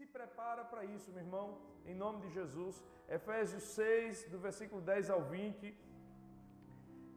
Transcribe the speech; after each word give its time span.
se 0.00 0.06
prepara 0.06 0.64
para 0.64 0.82
isso, 0.82 1.12
meu 1.12 1.22
irmão, 1.22 1.58
em 1.84 1.94
nome 1.94 2.20
de 2.22 2.30
Jesus. 2.30 2.82
Efésios 3.06 3.64
6, 3.74 4.30
do 4.30 4.38
versículo 4.38 4.80
10 4.80 5.10
ao 5.10 5.20
20. 5.24 5.76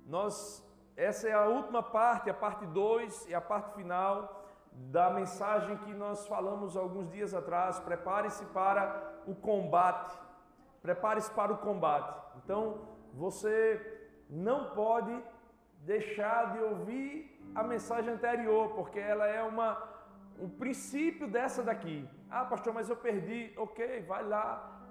Nós, 0.06 0.36
essa 0.97 1.29
é 1.29 1.31
a 1.31 1.46
última 1.46 1.81
parte, 1.81 2.29
a 2.29 2.33
parte 2.33 2.65
2 2.65 3.29
e 3.29 3.33
a 3.33 3.39
parte 3.39 3.73
final 3.73 4.17
da 4.97 5.09
mensagem 5.09 5.77
que 5.77 5.93
nós 5.93 6.27
falamos 6.27 6.75
alguns 6.75 7.09
dias 7.09 7.33
atrás. 7.33 7.79
Prepare-se 7.79 8.43
para 8.48 9.13
o 9.25 9.34
combate. 9.34 10.13
Prepare-se 10.81 11.31
para 11.31 11.54
o 11.54 11.59
combate. 11.59 12.13
Então, 12.43 12.81
você 13.13 13.61
não 14.29 14.71
pode 14.71 15.23
deixar 15.93 16.52
de 16.52 16.59
ouvir 16.59 17.09
a 17.55 17.63
mensagem 17.63 18.13
anterior, 18.13 18.75
porque 18.75 19.00
ela 19.00 19.25
é 19.25 19.41
uma 19.41 19.93
o 20.39 20.50
princípio 20.50 21.27
dessa 21.27 21.63
daqui. 21.63 22.07
Ah, 22.36 22.45
pastor, 22.45 22.73
mas 22.73 22.89
eu 22.89 22.95
perdi. 22.95 23.54
OK, 23.55 24.02
vai 24.07 24.23
lá, 24.27 24.45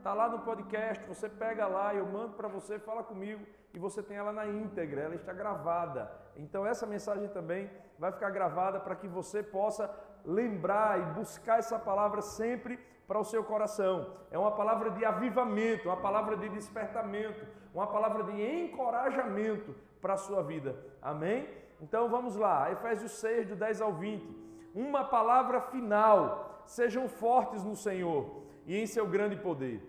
tá 0.05 0.15
lá 0.15 0.29
no 0.29 0.39
podcast, 0.39 1.05
você 1.09 1.29
pega 1.29 1.67
lá, 1.67 1.93
eu 1.93 2.07
mando 2.07 2.35
para 2.35 2.47
você, 2.47 2.79
fala 2.79 3.03
comigo 3.03 3.45
e 3.75 3.81
você 3.81 4.01
tem 4.01 4.17
ela 4.17 4.33
na 4.33 4.47
íntegra, 4.47 5.01
ela 5.01 5.17
está 5.17 5.33
gravada. 5.33 6.09
Então 6.37 6.65
essa 6.65 6.87
mensagem 6.87 7.29
também 7.31 7.69
vai 7.99 8.13
ficar 8.13 8.31
gravada 8.31 8.79
para 8.79 8.95
que 8.95 9.09
você 9.09 9.43
possa 9.43 9.93
lembrar 10.25 11.01
e 11.01 11.03
buscar 11.15 11.59
essa 11.59 11.81
palavra 11.81 12.23
sempre 12.23 12.79
para 13.09 13.19
o 13.19 13.25
seu 13.25 13.43
coração. 13.43 14.17
É 14.31 14.39
uma 14.39 14.53
palavra 14.53 14.93
de 14.93 15.05
avivamento, 15.05 15.89
uma 15.89 15.97
palavra 15.97 16.37
de 16.37 16.49
despertamento, 16.49 17.45
uma 17.75 17.89
palavra 17.89 18.23
de 18.23 18.41
encorajamento 18.41 19.75
para 20.01 20.15
a 20.15 20.17
sua 20.17 20.45
vida. 20.45 20.77
Amém? 21.03 21.49
Então 21.81 22.09
vamos 22.09 22.37
lá, 22.37 22.71
Efésios 22.71 23.11
6, 23.19 23.49
do 23.49 23.57
10 23.57 23.81
ao 23.81 23.93
20. 23.95 24.43
Uma 24.75 25.05
palavra 25.05 25.61
final: 25.61 26.52
sejam 26.67 27.09
fortes 27.09 27.65
no 27.65 27.77
Senhor 27.77 28.45
e 28.67 28.77
em 28.77 28.87
seu 28.87 29.07
grande 29.07 29.37
poder. 29.37 29.83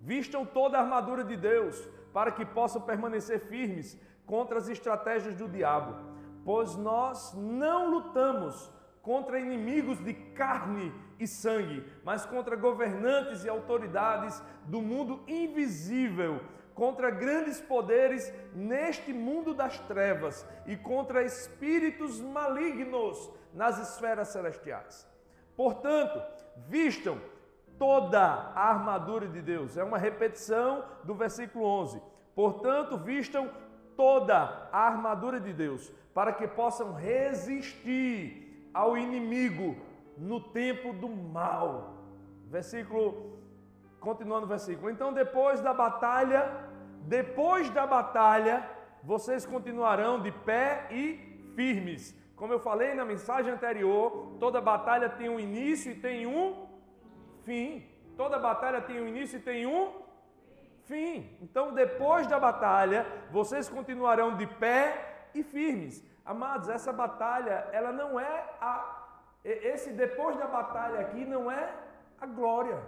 Vistam 0.00 0.44
toda 0.44 0.78
a 0.78 0.82
armadura 0.82 1.24
de 1.24 1.36
Deus 1.36 1.88
para 2.12 2.30
que 2.30 2.44
possam 2.44 2.82
permanecer 2.82 3.40
firmes 3.40 3.98
contra 4.26 4.58
as 4.58 4.68
estratégias 4.68 5.34
do 5.34 5.48
diabo, 5.48 5.96
pois 6.44 6.76
nós 6.76 7.34
não 7.34 7.90
lutamos 7.90 8.70
contra 9.02 9.38
inimigos 9.38 9.98
de 10.02 10.14
carne 10.14 10.92
e 11.18 11.26
sangue, 11.26 11.84
mas 12.02 12.24
contra 12.24 12.56
governantes 12.56 13.44
e 13.44 13.48
autoridades 13.48 14.42
do 14.64 14.80
mundo 14.80 15.22
invisível, 15.26 16.40
contra 16.74 17.10
grandes 17.10 17.60
poderes 17.60 18.32
neste 18.54 19.12
mundo 19.12 19.54
das 19.54 19.78
trevas 19.80 20.46
e 20.66 20.76
contra 20.76 21.22
espíritos 21.22 22.20
malignos 22.20 23.30
nas 23.52 23.78
esferas 23.78 24.28
celestiais. 24.28 25.13
Portanto, 25.56 26.20
vistam 26.68 27.18
toda 27.78 28.20
a 28.20 28.68
armadura 28.68 29.26
de 29.26 29.40
Deus. 29.40 29.76
É 29.76 29.84
uma 29.84 29.98
repetição 29.98 30.84
do 31.04 31.14
versículo 31.14 31.64
11. 31.64 32.00
Portanto, 32.34 32.96
vistam 32.98 33.50
toda 33.96 34.68
a 34.72 34.78
armadura 34.78 35.38
de 35.38 35.52
Deus, 35.52 35.92
para 36.12 36.32
que 36.32 36.46
possam 36.48 36.92
resistir 36.94 38.68
ao 38.72 38.96
inimigo 38.96 39.76
no 40.18 40.40
tempo 40.40 40.92
do 40.92 41.08
mal. 41.08 41.94
Versículo, 42.46 43.38
continuando 44.00 44.46
o 44.46 44.48
versículo. 44.48 44.90
Então, 44.90 45.12
depois 45.12 45.60
da 45.60 45.72
batalha, 45.72 46.50
depois 47.02 47.70
da 47.70 47.86
batalha, 47.86 48.68
vocês 49.02 49.44
continuarão 49.44 50.20
de 50.20 50.32
pé 50.32 50.88
e 50.90 51.52
firmes. 51.54 52.16
Como 52.36 52.52
eu 52.52 52.58
falei 52.58 52.94
na 52.94 53.04
mensagem 53.04 53.52
anterior, 53.52 54.36
toda 54.40 54.60
batalha 54.60 55.08
tem 55.08 55.28
um 55.28 55.38
início 55.38 55.92
e 55.92 55.94
tem 55.94 56.26
um 56.26 56.66
fim. 57.44 57.86
Toda 58.16 58.38
batalha 58.38 58.80
tem 58.80 59.00
um 59.00 59.08
início 59.08 59.38
e 59.38 59.42
tem 59.42 59.66
um 59.66 59.92
fim. 60.84 61.36
Então, 61.40 61.72
depois 61.72 62.26
da 62.26 62.38
batalha, 62.38 63.06
vocês 63.30 63.68
continuarão 63.68 64.36
de 64.36 64.46
pé 64.46 65.28
e 65.34 65.42
firmes. 65.42 66.04
Amados, 66.24 66.68
essa 66.68 66.92
batalha, 66.92 67.68
ela 67.72 67.92
não 67.92 68.18
é 68.18 68.44
a. 68.60 69.02
Esse 69.44 69.90
depois 69.92 70.36
da 70.38 70.46
batalha 70.46 71.00
aqui 71.00 71.24
não 71.24 71.50
é 71.50 71.70
a 72.18 72.26
glória, 72.26 72.82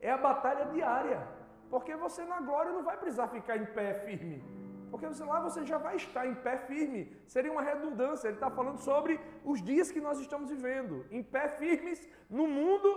é 0.00 0.10
a 0.10 0.16
batalha 0.16 0.66
diária. 0.66 1.20
Porque 1.68 1.96
você 1.96 2.24
na 2.24 2.40
glória 2.40 2.70
não 2.70 2.84
vai 2.84 2.96
precisar 2.96 3.26
ficar 3.28 3.56
em 3.56 3.66
pé 3.66 3.94
firme. 4.04 4.63
Porque 4.94 5.08
você, 5.08 5.24
lá 5.24 5.40
você 5.40 5.66
já 5.66 5.76
vai 5.76 5.96
estar 5.96 6.24
em 6.24 6.36
pé 6.36 6.56
firme. 6.56 7.00
Seria 7.26 7.50
uma 7.50 7.62
redundância. 7.62 8.28
Ele 8.28 8.36
está 8.36 8.48
falando 8.48 8.78
sobre 8.78 9.20
os 9.44 9.60
dias 9.60 9.90
que 9.90 10.00
nós 10.00 10.20
estamos 10.20 10.50
vivendo. 10.50 11.04
Em 11.10 11.20
pé 11.20 11.48
firmes 11.48 12.08
no 12.30 12.46
mundo 12.46 12.88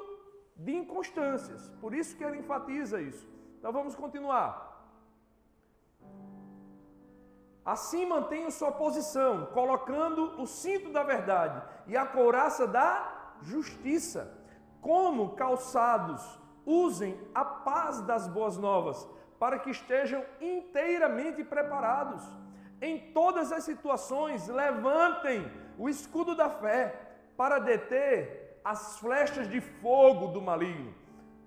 de 0.55 0.75
inconstâncias. 0.75 1.67
Por 1.81 1.95
isso 1.95 2.15
que 2.15 2.23
ele 2.23 2.37
enfatiza 2.37 3.01
isso. 3.01 3.27
Então 3.57 3.71
vamos 3.73 3.95
continuar. 3.95 4.47
Assim 7.65 8.05
mantenham 8.05 8.51
sua 8.51 8.71
posição, 8.71 9.47
colocando 9.47 10.39
o 10.39 10.45
cinto 10.45 10.91
da 10.91 11.01
verdade 11.01 11.63
e 11.87 11.97
a 11.97 12.05
couraça 12.05 12.67
da 12.67 13.39
justiça. 13.41 14.39
Como 14.81 15.35
calçados, 15.35 16.21
usem 16.63 17.19
a 17.33 17.43
paz 17.43 18.01
das 18.01 18.27
boas 18.27 18.55
novas, 18.55 19.09
para 19.39 19.59
que 19.59 19.69
estejam 19.69 20.23
inteiramente 20.41 21.43
preparados. 21.43 22.23
Em 22.81 23.11
todas 23.11 23.51
as 23.51 23.63
situações, 23.63 24.47
levantem 24.47 25.51
o 25.77 25.89
escudo 25.89 26.35
da 26.35 26.49
fé 26.49 26.95
para 27.35 27.59
deter 27.59 28.59
as 28.63 28.99
flechas 28.99 29.49
de 29.49 29.61
fogo 29.61 30.27
do 30.27 30.41
maligno. 30.41 30.93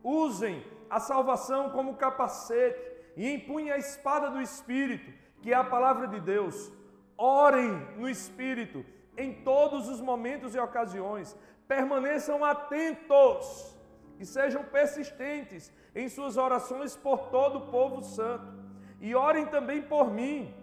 Usem 0.03 0.65
a 0.89 0.99
salvação 0.99 1.71
como 1.71 1.97
capacete 1.97 2.81
e 3.17 3.33
empunhem 3.33 3.71
a 3.71 3.79
espada 3.79 4.31
do 4.31 4.41
Espírito 4.41 5.11
que 5.43 5.53
é 5.53 5.57
a 5.57 5.65
palavra 5.65 6.07
de 6.07 6.21
Deus. 6.21 6.73
Orem 7.17 7.71
no 7.97 8.09
Espírito 8.09 8.85
em 9.17 9.33
todos 9.43 9.89
os 9.89 10.01
momentos 10.01 10.55
e 10.55 10.59
ocasiões. 10.59 11.37
Permaneçam 11.67 12.45
atentos 12.45 13.77
e 14.21 14.25
sejam 14.25 14.63
persistentes 14.63 15.73
em 15.95 16.09
suas 16.09 16.37
orações 16.37 16.95
por 16.95 17.19
todo 17.31 17.59
o 17.59 17.67
povo 17.77 18.03
santo. 18.03 18.53
E 19.01 19.15
orem 19.15 19.47
também 19.47 19.81
por 19.83 20.13
mim. 20.19 20.55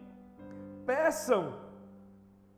Peçam 0.86 1.60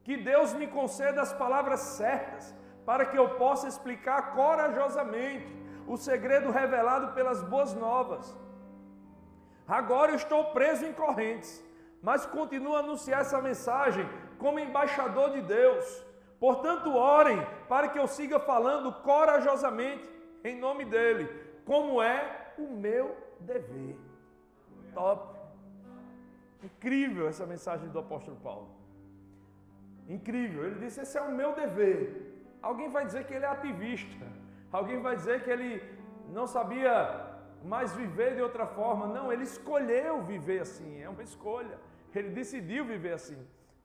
que 0.03 0.17
Deus 0.17 0.53
me 0.53 0.67
conceda 0.67 1.21
as 1.21 1.33
palavras 1.33 1.79
certas 1.79 2.53
para 2.85 3.05
que 3.05 3.17
eu 3.17 3.29
possa 3.43 3.67
explicar 3.67 4.33
corajosamente 4.33 5.47
o 5.87 5.97
segredo 5.97 6.51
revelado 6.51 7.13
pelas 7.13 7.41
boas 7.41 7.73
novas. 7.73 8.37
Agora 9.67 10.11
eu 10.11 10.15
estou 10.15 10.51
preso 10.51 10.85
em 10.85 10.93
correntes 10.93 11.51
mas 12.01 12.25
continua 12.25 12.77
a 12.77 12.79
anunciar 12.79 13.21
essa 13.21 13.41
mensagem 13.41 14.07
como 14.37 14.59
embaixador 14.59 15.31
de 15.31 15.41
Deus. 15.41 16.05
Portanto, 16.39 16.95
orem 16.95 17.45
para 17.67 17.89
que 17.89 17.99
eu 17.99 18.07
siga 18.07 18.39
falando 18.39 18.91
corajosamente 19.01 20.07
em 20.43 20.59
nome 20.59 20.85
dele, 20.85 21.27
como 21.65 22.01
é 22.01 22.53
o 22.57 22.67
meu 22.67 23.15
dever. 23.39 23.95
Top. 24.93 25.37
Incrível 26.63 27.27
essa 27.27 27.45
mensagem 27.45 27.89
do 27.89 27.99
apóstolo 27.99 28.37
Paulo. 28.37 28.69
Incrível. 30.07 30.65
Ele 30.65 30.79
disse: 30.79 31.01
Esse 31.01 31.17
é 31.17 31.21
o 31.21 31.31
meu 31.31 31.53
dever. 31.53 31.99
Alguém 32.61 32.89
vai 32.89 33.05
dizer 33.05 33.25
que 33.25 33.33
ele 33.33 33.45
é 33.45 33.47
ativista. 33.47 34.25
Alguém 34.71 35.01
vai 35.01 35.15
dizer 35.15 35.43
que 35.43 35.49
ele 35.49 35.81
não 36.29 36.45
sabia 36.45 36.93
mais 37.63 37.95
viver 37.95 38.35
de 38.35 38.41
outra 38.41 38.65
forma. 38.65 39.07
Não, 39.07 39.31
ele 39.31 39.43
escolheu 39.43 40.23
viver 40.23 40.61
assim. 40.61 41.01
É 41.01 41.09
uma 41.09 41.23
escolha. 41.23 41.77
Ele 42.13 42.29
decidiu 42.29 42.83
viver 42.85 43.13
assim, 43.13 43.37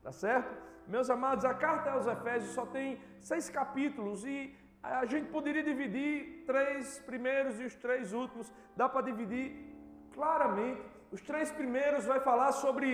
tá 0.03 0.11
certo? 0.11 0.55
Meus 0.89 1.09
amados, 1.11 1.45
a 1.45 1.55
carta 1.55 1.91
aos 1.91 2.07
Efésios 2.07 2.53
só 2.53 2.65
tem 2.67 2.99
seis 3.21 3.49
capítulos 3.51 4.25
e 4.25 4.55
a 4.85 5.07
gente 5.07 5.29
poderia 5.31 5.63
dividir 5.63 6.45
três 6.47 6.99
primeiros 7.01 7.59
e 7.59 7.65
os 7.65 7.75
três 7.75 8.13
últimos. 8.13 8.53
Dá 8.77 8.87
para 8.89 9.03
dividir 9.03 9.53
claramente. 10.13 10.83
Os 11.11 11.23
três 11.23 11.51
primeiros 11.51 12.05
vai 12.05 12.21
falar 12.21 12.53
sobre 12.53 12.91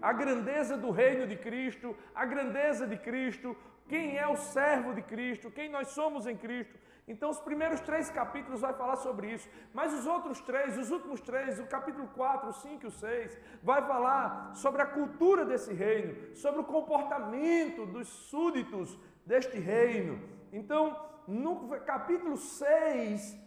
a 0.00 0.12
grandeza 0.12 0.76
do 0.76 0.90
reino 0.90 1.26
de 1.26 1.36
Cristo, 1.36 1.96
a 2.14 2.24
grandeza 2.24 2.86
de 2.86 2.96
Cristo, 2.96 3.56
quem 3.88 4.18
é 4.18 4.26
o 4.26 4.36
servo 4.36 4.94
de 4.94 5.02
Cristo, 5.02 5.50
quem 5.50 5.68
nós 5.68 5.88
somos 5.88 6.26
em 6.26 6.36
Cristo. 6.36 6.78
Então, 7.08 7.30
os 7.30 7.40
primeiros 7.40 7.80
três 7.80 8.08
capítulos 8.10 8.60
vai 8.60 8.72
falar 8.74 8.96
sobre 8.96 9.32
isso, 9.32 9.48
mas 9.74 9.92
os 9.92 10.06
outros 10.06 10.40
três, 10.40 10.78
os 10.78 10.90
últimos 10.90 11.20
três, 11.20 11.58
o 11.58 11.66
capítulo 11.66 12.06
4, 12.14 12.48
o 12.48 12.52
5 12.52 12.84
e 12.84 12.86
o 12.86 12.90
6, 12.90 13.38
vai 13.62 13.82
falar 13.82 14.54
sobre 14.54 14.82
a 14.82 14.86
cultura 14.86 15.44
desse 15.44 15.72
reino, 15.72 16.36
sobre 16.36 16.60
o 16.60 16.64
comportamento 16.64 17.84
dos 17.86 18.06
súditos 18.06 18.96
deste 19.26 19.58
reino. 19.58 20.22
Então, 20.52 21.11
no 21.26 21.68
capítulo 21.80 22.36
6, 22.36 23.38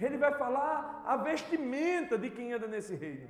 ele 0.00 0.18
vai 0.18 0.32
falar 0.32 1.02
a 1.06 1.16
vestimenta 1.16 2.18
de 2.18 2.30
quem 2.30 2.52
anda 2.52 2.66
nesse 2.66 2.94
reino, 2.94 3.28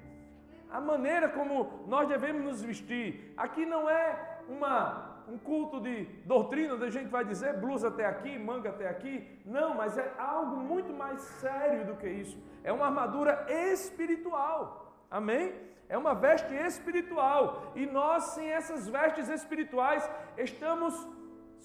a 0.70 0.80
maneira 0.80 1.28
como 1.28 1.84
nós 1.86 2.08
devemos 2.08 2.42
nos 2.42 2.62
vestir. 2.62 3.34
Aqui 3.36 3.66
não 3.66 3.88
é 3.88 4.40
uma 4.48 5.12
um 5.28 5.38
culto 5.38 5.80
de 5.80 6.04
doutrina, 6.24 6.74
onde 6.74 6.84
a 6.84 6.90
gente 6.90 7.08
vai 7.08 7.24
dizer 7.24 7.58
blusa 7.58 7.88
até 7.88 8.04
aqui, 8.04 8.38
manga 8.38 8.70
até 8.70 8.88
aqui. 8.88 9.40
Não, 9.44 9.74
mas 9.74 9.96
é 9.96 10.12
algo 10.18 10.56
muito 10.56 10.92
mais 10.92 11.20
sério 11.20 11.86
do 11.86 11.94
que 11.96 12.08
isso. 12.08 12.36
É 12.64 12.72
uma 12.72 12.86
armadura 12.86 13.46
espiritual. 13.48 14.92
Amém? 15.10 15.54
É 15.88 15.96
uma 15.96 16.14
veste 16.14 16.54
espiritual. 16.54 17.72
E 17.74 17.86
nós, 17.86 18.24
sem 18.34 18.48
essas 18.50 18.88
vestes 18.88 19.28
espirituais, 19.28 20.08
estamos 20.36 20.94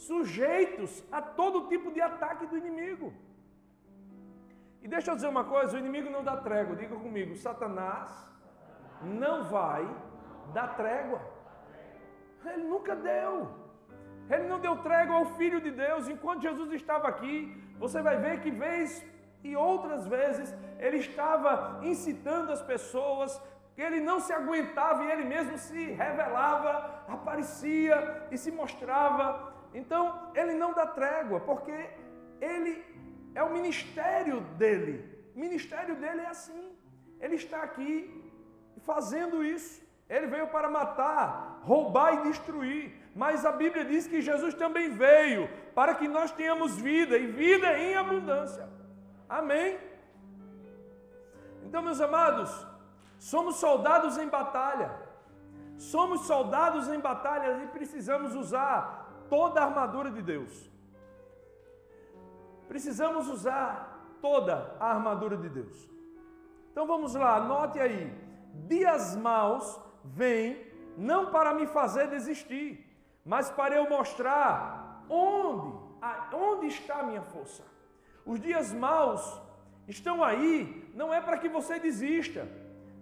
sujeitos 0.05 1.03
a 1.11 1.21
todo 1.21 1.67
tipo 1.67 1.91
de 1.91 2.01
ataque 2.09 2.45
do 2.45 2.57
inimigo. 2.57 3.13
E 4.81 4.87
deixa 4.87 5.11
eu 5.11 5.15
dizer 5.15 5.27
uma 5.27 5.43
coisa: 5.43 5.75
o 5.75 5.79
inimigo 5.79 6.09
não 6.09 6.23
dá 6.23 6.37
trégua. 6.37 6.75
Diga 6.75 6.95
comigo, 6.95 7.35
Satanás 7.35 8.09
não 9.01 9.35
vai 9.45 9.83
dar 10.53 10.75
trégua. 10.75 11.19
Ele 12.45 12.63
nunca 12.63 12.95
deu. 12.95 13.33
Ele 14.29 14.47
não 14.51 14.59
deu 14.59 14.75
trégua 14.77 15.15
ao 15.17 15.25
Filho 15.39 15.59
de 15.59 15.71
Deus. 15.71 16.07
Enquanto 16.07 16.41
Jesus 16.41 16.71
estava 16.71 17.07
aqui, 17.07 17.35
você 17.79 18.01
vai 18.01 18.17
ver 18.17 18.41
que 18.41 18.51
vez 18.51 19.05
e 19.43 19.55
outras 19.55 20.05
vezes 20.07 20.55
ele 20.79 20.97
estava 20.97 21.79
incitando 21.83 22.51
as 22.51 22.61
pessoas, 22.61 23.41
ele 23.77 23.99
não 23.99 24.19
se 24.19 24.33
aguentava 24.33 25.03
e 25.03 25.11
ele 25.11 25.25
mesmo 25.25 25.57
se 25.57 25.91
revelava, 25.91 27.03
aparecia 27.07 28.27
e 28.31 28.37
se 28.37 28.51
mostrava. 28.51 29.56
Então, 29.79 30.03
ele 30.39 30.53
não 30.61 30.71
dá 30.73 30.85
trégua, 30.99 31.39
porque 31.49 31.77
ele 32.51 32.73
é 33.39 33.43
o 33.43 33.53
ministério 33.57 34.37
dele. 34.61 34.95
O 35.35 35.39
ministério 35.45 35.95
dele 36.01 36.21
é 36.21 36.29
assim. 36.35 36.63
Ele 37.23 37.35
está 37.35 37.59
aqui 37.67 37.91
fazendo 38.89 39.43
isso. 39.43 39.75
Ele 40.09 40.27
veio 40.33 40.47
para 40.55 40.69
matar, 40.79 41.61
roubar 41.71 42.09
e 42.15 42.23
destruir. 42.29 42.83
Mas 43.23 43.45
a 43.45 43.51
Bíblia 43.51 43.85
diz 43.85 44.07
que 44.07 44.27
Jesus 44.29 44.53
também 44.63 44.89
veio 44.89 45.47
para 45.75 45.93
que 45.99 46.07
nós 46.07 46.31
tenhamos 46.31 46.75
vida 46.89 47.15
e 47.17 47.27
vida 47.27 47.77
em 47.77 47.95
abundância. 47.95 48.67
Amém? 49.29 49.77
Então, 51.65 51.83
meus 51.83 52.01
amados, 52.01 52.51
somos 53.19 53.57
soldados 53.57 54.17
em 54.17 54.27
batalha. 54.27 54.89
Somos 55.77 56.21
soldados 56.21 56.87
em 56.87 56.99
batalha 56.99 57.63
e 57.63 57.67
precisamos 57.67 58.33
usar 58.33 59.06
toda 59.29 59.61
a 59.61 59.65
armadura 59.65 60.11
de 60.11 60.21
Deus. 60.21 60.69
Precisamos 62.67 63.27
usar 63.27 64.17
toda 64.21 64.75
a 64.79 64.89
armadura 64.89 65.37
de 65.37 65.49
Deus. 65.49 65.89
Então 66.71 66.85
vamos 66.85 67.15
lá, 67.15 67.37
anote 67.37 67.79
aí. 67.79 68.13
Dias 68.67 69.15
maus 69.15 69.79
vêm 70.03 70.65
não 70.97 71.31
para 71.31 71.53
me 71.53 71.67
fazer 71.67 72.07
desistir, 72.07 72.85
mas 73.25 73.49
para 73.49 73.75
eu 73.75 73.89
mostrar 73.89 75.05
onde, 75.09 75.77
onde 76.33 76.67
está 76.67 76.99
a 76.99 77.03
minha 77.03 77.21
força. 77.21 77.63
Os 78.25 78.39
dias 78.39 78.73
maus 78.73 79.41
estão 79.87 80.23
aí, 80.23 80.91
não 80.93 81.13
é 81.13 81.21
para 81.21 81.37
que 81.37 81.47
você 81.47 81.79
desista, 81.79 82.47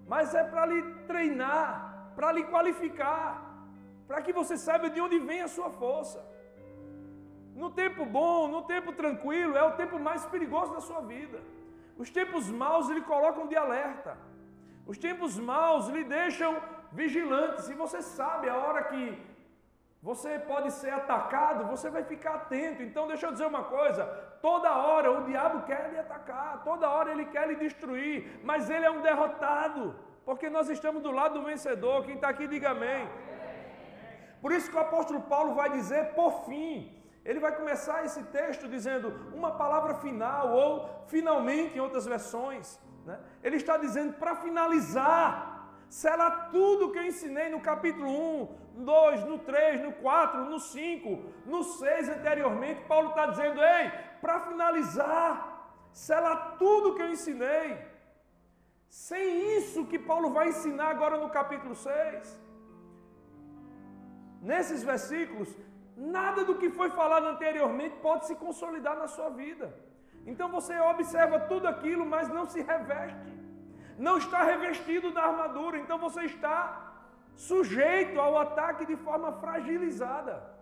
mas 0.08 0.36
é 0.36 0.44
para 0.44 0.66
lhe 0.66 0.82
treinar, 1.08 2.12
para 2.16 2.32
lhe 2.32 2.44
qualificar, 2.44 3.45
para 4.08 4.22
que 4.22 4.34
você 4.34 4.56
saiba 4.58 4.90
de 4.90 5.02
onde 5.02 5.20
vem 5.20 5.42
a 5.42 5.48
sua 5.48 5.70
força. 5.70 6.20
No 7.56 7.70
tempo 7.72 8.06
bom, 8.06 8.48
no 8.48 8.62
tempo 8.64 8.92
tranquilo, 8.92 9.58
é 9.58 9.64
o 9.64 9.76
tempo 9.82 9.98
mais 9.98 10.26
perigoso 10.26 10.74
da 10.74 10.82
sua 10.82 11.02
vida. 11.02 11.40
Os 11.98 12.10
tempos 12.10 12.50
maus 12.50 12.90
lhe 12.90 13.02
colocam 13.02 13.48
de 13.48 13.56
alerta. 13.56 14.18
Os 14.86 14.98
tempos 14.98 15.38
maus 15.40 15.88
lhe 15.88 16.04
deixam 16.04 16.52
vigilante. 16.92 17.64
Se 17.64 17.74
você 17.74 18.02
sabe 18.02 18.50
a 18.50 18.58
hora 18.58 18.84
que 18.84 19.04
você 20.02 20.38
pode 20.38 20.70
ser 20.72 20.92
atacado, 20.94 21.66
você 21.74 21.90
vai 21.90 22.04
ficar 22.04 22.36
atento. 22.36 22.84
Então, 22.84 23.08
deixa 23.08 23.26
eu 23.26 23.32
dizer 23.32 23.48
uma 23.48 23.64
coisa: 23.64 24.04
toda 24.42 24.78
hora 24.88 25.12
o 25.12 25.24
diabo 25.24 25.66
quer 25.66 25.90
lhe 25.92 25.98
atacar, 25.98 26.64
toda 26.64 26.90
hora 26.90 27.12
ele 27.12 27.26
quer 27.26 27.48
lhe 27.48 27.56
destruir, 27.56 28.40
mas 28.44 28.70
ele 28.70 28.86
é 28.86 28.92
um 28.92 29.02
derrotado, 29.02 29.96
porque 30.24 30.50
nós 30.50 30.70
estamos 30.70 31.02
do 31.02 31.12
lado 31.12 31.40
do 31.40 31.46
vencedor. 31.46 32.04
Quem 32.06 32.16
está 32.16 32.30
aqui, 32.30 32.48
diga 32.48 32.72
amém. 32.72 33.08
Por 34.46 34.52
isso 34.52 34.70
que 34.70 34.78
o 34.78 34.80
apóstolo 34.80 35.22
Paulo 35.22 35.56
vai 35.56 35.72
dizer, 35.72 36.14
por 36.14 36.46
fim, 36.46 36.72
ele 37.28 37.40
vai 37.40 37.52
começar 37.60 38.06
esse 38.06 38.22
texto 38.26 38.68
dizendo 38.68 39.08
uma 39.34 39.50
palavra 39.62 39.96
final, 39.96 40.52
ou 40.52 40.70
finalmente 41.08 41.76
em 41.76 41.80
outras 41.80 42.06
versões. 42.06 42.80
Né? 43.08 43.18
Ele 43.44 43.56
está 43.56 43.76
dizendo 43.76 44.14
para 44.20 44.36
finalizar 44.36 45.32
será 45.90 46.30
tudo 46.52 46.92
que 46.92 47.00
eu 47.00 47.08
ensinei 47.08 47.50
no 47.50 47.60
capítulo 47.60 48.08
1, 48.08 48.58
no 48.76 48.86
2, 48.86 49.26
no 49.26 49.40
3, 49.40 49.82
no 49.82 49.94
4, 49.94 50.46
no 50.46 50.60
5, 50.60 51.24
no 51.48 51.64
6 51.64 52.10
anteriormente. 52.10 52.86
Paulo 52.88 53.10
está 53.10 53.26
dizendo: 53.26 53.60
ei, 53.64 53.92
para 54.22 54.42
finalizar, 54.42 55.28
será 55.92 56.36
tudo 56.60 56.94
que 56.94 57.02
eu 57.02 57.10
ensinei. 57.10 57.84
Sem 58.90 59.58
isso 59.58 59.88
que 59.88 59.98
Paulo 59.98 60.30
vai 60.30 60.50
ensinar 60.50 60.90
agora 60.90 61.18
no 61.18 61.32
capítulo 61.32 61.74
6. 61.74 62.45
Nesses 64.52 64.82
versículos, 64.92 65.50
nada 66.18 66.42
do 66.50 66.56
que 66.62 66.70
foi 66.80 66.90
falado 67.00 67.28
anteriormente 67.34 67.96
pode 68.08 68.28
se 68.28 68.36
consolidar 68.46 68.96
na 69.04 69.08
sua 69.16 69.30
vida. 69.44 69.68
Então 70.32 70.48
você 70.58 70.76
observa 70.94 71.40
tudo 71.52 71.68
aquilo, 71.74 72.06
mas 72.14 72.30
não 72.38 72.46
se 72.54 72.62
reveste 72.74 73.36
não 73.98 74.18
está 74.18 74.44
revestido 74.44 75.12
da 75.12 75.24
armadura, 75.24 75.78
então 75.78 75.98
você 75.98 76.24
está 76.24 76.94
sujeito 77.36 78.20
ao 78.20 78.38
ataque 78.38 78.86
de 78.86 78.96
forma 78.96 79.32
fragilizada. 79.34 80.55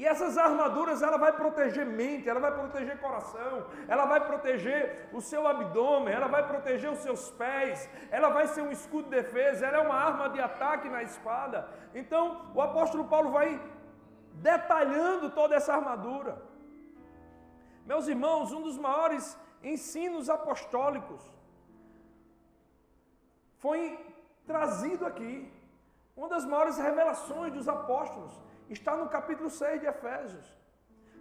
E 0.00 0.06
essas 0.06 0.38
armaduras 0.38 1.02
ela 1.06 1.18
vai 1.18 1.30
proteger 1.40 1.84
mente, 1.84 2.26
ela 2.26 2.40
vai 2.44 2.52
proteger 2.58 2.98
coração, 2.98 3.66
ela 3.86 4.06
vai 4.12 4.20
proteger 4.28 5.10
o 5.12 5.20
seu 5.20 5.46
abdômen, 5.46 6.14
ela 6.18 6.26
vai 6.34 6.42
proteger 6.52 6.90
os 6.90 7.00
seus 7.00 7.24
pés, 7.42 7.86
ela 8.10 8.30
vai 8.30 8.46
ser 8.46 8.62
um 8.62 8.72
escudo 8.76 9.10
de 9.10 9.16
defesa, 9.16 9.66
ela 9.66 9.76
é 9.76 9.86
uma 9.88 9.98
arma 10.08 10.30
de 10.30 10.40
ataque 10.40 10.88
na 10.88 11.02
espada. 11.02 11.68
Então, 11.94 12.22
o 12.54 12.62
apóstolo 12.62 13.04
Paulo 13.12 13.30
vai 13.30 13.60
detalhando 14.48 15.28
toda 15.28 15.54
essa 15.54 15.74
armadura. 15.74 16.34
Meus 17.84 18.08
irmãos, 18.08 18.54
um 18.54 18.62
dos 18.62 18.78
maiores 18.78 19.38
ensinos 19.62 20.30
apostólicos 20.30 21.22
foi 23.58 23.82
trazido 24.46 25.04
aqui. 25.04 25.34
Uma 26.16 26.30
das 26.30 26.46
maiores 26.46 26.78
revelações 26.78 27.52
dos 27.52 27.68
apóstolos 27.68 28.32
está 28.72 28.96
no 28.96 29.08
capítulo 29.08 29.50
6 29.50 29.80
de 29.80 29.86
Efésios. 29.86 30.46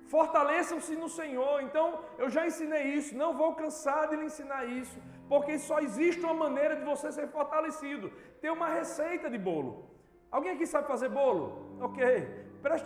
Fortaleçam-se 0.07 0.95
no 0.95 1.07
Senhor. 1.07 1.61
Então, 1.61 1.99
eu 2.17 2.29
já 2.29 2.45
ensinei 2.47 2.85
isso, 2.93 3.15
não 3.15 3.31
vou 3.41 3.53
cansar 3.55 4.07
de 4.09 4.15
lhe 4.15 4.25
ensinar 4.25 4.65
isso, 4.65 4.97
porque 5.27 5.59
só 5.59 5.79
existe 5.79 6.23
uma 6.23 6.33
maneira 6.33 6.75
de 6.75 6.83
você 6.83 7.11
ser 7.11 7.27
fortalecido. 7.27 8.11
Tem 8.41 8.49
uma 8.49 8.69
receita 8.69 9.29
de 9.29 9.37
bolo. 9.37 9.89
Alguém 10.31 10.53
aqui 10.53 10.65
sabe 10.65 10.87
fazer 10.87 11.09
bolo? 11.09 11.77
Ok. 11.79 11.99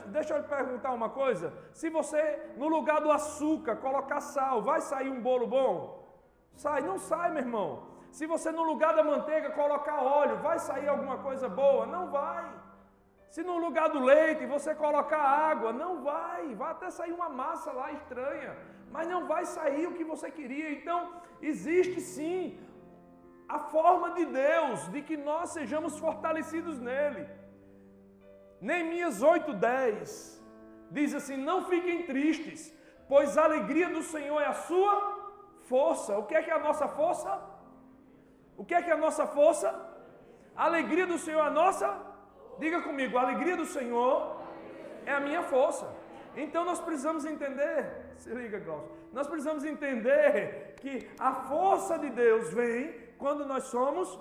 Deixa 0.07 0.35
eu 0.35 0.43
perguntar 0.43 0.91
uma 0.91 1.09
coisa. 1.09 1.51
Se 1.73 1.89
você, 1.89 2.21
no 2.57 2.67
lugar 2.67 3.01
do 3.01 3.11
açúcar, 3.11 3.77
colocar 3.77 4.21
sal, 4.21 4.61
vai 4.61 4.81
sair 4.81 5.09
um 5.09 5.21
bolo 5.21 5.47
bom? 5.47 6.03
Sai, 6.55 6.81
não 6.81 6.99
sai, 6.99 7.31
meu 7.31 7.41
irmão. 7.41 7.87
Se 8.11 8.27
você 8.27 8.51
no 8.51 8.63
lugar 8.63 8.95
da 8.95 9.03
manteiga 9.03 9.49
colocar 9.51 10.03
óleo, 10.03 10.37
vai 10.37 10.59
sair 10.59 10.87
alguma 10.87 11.17
coisa 11.17 11.49
boa? 11.49 11.85
Não 11.87 12.11
vai. 12.11 12.45
Se 13.33 13.41
no 13.47 13.55
lugar 13.65 13.87
do 13.93 14.01
leite 14.09 14.51
você 14.55 14.71
colocar 14.81 15.21
água, 15.51 15.69
não 15.83 15.91
vai. 16.09 16.41
Vai 16.59 16.69
até 16.73 16.89
sair 16.97 17.13
uma 17.19 17.29
massa 17.41 17.71
lá 17.79 17.87
estranha, 17.91 18.51
mas 18.95 19.07
não 19.13 19.21
vai 19.31 19.43
sair 19.53 19.85
o 19.87 19.95
que 19.97 20.05
você 20.11 20.27
queria. 20.37 20.67
Então, 20.75 20.99
existe 21.51 21.99
sim 22.15 22.35
a 23.55 23.59
forma 23.73 24.11
de 24.17 24.25
Deus 24.43 24.87
de 24.93 25.01
que 25.07 25.17
nós 25.29 25.49
sejamos 25.57 25.97
fortalecidos 26.05 26.77
nele. 26.89 27.23
Neemias 28.69 29.23
8:10 29.33 30.05
diz 30.99 31.17
assim: 31.21 31.37
Não 31.49 31.57
fiquem 31.71 32.05
tristes, 32.11 32.61
pois 33.11 33.35
a 33.35 33.45
alegria 33.49 33.89
do 33.97 34.03
Senhor 34.13 34.39
é 34.45 34.49
a 34.53 34.59
sua 34.69 34.95
força. 35.73 36.11
O 36.21 36.25
que 36.29 36.35
é 36.39 36.43
que 36.45 36.53
é 36.55 36.57
a 36.61 36.65
nossa 36.69 36.87
força? 37.01 37.33
O 38.61 38.63
que 38.67 38.75
é 38.75 38.83
que 38.83 38.91
é 38.93 38.97
a 39.01 39.03
nossa 39.09 39.27
força? 39.37 39.69
A 40.55 40.65
alegria 40.71 41.07
do 41.15 41.21
Senhor 41.27 41.43
é 41.45 41.49
a 41.51 41.57
nossa. 41.63 42.12
Diga 42.59 42.81
comigo, 42.81 43.17
a 43.17 43.21
alegria 43.21 43.57
do 43.57 43.65
Senhor 43.65 44.41
é 45.05 45.11
a 45.11 45.19
minha 45.19 45.43
força. 45.43 45.87
Então 46.35 46.65
nós 46.65 46.79
precisamos 46.79 47.25
entender, 47.25 48.13
se 48.17 48.29
liga, 48.29 48.59
Glaucio, 48.59 48.91
nós 49.11 49.27
precisamos 49.27 49.63
entender 49.63 50.73
que 50.77 51.07
a 51.19 51.33
força 51.33 51.97
de 51.99 52.09
Deus 52.09 52.51
vem 52.53 52.93
quando 53.17 53.45
nós 53.45 53.65
somos 53.65 54.19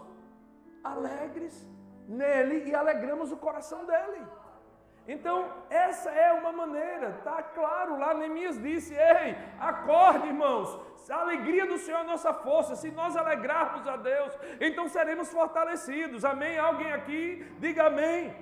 alegres 0.84 1.66
nele 2.06 2.68
e 2.68 2.74
alegramos 2.74 3.32
o 3.32 3.36
coração 3.36 3.86
dele. 3.86 4.22
Então, 5.06 5.50
essa 5.68 6.10
é 6.10 6.32
uma 6.32 6.52
maneira, 6.52 7.16
está 7.18 7.42
claro 7.42 7.98
lá, 7.98 8.14
Neemias 8.14 8.60
disse: 8.60 8.94
Ei, 8.94 9.36
acorde, 9.58 10.28
irmãos, 10.28 10.80
a 11.10 11.20
alegria 11.22 11.66
do 11.66 11.76
Senhor 11.76 12.00
é 12.00 12.04
nossa 12.04 12.32
força. 12.32 12.76
Se 12.76 12.90
nós 12.90 13.16
alegrarmos 13.16 13.86
a 13.88 13.96
Deus, 13.96 14.32
então 14.60 14.88
seremos 14.88 15.28
fortalecidos. 15.30 16.24
Amém? 16.24 16.56
Alguém 16.56 16.92
aqui, 16.92 17.44
diga 17.58 17.86
amém. 17.86 18.34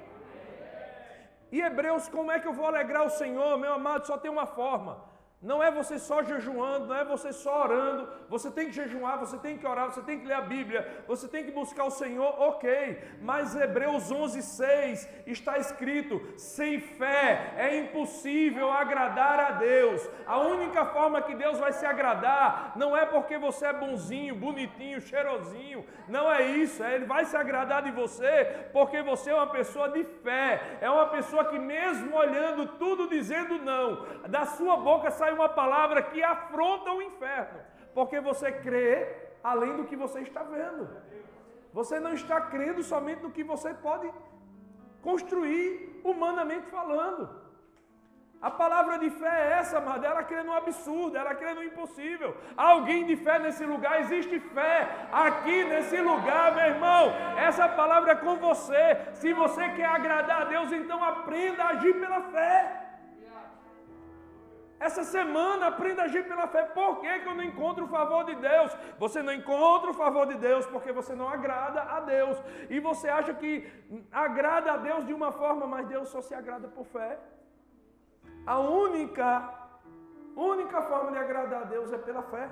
E 1.51 1.61
Hebreus, 1.61 2.09
como 2.09 2.31
é 2.31 2.39
que 2.39 2.47
eu 2.47 2.53
vou 2.53 2.67
alegrar 2.67 3.05
o 3.05 3.11
Senhor, 3.11 3.59
meu 3.59 3.73
amado? 3.73 4.07
Só 4.07 4.19
tem 4.19 4.31
uma 4.31 4.47
forma 4.47 5.10
não 5.43 5.63
é 5.63 5.71
você 5.71 5.99
só 5.99 6.23
jejuando, 6.23 6.89
não 6.89 6.97
é 6.97 7.03
você 7.03 7.33
só 7.33 7.63
orando. 7.63 8.07
Você 8.29 8.51
tem 8.51 8.67
que 8.67 8.73
jejuar, 8.73 9.19
você 9.19 9.39
tem 9.39 9.57
que 9.57 9.67
orar, 9.67 9.91
você 9.91 10.03
tem 10.03 10.21
que 10.21 10.27
ler 10.27 10.35
a 10.35 10.43
Bíblia, 10.43 11.03
você 11.09 11.27
tem 11.27 11.45
que 11.45 11.51
buscar 11.51 11.85
o 11.85 11.91
Senhor, 11.91 12.35
ok. 12.39 12.99
Mas 13.23 13.57
Hebreus 13.57 14.13
11, 14.13 14.43
6 14.43 15.09
está 15.27 15.57
escrito: 15.57 16.21
sem 16.37 16.79
fé 16.79 17.55
é 17.57 17.79
impossível 17.79 18.71
agradar 18.71 19.41
a 19.41 19.51
Deus. 19.53 20.07
A 20.27 20.39
única 20.39 20.85
forma 20.85 21.23
que 21.23 21.35
Deus 21.35 21.59
vai 21.59 21.73
se 21.73 21.87
agradar 21.87 22.75
não 22.77 22.95
é 22.95 23.07
porque 23.07 23.39
você 23.39 23.65
é 23.65 23.73
bonzinho, 23.73 24.35
bonitinho, 24.35 25.01
cheirosinho. 25.01 25.87
Não 26.07 26.31
é 26.31 26.43
isso. 26.43 26.85
É, 26.85 26.97
ele 26.97 27.07
vai 27.07 27.25
se 27.25 27.37
agradar 27.37 27.83
de 27.83 27.91
você 27.91 28.69
porque 28.75 29.01
você 29.01 29.31
é 29.31 29.35
uma 29.35 29.47
pessoa 29.47 29.89
de 29.89 30.05
fé. 30.05 30.79
É 30.83 30.91
uma 30.91 31.07
pessoa 31.07 31.47
que, 31.47 31.59
mesmo 31.59 32.15
olhando 32.15 32.67
tudo 32.79 33.09
dizendo 33.09 33.59
não, 33.59 34.05
da 34.29 34.45
sua 34.45 34.77
boca 34.77 35.11
sai 35.11 35.30
sai 35.31 35.33
uma 35.33 35.49
palavra 35.49 36.03
que 36.03 36.23
afronta 36.23 36.93
o 36.93 37.03
inferno, 37.03 37.61
porque 37.95 38.21
você 38.21 38.51
crê 38.51 39.07
além 39.43 39.77
do 39.77 39.85
que 39.85 39.97
você 39.97 40.21
está 40.21 40.43
vendo. 40.43 40.89
Você 41.73 42.01
não 42.01 42.13
está 42.13 42.41
crendo 42.41 42.83
somente 42.83 43.23
no 43.23 43.31
que 43.31 43.45
você 43.45 43.73
pode 43.73 44.11
construir 45.03 46.01
humanamente 46.05 46.67
falando. 46.67 47.39
A 48.43 48.51
palavra 48.51 48.99
de 48.99 49.11
fé 49.11 49.29
é 49.29 49.59
essa, 49.59 49.79
amada. 49.79 50.07
Ela 50.07 50.23
crê 50.25 50.43
no 50.43 50.55
absurdo, 50.55 51.17
ela 51.17 51.35
crê 51.35 51.53
no 51.53 51.63
impossível. 51.63 52.35
Alguém 52.57 53.05
de 53.05 53.15
fé 53.15 53.39
nesse 53.39 53.65
lugar, 53.67 54.01
existe 54.01 54.41
fé 54.41 54.89
aqui 55.13 55.63
nesse 55.65 55.99
lugar, 56.01 56.55
meu 56.55 56.65
irmão. 56.65 57.13
Essa 57.37 57.69
palavra 57.69 58.13
é 58.13 58.17
com 58.17 58.37
você. 58.37 58.97
Se 59.13 59.33
você 59.35 59.69
quer 59.71 59.85
agradar 59.85 60.43
a 60.43 60.45
Deus, 60.47 60.73
então 60.73 61.05
aprenda 61.05 61.65
a 61.65 61.69
agir 61.69 62.01
pela 62.01 62.23
fé. 62.23 62.90
Essa 64.81 65.05
semana 65.05 65.67
aprenda 65.67 66.01
a 66.03 66.05
agir 66.07 66.27
pela 66.27 66.47
fé. 66.49 66.63
Por 66.63 67.01
que, 67.01 67.19
que 67.21 67.29
eu 67.29 67.35
não 67.35 67.45
encontro 67.45 67.85
o 67.85 67.89
favor 67.89 68.25
de 68.25 68.35
Deus? 68.37 68.75
Você 68.99 69.23
não 69.23 69.35
encontra 69.41 69.91
o 69.91 69.95
favor 69.95 70.27
de 70.27 70.37
Deus 70.37 70.65
porque 70.67 70.91
você 70.91 71.15
não 71.15 71.29
agrada 71.29 71.83
a 71.83 72.01
Deus. 72.01 72.43
E 72.71 72.81
você 72.81 73.11
acha 73.11 73.35
que 73.35 73.71
agrada 74.11 74.73
a 74.73 74.79
Deus 74.79 75.07
de 75.07 75.13
uma 75.13 75.33
forma, 75.33 75.67
mas 75.67 75.87
Deus 75.87 76.09
só 76.09 76.23
se 76.23 76.35
agrada 76.35 76.67
por 76.67 76.87
fé. 76.87 77.19
A 78.47 78.59
única, 78.59 79.53
única 80.35 80.81
forma 80.81 81.13
de 81.13 81.19
agradar 81.19 81.61
a 81.63 81.65
Deus 81.65 81.93
é 81.93 81.99
pela 81.99 82.23
fé. 82.23 82.49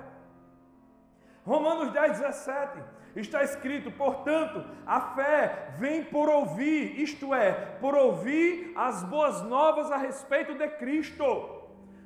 Romanos 1.43 1.91
10, 1.91 2.19
17 2.19 2.79
está 3.15 3.43
escrito: 3.43 3.89
portanto, 3.91 4.63
a 4.85 5.01
fé 5.15 5.73
vem 5.79 6.03
por 6.03 6.29
ouvir, 6.29 7.01
isto 7.01 7.33
é, 7.33 7.53
por 7.81 7.95
ouvir 7.95 8.71
as 8.75 9.03
boas 9.03 9.41
novas 9.41 9.91
a 9.91 9.97
respeito 9.97 10.53
de 10.53 10.67
Cristo. 10.67 11.58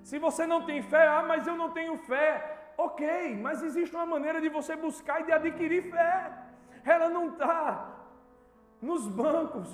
Se 0.04 0.20
você 0.20 0.46
não 0.46 0.66
tem 0.66 0.82
fé, 0.82 1.08
ah, 1.08 1.24
mas 1.24 1.48
eu 1.48 1.56
não 1.56 1.72
tenho 1.72 1.98
fé. 1.98 2.74
Ok, 2.78 3.38
mas 3.42 3.64
existe 3.64 3.96
uma 3.96 4.06
maneira 4.06 4.42
de 4.42 4.50
você 4.50 4.76
buscar 4.76 5.22
e 5.22 5.26
de 5.26 5.32
adquirir 5.32 5.90
fé. 5.90 6.32
Ela 6.84 7.10
não 7.10 7.30
está 7.30 7.90
nos 8.82 9.08
bancos, 9.08 9.70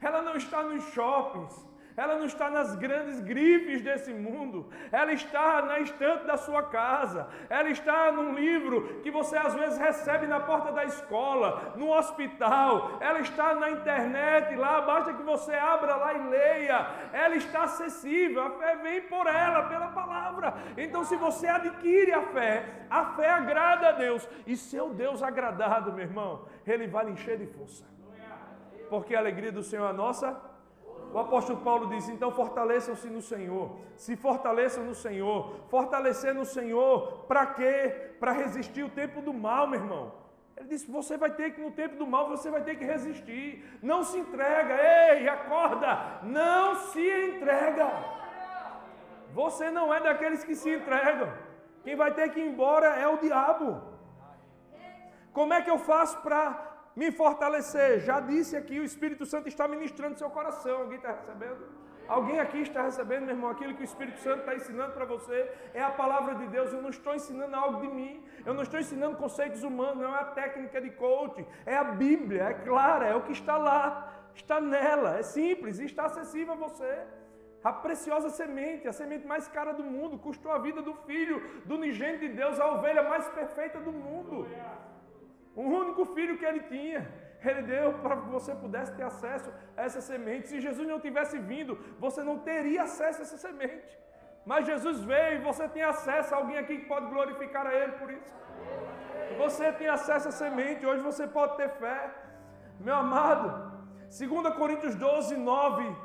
ela 0.00 0.22
não 0.22 0.36
está 0.36 0.62
nos 0.62 0.84
shoppings, 0.92 1.65
ela 1.96 2.16
não 2.16 2.26
está 2.26 2.50
nas 2.50 2.74
grandes 2.76 3.20
grifes 3.20 3.80
desse 3.80 4.12
mundo, 4.12 4.68
ela 4.92 5.12
está 5.12 5.62
na 5.62 5.80
estante 5.80 6.26
da 6.26 6.36
sua 6.36 6.64
casa, 6.64 7.26
ela 7.48 7.70
está 7.70 8.12
num 8.12 8.34
livro 8.34 9.00
que 9.02 9.10
você 9.10 9.36
às 9.36 9.54
vezes 9.54 9.78
recebe 9.78 10.26
na 10.26 10.40
porta 10.40 10.72
da 10.72 10.84
escola, 10.84 11.72
no 11.76 11.90
hospital, 11.90 12.98
ela 13.00 13.20
está 13.20 13.54
na 13.54 13.70
internet 13.70 14.54
lá, 14.56 14.82
basta 14.82 15.14
que 15.14 15.22
você 15.22 15.54
abra 15.54 15.96
lá 15.96 16.12
e 16.12 16.28
leia, 16.28 16.86
ela 17.12 17.34
está 17.34 17.62
acessível, 17.62 18.42
a 18.42 18.50
fé 18.50 18.76
vem 18.76 19.02
por 19.02 19.26
ela, 19.26 19.62
pela 19.62 19.88
palavra. 19.88 20.54
Então, 20.76 21.02
se 21.04 21.16
você 21.16 21.46
adquire 21.46 22.12
a 22.12 22.22
fé, 22.22 22.86
a 22.90 23.06
fé 23.14 23.30
agrada 23.30 23.88
a 23.88 23.92
Deus, 23.92 24.28
e 24.46 24.56
seu 24.56 24.90
Deus 24.90 25.22
agradado, 25.22 25.92
meu 25.92 26.04
irmão, 26.04 26.46
ele 26.66 26.86
vai 26.86 27.06
lhe 27.06 27.12
encher 27.12 27.38
de 27.38 27.46
força, 27.46 27.84
porque 28.90 29.14
a 29.14 29.18
alegria 29.18 29.50
do 29.50 29.62
Senhor 29.62 29.86
é 29.86 29.90
a 29.90 29.92
nossa 29.92 30.45
o 31.16 31.18
apóstolo 31.18 31.60
Paulo 31.60 31.86
diz: 31.88 32.10
então 32.10 32.30
fortaleçam-se 32.30 33.08
no 33.08 33.22
Senhor, 33.22 33.64
se 33.96 34.14
fortaleçam 34.16 34.84
no 34.84 34.94
Senhor. 34.94 35.36
Fortalecer 35.70 36.34
no 36.34 36.44
Senhor, 36.44 37.24
para 37.26 37.46
quê? 37.46 38.12
Para 38.20 38.32
resistir 38.32 38.82
o 38.82 38.90
tempo 38.90 39.22
do 39.22 39.32
mal, 39.32 39.66
meu 39.66 39.80
irmão. 39.80 40.12
Ele 40.54 40.68
disse: 40.68 40.90
você 40.90 41.16
vai 41.16 41.30
ter 41.30 41.54
que, 41.54 41.60
no 41.62 41.70
tempo 41.70 41.96
do 41.96 42.06
mal, 42.06 42.28
você 42.28 42.50
vai 42.50 42.62
ter 42.62 42.74
que 42.76 42.84
resistir. 42.84 43.64
Não 43.82 44.04
se 44.04 44.18
entrega, 44.18 44.74
ei, 44.74 45.26
acorda, 45.26 46.20
não 46.22 46.74
se 46.90 47.08
entrega. 47.30 47.88
Você 49.32 49.70
não 49.70 49.94
é 49.94 50.00
daqueles 50.00 50.44
que 50.44 50.54
se 50.54 50.68
entregam. 50.68 51.32
Quem 51.82 51.96
vai 51.96 52.12
ter 52.12 52.28
que 52.28 52.40
ir 52.40 52.46
embora 52.46 52.88
é 52.88 53.08
o 53.08 53.16
diabo. 53.16 53.80
Como 55.32 55.54
é 55.54 55.62
que 55.62 55.70
eu 55.70 55.78
faço 55.78 56.18
para 56.18 56.75
me 56.96 57.12
fortalecer. 57.12 58.00
Já 58.00 58.18
disse 58.20 58.56
aqui, 58.56 58.80
o 58.80 58.84
Espírito 58.84 59.26
Santo 59.26 59.48
está 59.48 59.68
ministrando 59.68 60.18
seu 60.18 60.30
coração. 60.30 60.78
Alguém 60.78 60.96
está 60.96 61.12
recebendo? 61.12 61.86
Alguém 62.08 62.38
aqui 62.38 62.60
está 62.62 62.82
recebendo, 62.82 63.24
meu 63.26 63.34
irmão, 63.34 63.50
aquilo 63.50 63.74
que 63.74 63.82
o 63.82 63.84
Espírito 63.84 64.20
Santo 64.20 64.40
está 64.40 64.54
ensinando 64.54 64.92
para 64.92 65.04
você 65.04 65.50
é 65.74 65.82
a 65.82 65.90
palavra 65.90 66.36
de 66.36 66.46
Deus. 66.46 66.72
Eu 66.72 66.80
não 66.80 66.90
estou 66.90 67.14
ensinando 67.14 67.54
algo 67.54 67.80
de 67.80 67.88
mim, 67.88 68.24
eu 68.44 68.54
não 68.54 68.62
estou 68.62 68.78
ensinando 68.78 69.16
conceitos 69.16 69.64
humanos, 69.64 70.02
não 70.02 70.14
é 70.14 70.20
a 70.20 70.24
técnica 70.24 70.80
de 70.80 70.90
coaching, 70.90 71.44
é 71.66 71.76
a 71.76 71.82
Bíblia, 71.84 72.44
é 72.44 72.54
clara, 72.54 73.06
é 73.06 73.14
o 73.14 73.22
que 73.22 73.32
está 73.32 73.56
lá, 73.56 73.84
está 74.34 74.60
nela, 74.60 75.18
é 75.18 75.22
simples 75.22 75.80
e 75.80 75.84
está 75.84 76.04
acessível 76.06 76.52
a 76.54 76.56
você. 76.56 76.96
A 77.64 77.72
preciosa 77.72 78.30
semente, 78.30 78.86
a 78.86 78.92
semente 78.92 79.26
mais 79.26 79.48
cara 79.48 79.72
do 79.72 79.82
mundo, 79.82 80.16
custou 80.16 80.52
a 80.52 80.58
vida 80.58 80.80
do 80.80 80.94
filho, 81.08 81.42
do 81.64 81.74
unigênito 81.74 82.20
de 82.20 82.28
Deus, 82.28 82.60
a 82.60 82.70
ovelha 82.74 83.02
mais 83.02 83.26
perfeita 83.30 83.80
do 83.80 83.90
mundo. 83.90 84.46
O 85.56 85.62
único 85.62 86.04
filho 86.14 86.38
que 86.38 86.44
ele 86.44 86.60
tinha, 86.74 87.00
ele 87.42 87.62
deu 87.62 87.94
para 88.04 88.16
que 88.22 88.28
você 88.28 88.54
pudesse 88.54 88.92
ter 88.98 89.04
acesso 89.04 89.50
a 89.76 89.82
essa 89.86 90.00
semente. 90.00 90.48
Se 90.48 90.60
Jesus 90.60 90.86
não 90.86 91.00
tivesse 91.00 91.38
vindo, 91.38 91.78
você 91.98 92.22
não 92.22 92.38
teria 92.50 92.82
acesso 92.82 93.20
a 93.20 93.22
essa 93.22 93.38
semente. 93.38 93.92
Mas 94.44 94.66
Jesus 94.66 95.00
veio 95.12 95.38
e 95.38 95.44
você 95.44 95.66
tem 95.68 95.82
acesso. 95.82 96.34
Alguém 96.34 96.58
aqui 96.58 96.76
que 96.78 96.86
pode 96.86 97.06
glorificar 97.06 97.66
a 97.66 97.74
Ele 97.74 97.92
por 97.92 98.10
isso? 98.10 98.34
Você 99.38 99.72
tem 99.72 99.88
acesso 99.88 100.28
à 100.28 100.30
semente. 100.30 100.86
Hoje 100.86 101.02
você 101.02 101.26
pode 101.26 101.56
ter 101.56 101.70
fé. 101.70 101.98
Meu 102.78 102.94
amado, 102.94 103.48
2 104.16 104.54
Coríntios 104.54 104.94
12, 104.94 105.36
9. 105.36 105.96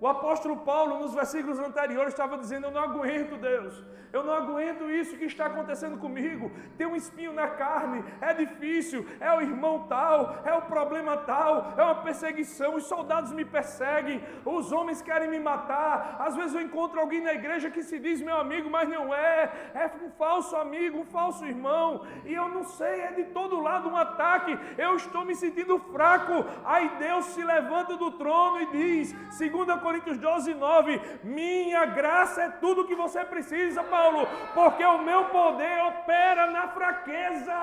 O 0.00 0.06
apóstolo 0.06 0.58
Paulo, 0.58 0.98
nos 0.98 1.14
versículos 1.14 1.58
anteriores, 1.58 2.12
estava 2.12 2.36
dizendo: 2.36 2.66
Eu 2.66 2.70
não 2.70 2.82
aguento, 2.82 3.36
Deus. 3.36 3.82
Eu 4.14 4.22
não 4.22 4.32
aguento 4.32 4.88
isso 4.88 5.16
que 5.16 5.24
está 5.24 5.46
acontecendo 5.46 5.98
comigo. 5.98 6.48
Tem 6.78 6.86
um 6.86 6.94
espinho 6.94 7.32
na 7.32 7.48
carne, 7.48 8.04
é 8.20 8.32
difícil, 8.32 9.04
é 9.18 9.32
o 9.32 9.40
irmão 9.40 9.86
tal, 9.88 10.40
é 10.44 10.54
o 10.54 10.62
problema 10.62 11.16
tal, 11.16 11.74
é 11.76 11.82
uma 11.82 11.96
perseguição, 11.96 12.76
os 12.76 12.84
soldados 12.84 13.32
me 13.32 13.44
perseguem, 13.44 14.22
os 14.44 14.70
homens 14.70 15.02
querem 15.02 15.28
me 15.28 15.40
matar. 15.40 16.16
Às 16.20 16.36
vezes 16.36 16.54
eu 16.54 16.62
encontro 16.62 17.00
alguém 17.00 17.20
na 17.20 17.34
igreja 17.34 17.72
que 17.72 17.82
se 17.82 17.98
diz 17.98 18.20
meu 18.20 18.36
amigo, 18.36 18.70
mas 18.70 18.88
não 18.88 19.12
é, 19.12 19.50
é 19.74 19.90
um 20.04 20.10
falso 20.10 20.54
amigo, 20.54 21.00
um 21.00 21.04
falso 21.06 21.44
irmão, 21.44 22.06
e 22.24 22.32
eu 22.34 22.48
não 22.48 22.62
sei, 22.62 23.00
é 23.00 23.10
de 23.10 23.24
todo 23.24 23.60
lado 23.60 23.88
um 23.88 23.96
ataque. 23.96 24.56
Eu 24.78 24.94
estou 24.94 25.24
me 25.24 25.34
sentindo 25.34 25.76
fraco. 25.92 26.44
Aí 26.64 26.88
Deus 27.00 27.24
se 27.26 27.42
levanta 27.42 27.96
do 27.96 28.12
trono 28.12 28.60
e 28.60 28.66
diz, 28.66 29.12
2 29.12 29.80
Coríntios 29.80 29.93
12, 30.00 30.54
9: 30.54 31.00
Minha 31.22 31.84
graça 31.86 32.42
é 32.42 32.48
tudo 32.50 32.86
que 32.86 32.94
você 32.94 33.24
precisa 33.24 33.82
Paulo, 33.82 34.26
porque 34.54 34.84
o 34.84 34.98
meu 34.98 35.26
poder 35.26 35.82
opera 35.84 36.50
na 36.50 36.68
fraqueza. 36.68 37.54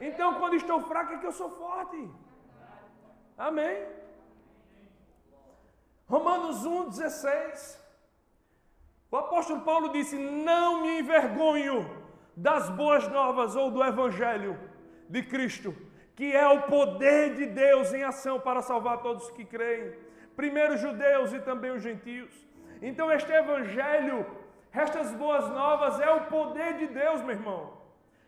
Então, 0.00 0.34
quando 0.34 0.54
estou 0.54 0.80
fraco, 0.82 1.14
é 1.14 1.18
que 1.18 1.26
eu 1.26 1.32
sou 1.32 1.50
forte. 1.50 2.10
Amém. 3.36 3.86
Romanos 6.08 6.66
1,16. 6.66 7.78
O 9.10 9.16
apóstolo 9.16 9.60
Paulo 9.62 9.90
disse: 9.90 10.16
Não 10.16 10.82
me 10.82 11.00
envergonho 11.00 11.88
das 12.36 12.68
boas 12.70 13.08
novas 13.08 13.56
ou 13.56 13.70
do 13.70 13.82
evangelho 13.82 14.58
de 15.08 15.22
Cristo, 15.22 15.74
que 16.14 16.34
é 16.34 16.46
o 16.46 16.62
poder 16.62 17.34
de 17.34 17.46
Deus 17.46 17.92
em 17.92 18.02
ação 18.04 18.38
para 18.38 18.62
salvar 18.62 19.02
todos 19.02 19.30
que 19.30 19.44
creem, 19.44 19.94
primeiro 20.40 20.74
os 20.74 20.80
judeus 20.86 21.32
e 21.32 21.40
também 21.40 21.72
os 21.76 21.82
gentios. 21.82 22.34
Então, 22.88 23.06
este 23.18 23.32
evangelho 23.42 24.18
estas 24.72 25.12
boas 25.14 25.48
novas 25.50 25.98
é 26.00 26.10
o 26.10 26.26
poder 26.26 26.74
de 26.74 26.86
Deus, 26.88 27.22
meu 27.22 27.34
irmão. 27.34 27.78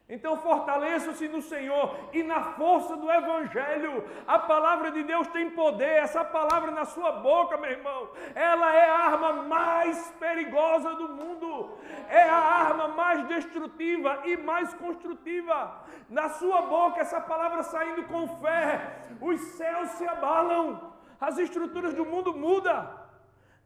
Então 0.08 0.36
fortaleça-se 0.38 1.28
no 1.28 1.40
Senhor 1.40 1.96
e 2.12 2.24
na 2.24 2.42
força 2.54 2.96
do 2.96 3.08
Evangelho. 3.08 4.04
A 4.26 4.40
palavra 4.40 4.90
de 4.90 5.04
Deus 5.04 5.28
tem 5.28 5.50
poder, 5.50 6.02
essa 6.02 6.24
palavra 6.24 6.72
na 6.72 6.84
sua 6.84 7.12
boca, 7.12 7.56
meu 7.56 7.70
irmão. 7.70 8.10
Ela 8.34 8.74
é 8.74 8.90
a 8.90 8.98
arma 9.12 9.32
mais 9.44 10.12
perigosa 10.18 10.92
do 10.96 11.10
mundo, 11.10 11.78
é 12.08 12.22
a 12.22 12.34
arma 12.34 12.88
mais 12.88 13.24
destrutiva 13.28 14.22
e 14.24 14.36
mais 14.36 14.74
construtiva. 14.74 15.84
Na 16.08 16.28
sua 16.30 16.62
boca, 16.62 17.00
essa 17.00 17.20
palavra 17.20 17.62
saindo 17.62 18.02
com 18.04 18.26
fé, 18.40 18.80
os 19.20 19.40
céus 19.40 19.90
se 19.90 20.08
abalam 20.08 20.89
As 21.20 21.38
estruturas 21.38 21.94
do 21.94 22.04
mundo 22.04 22.34
mudam. 22.34 22.98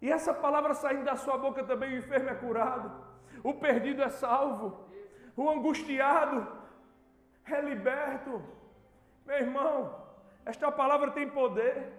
E 0.03 0.11
essa 0.11 0.35
palavra 0.35 0.75
saindo 0.75 1.05
da 1.05 1.17
sua 1.17 1.39
boca 1.39 1.63
também, 1.65 1.95
o 1.95 1.99
enfermo 1.99 2.29
é 2.29 2.35
curado, 2.35 2.93
o 3.43 3.55
perdido 3.55 4.03
é 4.03 4.11
salvo, 4.11 4.87
o 5.37 5.49
angustiado 5.49 6.47
é 7.47 7.61
liberto. 7.61 8.43
Meu 9.25 9.39
irmão, 9.39 10.05
esta 10.45 10.71
palavra 10.71 11.11
tem 11.13 11.29
poder. 11.31 11.93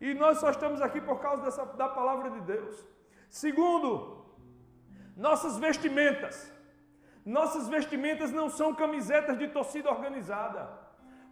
E 0.00 0.14
nós 0.14 0.38
só 0.38 0.50
estamos 0.50 0.80
aqui 0.80 1.00
por 1.00 1.20
causa 1.20 1.42
dessa, 1.42 1.64
da 1.66 1.88
palavra 1.88 2.30
de 2.30 2.40
Deus. 2.40 2.86
Segundo, 3.28 4.24
nossas 5.16 5.58
vestimentas. 5.58 6.52
Nossas 7.24 7.68
vestimentas 7.68 8.30
não 8.30 8.48
são 8.50 8.74
camisetas 8.74 9.38
de 9.38 9.48
torcida 9.48 9.90
organizada. 9.90 10.83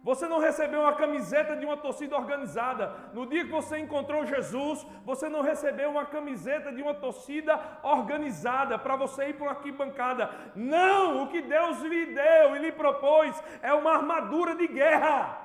Você 0.03 0.27
não 0.27 0.39
recebeu 0.39 0.81
uma 0.81 0.95
camiseta 0.95 1.55
de 1.55 1.65
uma 1.65 1.77
torcida 1.77 2.17
organizada. 2.17 2.93
No 3.13 3.25
dia 3.25 3.45
que 3.45 3.51
você 3.51 3.77
encontrou 3.79 4.25
Jesus, 4.25 4.85
você 5.05 5.29
não 5.29 5.41
recebeu 5.41 5.89
uma 5.89 6.05
camiseta 6.05 6.73
de 6.73 6.81
uma 6.81 6.93
torcida 6.93 7.57
organizada 7.81 8.77
para 8.77 8.97
você 8.97 9.29
ir 9.29 9.35
para 9.35 9.45
uma 9.45 9.51
arquibancada. 9.51 10.29
Não! 10.55 11.23
O 11.23 11.27
que 11.29 11.41
Deus 11.41 11.79
lhe 11.79 12.07
deu 12.07 12.55
e 12.55 12.59
lhe 12.59 12.71
propôs 12.73 13.41
é 13.61 13.73
uma 13.73 13.93
armadura 13.93 14.55
de 14.55 14.67
guerra. 14.67 15.39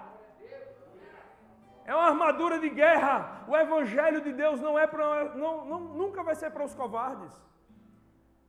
É 1.85 1.95
uma 1.95 2.09
armadura 2.09 2.59
de 2.59 2.69
guerra. 2.69 3.45
O 3.47 3.57
evangelho 3.57 4.21
de 4.21 4.33
Deus 4.33 4.61
não 4.61 4.77
é 4.77 4.89
para 4.89 5.37
não, 5.37 5.65
não, 5.67 5.81
nunca 6.01 6.25
vai 6.25 6.35
ser 6.35 6.51
para 6.51 6.65
os 6.65 6.75
covardes. 6.75 7.33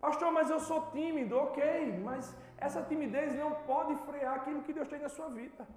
Pastor, 0.01 0.31
mas 0.31 0.49
eu 0.49 0.59
sou 0.59 0.89
tímido, 0.91 1.37
ok, 1.37 1.99
mas 2.03 2.35
essa 2.57 2.81
timidez 2.81 3.35
não 3.35 3.51
pode 3.71 3.95
frear 4.07 4.33
aquilo 4.37 4.63
que 4.63 4.73
Deus 4.73 4.87
tem 4.87 4.99
na 4.99 5.09
sua 5.09 5.29
vida. 5.29 5.67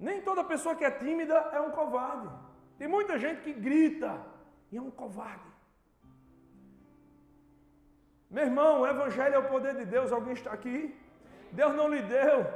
Nem 0.00 0.22
toda 0.22 0.42
pessoa 0.42 0.74
que 0.74 0.84
é 0.84 0.90
tímida 0.90 1.34
é 1.52 1.60
um 1.60 1.70
covarde. 1.70 2.26
Tem 2.78 2.88
muita 2.88 3.18
gente 3.18 3.42
que 3.42 3.52
grita 3.52 4.18
e 4.72 4.78
é 4.78 4.80
um 4.80 4.90
covarde. 4.90 5.50
Meu 8.30 8.44
irmão, 8.44 8.80
o 8.80 8.86
Evangelho 8.86 9.34
é 9.34 9.38
o 9.38 9.48
poder 9.48 9.74
de 9.76 9.84
Deus. 9.84 10.10
Alguém 10.10 10.32
está 10.32 10.52
aqui? 10.52 10.98
Deus 11.52 11.74
não 11.74 11.86
lhe 11.86 12.00
deu 12.00 12.46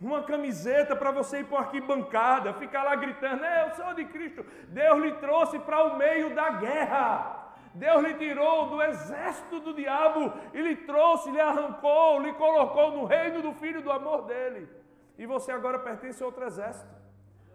uma 0.00 0.22
camiseta 0.22 0.96
para 0.96 1.10
você 1.10 1.40
ir 1.40 1.44
para 1.44 1.58
a 1.58 1.62
arquibancada, 1.62 2.54
ficar 2.54 2.84
lá 2.84 2.96
gritando, 2.96 3.44
eu 3.44 3.74
sou 3.74 3.92
de 3.92 4.06
Cristo. 4.06 4.42
Deus 4.68 4.98
lhe 5.02 5.12
trouxe 5.16 5.58
para 5.58 5.84
o 5.84 5.98
meio 5.98 6.34
da 6.34 6.48
guerra. 6.52 7.36
Deus 7.74 8.02
lhe 8.02 8.14
tirou 8.14 8.70
do 8.70 8.82
exército 8.82 9.60
do 9.60 9.74
diabo 9.74 10.32
e 10.54 10.62
lhe 10.62 10.76
trouxe, 10.76 11.30
lhe 11.30 11.40
arrancou, 11.40 12.20
lhe 12.20 12.32
colocou 12.32 12.92
no 12.92 13.04
reino 13.04 13.42
do 13.42 13.52
Filho 13.52 13.82
do 13.82 13.92
amor 13.92 14.22
dele 14.22 14.80
e 15.20 15.26
você 15.26 15.52
agora 15.52 15.78
pertence 15.78 16.22
a 16.22 16.26
outro 16.26 16.44
exército. 16.46 16.94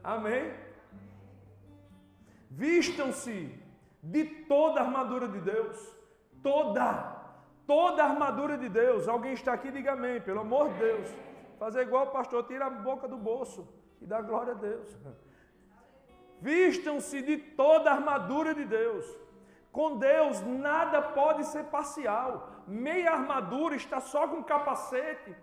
Amém? 0.04 0.54
Vistam-se 2.64 3.38
de 4.04 4.24
toda 4.52 4.80
a 4.80 4.84
armadura 4.84 5.28
de 5.28 5.42
Deus. 5.42 5.78
Toda. 6.44 6.88
Toda 7.66 8.04
a 8.04 8.10
armadura 8.12 8.56
de 8.56 8.70
Deus. 8.70 9.08
Alguém 9.08 9.34
está 9.34 9.52
aqui, 9.54 9.72
diga 9.72 9.94
amém, 9.94 10.22
pelo 10.22 10.42
amor 10.42 10.74
de 10.74 10.78
Deus. 10.78 11.08
Fazer 11.58 11.82
igual 11.88 12.06
o 12.06 12.12
pastor, 12.12 12.44
tira 12.44 12.68
a 12.68 12.70
boca 12.70 13.08
do 13.08 13.18
bolso 13.18 13.68
e 14.00 14.06
dá 14.06 14.22
glória 14.22 14.54
a 14.54 14.58
Deus. 14.70 14.96
Vistam-se 16.40 17.20
de 17.24 17.38
toda 17.64 17.90
a 17.90 17.96
armadura 17.96 18.54
de 18.54 18.64
Deus. 18.64 19.04
Com 19.72 19.98
Deus 19.98 20.40
nada 20.42 21.02
pode 21.02 21.44
ser 21.46 21.64
parcial. 21.78 22.48
Meia 22.68 23.14
armadura 23.14 23.76
está 23.76 24.00
só 24.00 24.28
com 24.28 24.44
capacete 24.44 25.36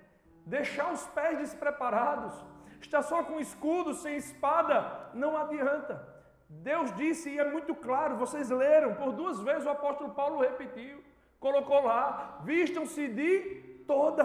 deixar 0.46 0.92
os 0.92 1.04
pés 1.08 1.38
despreparados, 1.38 2.34
estar 2.80 3.02
só 3.02 3.22
com 3.22 3.40
escudo, 3.40 3.94
sem 3.94 4.16
espada, 4.16 5.10
não 5.14 5.36
adianta. 5.36 6.06
Deus 6.48 6.94
disse, 6.94 7.30
e 7.30 7.38
é 7.38 7.50
muito 7.50 7.74
claro, 7.74 8.16
vocês 8.16 8.50
leram, 8.50 8.94
por 8.94 9.12
duas 9.12 9.40
vezes 9.40 9.66
o 9.66 9.70
apóstolo 9.70 10.14
Paulo 10.14 10.40
repetiu, 10.40 11.02
colocou 11.40 11.82
lá: 11.84 12.38
vistam-se 12.44 13.08
de 13.08 13.84
toda 13.86 14.24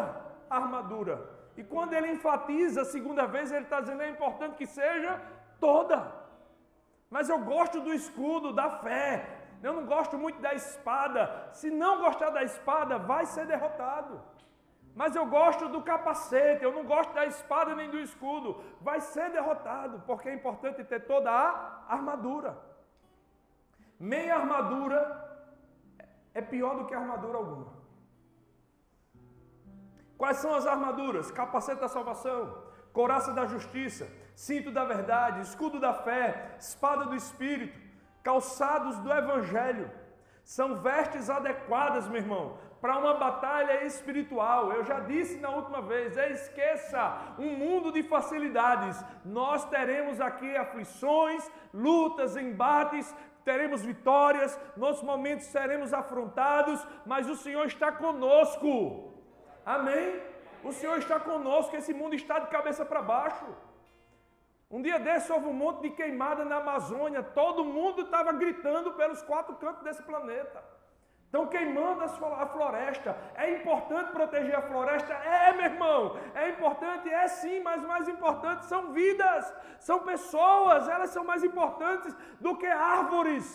a 0.49 0.55
armadura. 0.55 1.37
E 1.55 1.63
quando 1.63 1.93
ele 1.93 2.11
enfatiza 2.11 2.81
a 2.81 2.85
segunda 2.85 3.25
vez, 3.25 3.51
ele 3.51 3.63
está 3.63 3.81
dizendo: 3.81 4.03
é 4.03 4.09
importante 4.09 4.55
que 4.55 4.67
seja 4.67 5.19
toda. 5.59 6.11
Mas 7.09 7.29
eu 7.29 7.39
gosto 7.39 7.79
do 7.81 7.93
escudo, 7.93 8.53
da 8.53 8.69
fé. 8.79 9.25
Eu 9.63 9.73
não 9.73 9.85
gosto 9.85 10.17
muito 10.17 10.39
da 10.39 10.53
espada. 10.53 11.49
Se 11.53 11.71
não 11.71 12.01
gostar 12.01 12.29
da 12.29 12.43
espada, 12.43 12.99
vai 12.99 13.25
ser 13.25 13.47
derrotado. 13.47 14.21
Mas 14.99 15.15
eu 15.15 15.25
gosto 15.27 15.69
do 15.69 15.79
capacete, 15.83 16.63
eu 16.63 16.73
não 16.77 16.83
gosto 16.83 17.13
da 17.13 17.23
espada 17.27 17.75
nem 17.75 17.87
do 17.87 17.99
escudo. 17.99 18.49
Vai 18.81 18.99
ser 18.99 19.29
derrotado, 19.29 20.01
porque 20.07 20.27
é 20.27 20.33
importante 20.33 20.83
ter 20.83 21.01
toda 21.11 21.29
a 21.29 21.85
armadura. 21.87 22.57
Meia 23.99 24.37
armadura 24.37 25.01
é 26.33 26.41
pior 26.41 26.73
do 26.77 26.85
que 26.87 26.95
armadura 26.95 27.37
alguma. 27.37 27.73
Quais 30.17 30.37
são 30.37 30.55
as 30.55 30.65
armaduras? 30.65 31.29
Capacete 31.29 31.79
da 31.79 31.87
salvação, 31.87 32.41
coraça 32.91 33.31
da 33.33 33.45
justiça, 33.45 34.07
cinto 34.33 34.71
da 34.71 34.83
verdade, 34.83 35.41
escudo 35.41 35.79
da 35.79 35.93
fé, 35.93 36.55
espada 36.57 37.05
do 37.05 37.15
espírito, 37.15 37.79
calçados 38.23 38.97
do 38.97 39.13
evangelho. 39.13 39.91
São 40.43 40.77
vestes 40.77 41.29
adequadas, 41.29 42.07
meu 42.07 42.21
irmão, 42.21 42.57
para 42.81 42.97
uma 42.97 43.13
batalha 43.13 43.83
espiritual. 43.85 44.71
Eu 44.71 44.83
já 44.83 44.99
disse 44.99 45.39
na 45.39 45.49
última 45.49 45.81
vez: 45.81 46.15
esqueça 46.17 47.35
um 47.37 47.51
mundo 47.55 47.91
de 47.91 48.03
facilidades. 48.03 49.03
Nós 49.25 49.65
teremos 49.65 50.21
aqui 50.21 50.55
aflições, 50.55 51.49
lutas, 51.73 52.35
embates, 52.37 53.13
teremos 53.43 53.81
vitórias, 53.81 54.59
nos 54.75 55.01
momentos 55.01 55.45
seremos 55.45 55.93
afrontados, 55.93 56.85
mas 57.05 57.29
o 57.29 57.35
Senhor 57.35 57.65
está 57.65 57.91
conosco. 57.91 59.13
Amém? 59.65 60.21
O 60.63 60.71
Senhor 60.71 60.97
está 60.97 61.19
conosco, 61.19 61.75
esse 61.75 61.93
mundo 61.93 62.13
está 62.15 62.39
de 62.39 62.47
cabeça 62.47 62.83
para 62.85 63.01
baixo. 63.01 63.45
Um 64.69 64.81
dia 64.81 64.99
desse 64.99 65.31
houve 65.31 65.47
um 65.47 65.53
monte 65.53 65.83
de 65.83 65.91
queimada 65.91 66.43
na 66.43 66.57
Amazônia, 66.57 67.23
todo 67.23 67.63
mundo 67.63 68.01
estava 68.01 68.33
gritando 68.33 68.91
pelos 68.93 69.21
quatro 69.21 69.55
cantos 69.55 69.81
desse 69.81 70.03
planeta. 70.03 70.61
Estão 71.27 71.45
queimando 71.45 72.03
a 72.03 72.45
floresta. 72.47 73.17
É 73.35 73.51
importante 73.51 74.11
proteger 74.11 74.55
a 74.55 74.61
floresta? 74.61 75.13
É, 75.13 75.51
meu 75.51 75.65
irmão. 75.65 76.17
É 76.33 76.49
importante? 76.49 77.09
É 77.09 77.27
sim, 77.27 77.59
mas 77.59 77.83
mais 77.83 78.07
importante 78.07 78.65
são 78.65 78.93
vidas, 78.93 79.53
são 79.77 79.99
pessoas. 79.99 80.87
Elas 80.87 81.09
são 81.09 81.25
mais 81.25 81.43
importantes 81.43 82.15
do 82.39 82.55
que 82.55 82.65
árvores. 82.65 83.45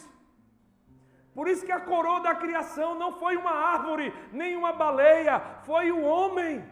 Por 1.34 1.48
isso 1.48 1.64
que 1.64 1.72
a 1.72 1.80
coroa 1.80 2.20
da 2.20 2.34
criação 2.34 2.94
não 2.94 3.12
foi 3.18 3.38
uma 3.38 3.54
árvore, 3.74 4.12
nem 4.32 4.54
uma 4.54 4.74
baleia, 4.74 5.40
foi 5.62 5.90
o 5.90 6.02
homem. 6.02 6.62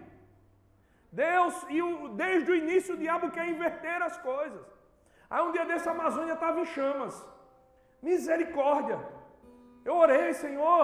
Deus, 1.10 1.54
e 1.70 1.80
o, 1.80 2.08
desde 2.10 2.52
o 2.52 2.54
início 2.54 2.94
o 2.94 2.98
diabo 2.98 3.30
quer 3.30 3.48
inverter 3.48 4.02
as 4.02 4.18
coisas. 4.18 4.64
Aí 5.30 5.42
um 5.42 5.50
dia 5.50 5.64
desse 5.64 5.88
a 5.88 5.92
Amazônia 5.92 6.34
estava 6.34 6.60
em 6.60 6.66
chamas. 6.66 7.26
Misericórdia. 8.02 8.98
Eu 9.90 9.96
orei, 10.04 10.32
Senhor, 10.32 10.82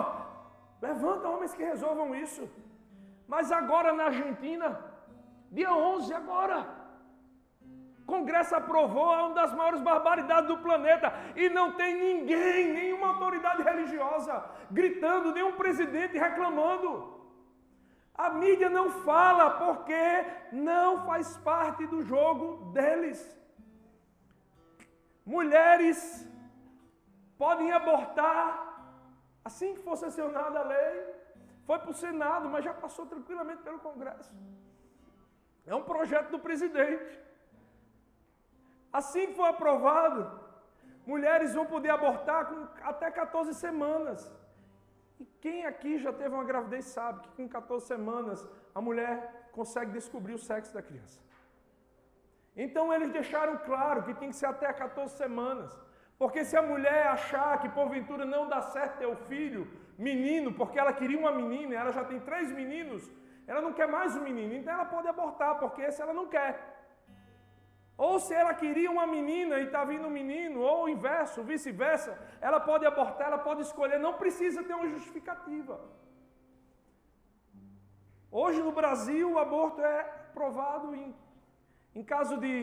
levanta 0.82 1.28
homens 1.32 1.54
que 1.54 1.62
resolvam 1.72 2.08
isso. 2.24 2.42
Mas 3.32 3.52
agora 3.52 3.92
na 3.98 4.06
Argentina, 4.06 4.68
dia 5.56 5.72
11 5.72 6.12
agora, 6.12 6.58
Congresso 8.04 8.56
aprovou 8.56 9.12
uma 9.12 9.34
das 9.40 9.54
maiores 9.54 9.80
barbaridades 9.80 10.48
do 10.48 10.58
planeta 10.58 11.12
e 11.36 11.48
não 11.48 11.68
tem 11.80 11.94
ninguém, 11.94 12.72
nenhuma 12.72 13.08
autoridade 13.12 13.62
religiosa 13.62 14.44
gritando, 14.72 15.32
nenhum 15.32 15.52
presidente 15.52 16.18
reclamando. 16.26 16.90
A 18.12 18.28
mídia 18.30 18.68
não 18.68 18.90
fala 18.90 19.50
porque 19.62 20.04
não 20.50 21.06
faz 21.06 21.36
parte 21.52 21.86
do 21.86 22.02
jogo 22.02 22.72
deles. 22.72 23.20
Mulheres 25.24 25.98
podem 27.38 27.70
abortar 27.70 28.65
Assim 29.48 29.74
que 29.74 29.82
fosse 29.86 30.02
sancionada 30.04 30.58
a 30.60 30.64
lei, 30.74 30.94
foi 31.66 31.78
para 31.78 31.92
o 31.92 32.00
Senado, 32.04 32.48
mas 32.52 32.64
já 32.64 32.74
passou 32.84 33.04
tranquilamente 33.12 33.62
pelo 33.66 33.78
Congresso. 33.78 34.32
É 35.64 35.74
um 35.80 35.84
projeto 35.90 36.30
do 36.30 36.40
presidente. 36.46 37.12
Assim 38.92 39.26
que 39.28 39.34
for 39.34 39.48
aprovado, 39.54 40.20
mulheres 41.12 41.54
vão 41.54 41.66
poder 41.74 41.90
abortar 41.90 42.40
com 42.46 42.58
até 42.92 43.08
14 43.10 43.54
semanas. 43.54 44.20
E 45.20 45.24
quem 45.44 45.64
aqui 45.70 45.92
já 45.98 46.12
teve 46.12 46.34
uma 46.34 46.48
gravidez 46.52 46.86
sabe 46.86 47.20
que 47.22 47.30
com 47.36 47.48
14 47.48 47.86
semanas 47.86 48.44
a 48.74 48.80
mulher 48.80 49.50
consegue 49.52 49.92
descobrir 49.92 50.34
o 50.34 50.44
sexo 50.50 50.74
da 50.74 50.82
criança. 50.82 51.20
Então 52.64 52.92
eles 52.92 53.10
deixaram 53.10 53.58
claro 53.58 54.02
que 54.02 54.14
tem 54.14 54.30
que 54.30 54.36
ser 54.36 54.46
até 54.46 54.72
14 54.72 55.16
semanas. 55.16 55.85
Porque 56.18 56.44
se 56.44 56.56
a 56.56 56.62
mulher 56.62 57.08
achar 57.08 57.60
que 57.60 57.68
porventura 57.68 58.24
não 58.24 58.48
dá 58.48 58.60
certo 58.62 58.98
ter 58.98 59.06
o 59.06 59.16
filho, 59.30 59.62
menino, 59.98 60.52
porque 60.52 60.78
ela 60.78 60.92
queria 60.92 61.18
uma 61.18 61.32
menina 61.32 61.74
ela 61.74 61.92
já 61.92 62.04
tem 62.04 62.20
três 62.20 62.50
meninos, 62.52 63.10
ela 63.46 63.60
não 63.60 63.72
quer 63.72 63.88
mais 63.88 64.16
um 64.16 64.22
menino, 64.22 64.54
então 64.54 64.72
ela 64.72 64.84
pode 64.84 65.08
abortar, 65.08 65.58
porque 65.58 65.82
esse 65.82 66.00
ela 66.02 66.12
não 66.12 66.26
quer. 66.26 66.76
Ou 67.96 68.18
se 68.18 68.34
ela 68.34 68.52
queria 68.52 68.90
uma 68.90 69.06
menina 69.06 69.58
e 69.58 69.64
está 69.64 69.82
vindo 69.84 70.06
um 70.06 70.10
menino, 70.10 70.60
ou 70.60 70.84
o 70.84 70.88
inverso, 70.88 71.42
vice-versa, 71.42 72.18
ela 72.40 72.60
pode 72.60 72.84
abortar, 72.84 73.28
ela 73.28 73.38
pode 73.38 73.62
escolher, 73.62 73.98
não 73.98 74.14
precisa 74.14 74.62
ter 74.62 74.74
uma 74.74 74.88
justificativa. 74.88 75.80
Hoje 78.30 78.62
no 78.62 78.72
Brasil 78.72 79.32
o 79.32 79.38
aborto 79.38 79.80
é 79.80 80.02
provado 80.34 80.94
em, 80.94 81.14
em 81.94 82.04
caso 82.04 82.36
de 82.36 82.54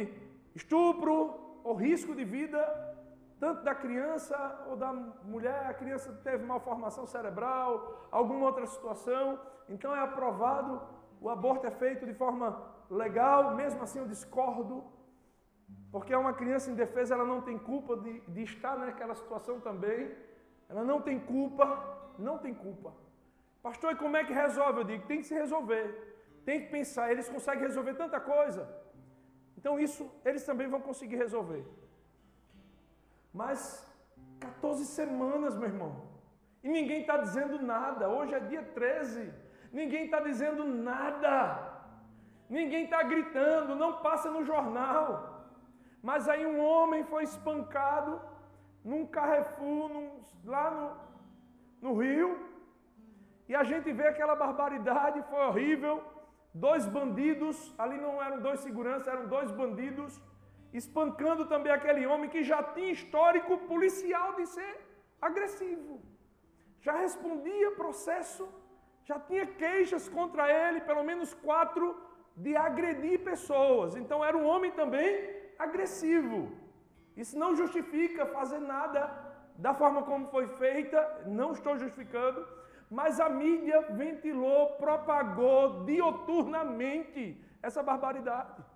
estupro 0.54 1.62
ou 1.64 1.74
risco 1.74 2.14
de 2.14 2.24
vida, 2.24 2.60
tanto 3.44 3.62
da 3.62 3.76
criança 3.76 4.38
ou 4.70 4.76
da 4.78 4.94
mulher, 5.34 5.66
a 5.66 5.74
criança 5.74 6.10
teve 6.24 6.46
malformação 6.46 7.06
cerebral, 7.06 8.08
alguma 8.10 8.46
outra 8.46 8.66
situação, 8.66 9.38
então 9.68 9.94
é 9.94 10.00
aprovado, 10.00 10.82
o 11.20 11.30
aborto 11.30 11.68
é 11.68 11.72
feito 11.72 12.06
de 12.06 12.14
forma 12.14 12.48
legal, 12.90 13.54
mesmo 13.54 13.82
assim 13.84 14.00
eu 14.00 14.08
discordo, 14.08 14.76
porque 15.92 16.14
é 16.14 16.18
uma 16.18 16.32
criança 16.42 16.72
indefesa, 16.72 17.16
ela 17.16 17.26
não 17.26 17.42
tem 17.42 17.58
culpa 17.58 17.98
de, 17.98 18.22
de 18.22 18.44
estar 18.44 18.78
naquela 18.78 19.14
situação 19.14 19.60
também, 19.60 20.10
ela 20.70 20.86
não 20.92 21.02
tem 21.02 21.20
culpa, 21.20 21.66
não 22.18 22.38
tem 22.38 22.54
culpa. 22.54 22.94
Pastor, 23.62 23.92
e 23.92 23.98
como 23.98 24.16
é 24.16 24.24
que 24.24 24.32
resolve? 24.32 24.80
Eu 24.80 24.86
digo, 24.86 25.06
tem 25.06 25.20
que 25.20 25.28
se 25.32 25.34
resolver. 25.34 25.86
Tem 26.46 26.62
que 26.62 26.72
pensar, 26.78 27.12
eles 27.12 27.28
conseguem 27.28 27.64
resolver 27.64 27.94
tanta 27.96 28.22
coisa. 28.22 28.64
Então 29.58 29.78
isso 29.78 30.10
eles 30.24 30.46
também 30.46 30.70
vão 30.70 30.82
conseguir 30.90 31.18
resolver. 31.18 31.64
Mas 33.34 33.60
14 34.40 34.86
semanas, 34.86 35.56
meu 35.56 35.70
irmão. 35.74 35.92
E 36.64 36.70
ninguém 36.70 37.02
está 37.02 37.18
dizendo 37.18 37.62
nada. 37.62 38.08
Hoje 38.08 38.34
é 38.34 38.40
dia 38.40 38.64
13. 38.64 39.34
Ninguém 39.72 40.06
está 40.06 40.20
dizendo 40.20 40.64
nada. 40.64 41.34
Ninguém 42.50 42.84
está 42.86 43.02
gritando, 43.04 43.76
não 43.76 43.94
passa 44.08 44.30
no 44.30 44.44
jornal. 44.44 45.06
Mas 46.02 46.28
aí 46.28 46.46
um 46.46 46.60
homem 46.64 47.04
foi 47.06 47.24
espancado 47.24 48.22
num 48.84 49.06
Carrefour, 49.08 49.90
num, 49.90 50.08
lá 50.44 50.70
no, 51.82 51.90
no 51.90 51.98
Rio, 52.02 52.30
e 53.48 53.56
a 53.56 53.64
gente 53.64 53.92
vê 53.92 54.08
aquela 54.08 54.36
barbaridade, 54.36 55.24
foi 55.30 55.40
horrível. 55.48 56.04
Dois 56.54 56.86
bandidos, 56.86 57.74
ali 57.80 57.98
não 57.98 58.22
eram 58.22 58.40
dois 58.42 58.60
seguranças, 58.60 59.08
eram 59.08 59.28
dois 59.28 59.50
bandidos, 59.52 60.22
espancando 60.74 61.46
também 61.46 61.72
aquele 61.72 62.06
homem 62.06 62.30
que 62.30 62.44
já 62.44 62.62
tinha 62.64 62.92
histórico 62.92 63.58
policial 63.72 64.34
de 64.40 64.46
ser 64.48 64.74
agressivo. 65.22 66.02
Já 66.82 66.94
respondia 66.94 67.72
processo, 67.72 68.48
já 69.04 69.20
tinha 69.20 69.46
queixas 69.46 70.10
contra 70.10 70.52
ele, 70.52 70.82
pelo 70.82 71.04
menos 71.04 71.34
quatro, 71.34 71.86
de 72.36 72.56
agredir 72.56 73.20
pessoas. 73.24 73.96
Então 73.96 74.26
era 74.26 74.36
um 74.36 74.46
homem 74.46 74.72
também 74.72 75.08
agressivo. 75.60 76.52
Isso 77.16 77.38
não 77.38 77.56
justifica 77.56 78.26
fazer 78.26 78.60
nada 78.60 79.02
da 79.56 79.74
forma 79.74 80.02
como 80.04 80.28
foi 80.28 80.48
feita, 80.48 80.98
não 81.28 81.52
estou 81.52 81.78
justificando, 81.78 82.46
mas 82.90 83.20
a 83.20 83.30
mídia 83.30 83.82
ventilou, 83.92 84.72
propagou 84.78 85.84
dioturnamente 85.84 87.40
essa 87.62 87.84
barbaridade. 87.84 88.73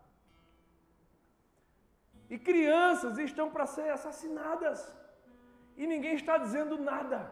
E 2.30 2.38
crianças 2.38 3.18
estão 3.18 3.50
para 3.50 3.66
ser 3.66 3.90
assassinadas. 3.90 4.80
E 5.76 5.86
ninguém 5.86 6.16
está 6.16 6.38
dizendo 6.38 6.78
nada. 6.78 7.32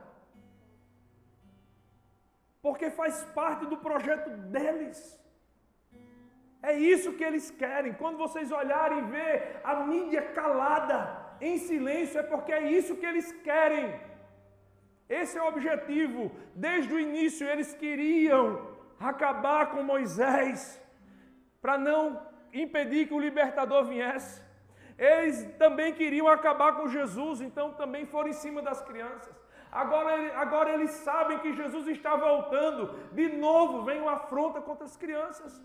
Porque 2.61 2.89
faz 2.89 3.23
parte 3.39 3.65
do 3.65 3.77
projeto 3.77 4.29
deles. 4.55 4.99
É 6.61 6.73
isso 6.73 7.13
que 7.13 7.23
eles 7.23 7.51
querem. 7.51 7.93
Quando 7.93 8.17
vocês 8.17 8.51
olharem 8.51 8.99
e 8.99 9.09
ver 9.15 9.61
a 9.63 9.75
mídia 9.91 10.23
calada, 10.39 11.25
em 11.39 11.57
silêncio, 11.57 12.19
é 12.19 12.23
porque 12.23 12.51
é 12.51 12.71
isso 12.71 12.95
que 12.95 13.05
eles 13.05 13.31
querem. 13.43 13.99
Esse 15.07 15.37
é 15.37 15.41
o 15.41 15.47
objetivo. 15.47 16.31
Desde 16.55 16.93
o 16.93 16.99
início 16.99 17.47
eles 17.47 17.73
queriam 17.73 18.75
acabar 18.99 19.71
com 19.71 19.83
Moisés 19.83 20.81
para 21.61 21.77
não 21.77 22.21
impedir 22.53 23.07
que 23.07 23.13
o 23.13 23.19
libertador 23.19 23.85
viesse. 23.85 24.44
Eles 24.97 25.43
também 25.57 25.93
queriam 25.93 26.27
acabar 26.27 26.73
com 26.77 26.87
Jesus, 26.87 27.41
então 27.41 27.73
também 27.73 28.05
foram 28.05 28.29
em 28.29 28.33
cima 28.33 28.61
das 28.61 28.81
crianças. 28.81 29.35
Agora, 29.71 30.13
agora 30.39 30.69
eles 30.73 30.91
sabem 30.91 31.39
que 31.39 31.53
Jesus 31.53 31.87
está 31.87 32.15
voltando. 32.15 32.97
De 33.11 33.27
novo 33.35 33.83
vem 33.83 34.01
uma 34.01 34.13
afronta 34.13 34.61
contra 34.61 34.85
as 34.85 34.95
crianças. 34.95 35.61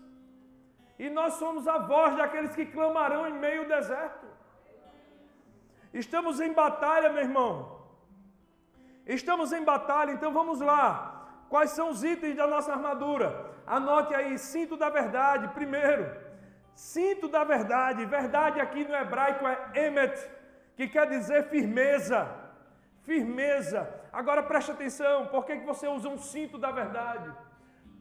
E 0.99 1.09
nós 1.09 1.35
somos 1.35 1.67
a 1.67 1.77
voz 1.77 2.15
daqueles 2.17 2.53
que 2.53 2.65
clamarão 2.65 3.27
em 3.27 3.33
meio 3.33 3.61
ao 3.61 3.67
deserto. 3.67 4.27
Estamos 5.93 6.41
em 6.41 6.51
batalha, 6.53 7.11
meu 7.11 7.23
irmão. 7.23 7.81
Estamos 9.05 9.51
em 9.53 9.63
batalha, 9.63 10.11
então 10.11 10.31
vamos 10.31 10.59
lá. 10.59 11.45
Quais 11.49 11.71
são 11.71 11.89
os 11.89 12.03
itens 12.03 12.35
da 12.35 12.47
nossa 12.47 12.71
armadura? 12.73 13.49
Anote 13.65 14.13
aí: 14.13 14.37
cinto 14.37 14.75
da 14.77 14.89
verdade, 14.89 15.47
primeiro. 15.49 16.30
Cinto 16.75 17.27
da 17.27 17.43
verdade. 17.43 18.05
Verdade 18.05 18.59
aqui 18.59 18.83
no 18.83 18.95
hebraico 18.95 19.45
é 19.47 19.87
emet, 19.87 20.29
que 20.75 20.87
quer 20.87 21.07
dizer 21.07 21.49
firmeza. 21.49 22.29
Firmeza. 23.03 23.87
Agora 24.11 24.43
preste 24.43 24.71
atenção: 24.71 25.27
por 25.27 25.45
que, 25.45 25.55
você 25.57 25.87
usa 25.87 26.09
um 26.09 26.17
cinto 26.17 26.57
da 26.57 26.71
verdade? 26.71 27.31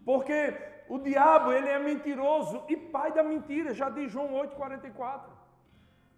Porque 0.04 0.56
o 0.88 0.98
diabo, 0.98 1.52
ele 1.52 1.68
é 1.68 1.78
mentiroso 1.78 2.64
e 2.68 2.76
pai 2.76 3.12
da 3.12 3.22
mentira, 3.22 3.72
já 3.74 3.88
diz 3.88 4.10
João 4.10 4.32
8,44. 4.32 5.40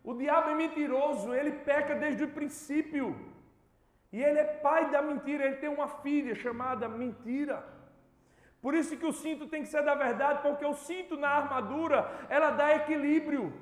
O 0.04 0.14
diabo 0.14 0.50
é 0.50 0.54
mentiroso, 0.54 1.32
ele 1.34 1.52
peca 1.52 1.94
desde 1.94 2.24
o 2.24 2.28
princípio. 2.28 3.14
E 4.12 4.22
ele 4.22 4.38
é 4.38 4.44
pai 4.44 4.90
da 4.90 5.00
mentira, 5.00 5.44
ele 5.44 5.56
tem 5.56 5.68
uma 5.68 5.88
filha 5.88 6.34
chamada 6.34 6.88
mentira. 6.88 7.64
Por 8.62 8.74
isso 8.74 8.96
que 8.96 9.04
o 9.04 9.12
cinto 9.12 9.48
tem 9.48 9.62
que 9.62 9.68
ser 9.68 9.82
da 9.82 9.96
verdade, 9.96 10.40
porque 10.40 10.64
o 10.64 10.72
cinto 10.72 11.16
na 11.16 11.28
armadura, 11.28 12.08
ela 12.28 12.50
dá 12.50 12.76
equilíbrio 12.76 13.52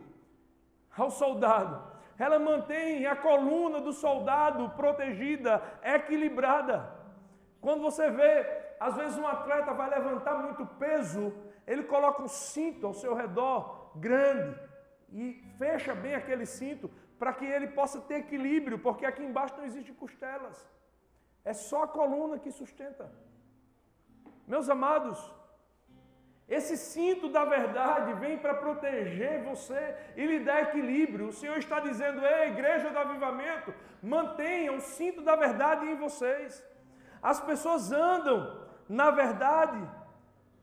ao 0.97 1.11
soldado. 1.11 1.91
Ela 2.19 2.39
mantém 2.39 3.07
a 3.07 3.17
coluna 3.17 3.81
do 3.81 3.95
soldado 3.95 4.69
protegida, 4.71 5.63
equilibrada. 5.83 6.77
Quando 7.63 7.81
você 7.81 8.11
vê, 8.11 8.47
às 8.79 8.95
vezes 8.95 9.17
um 9.17 9.27
atleta 9.27 9.73
vai 9.73 9.89
levantar 9.89 10.35
muito 10.43 10.67
peso, 10.85 11.33
ele 11.67 11.85
coloca 11.85 12.23
um 12.23 12.29
cinto 12.29 12.87
ao 12.87 12.93
seu 12.93 13.15
redor 13.15 13.93
grande 13.97 14.55
e 15.11 15.43
fecha 15.57 15.95
bem 15.95 16.15
aquele 16.15 16.45
cinto 16.45 16.91
para 17.19 17.33
que 17.33 17.47
ele 17.47 17.69
possa 17.69 18.03
ter 18.03 18.17
equilíbrio, 18.17 18.79
porque 18.79 19.07
aqui 19.07 19.23
embaixo 19.23 19.57
não 19.57 19.65
existe 19.65 19.93
costelas. 19.95 20.59
É 21.43 21.55
só 21.55 21.85
a 21.85 21.89
coluna 21.89 22.39
que 22.39 22.51
sustenta. 22.51 23.11
Meus 24.53 24.69
amados, 24.69 25.19
esse 26.57 26.77
cinto 26.77 27.29
da 27.29 27.45
verdade 27.45 28.15
vem 28.23 28.37
para 28.37 28.55
proteger 28.63 29.45
você 29.45 29.83
e 30.17 30.27
lhe 30.27 30.41
dar 30.41 30.63
equilíbrio. 30.63 31.29
O 31.29 31.37
Senhor 31.41 31.59
está 31.59 31.79
dizendo, 31.79 32.21
ei, 32.27 32.49
igreja 32.49 32.91
do 32.91 32.99
avivamento, 32.99 33.73
mantenham 34.03 34.75
o 34.79 34.81
cinto 34.81 35.23
da 35.23 35.37
verdade 35.37 35.87
em 35.87 35.95
vocês. 35.95 36.51
As 37.23 37.39
pessoas 37.49 37.93
andam 37.93 38.39
na 38.89 39.13
verdade 39.13 39.81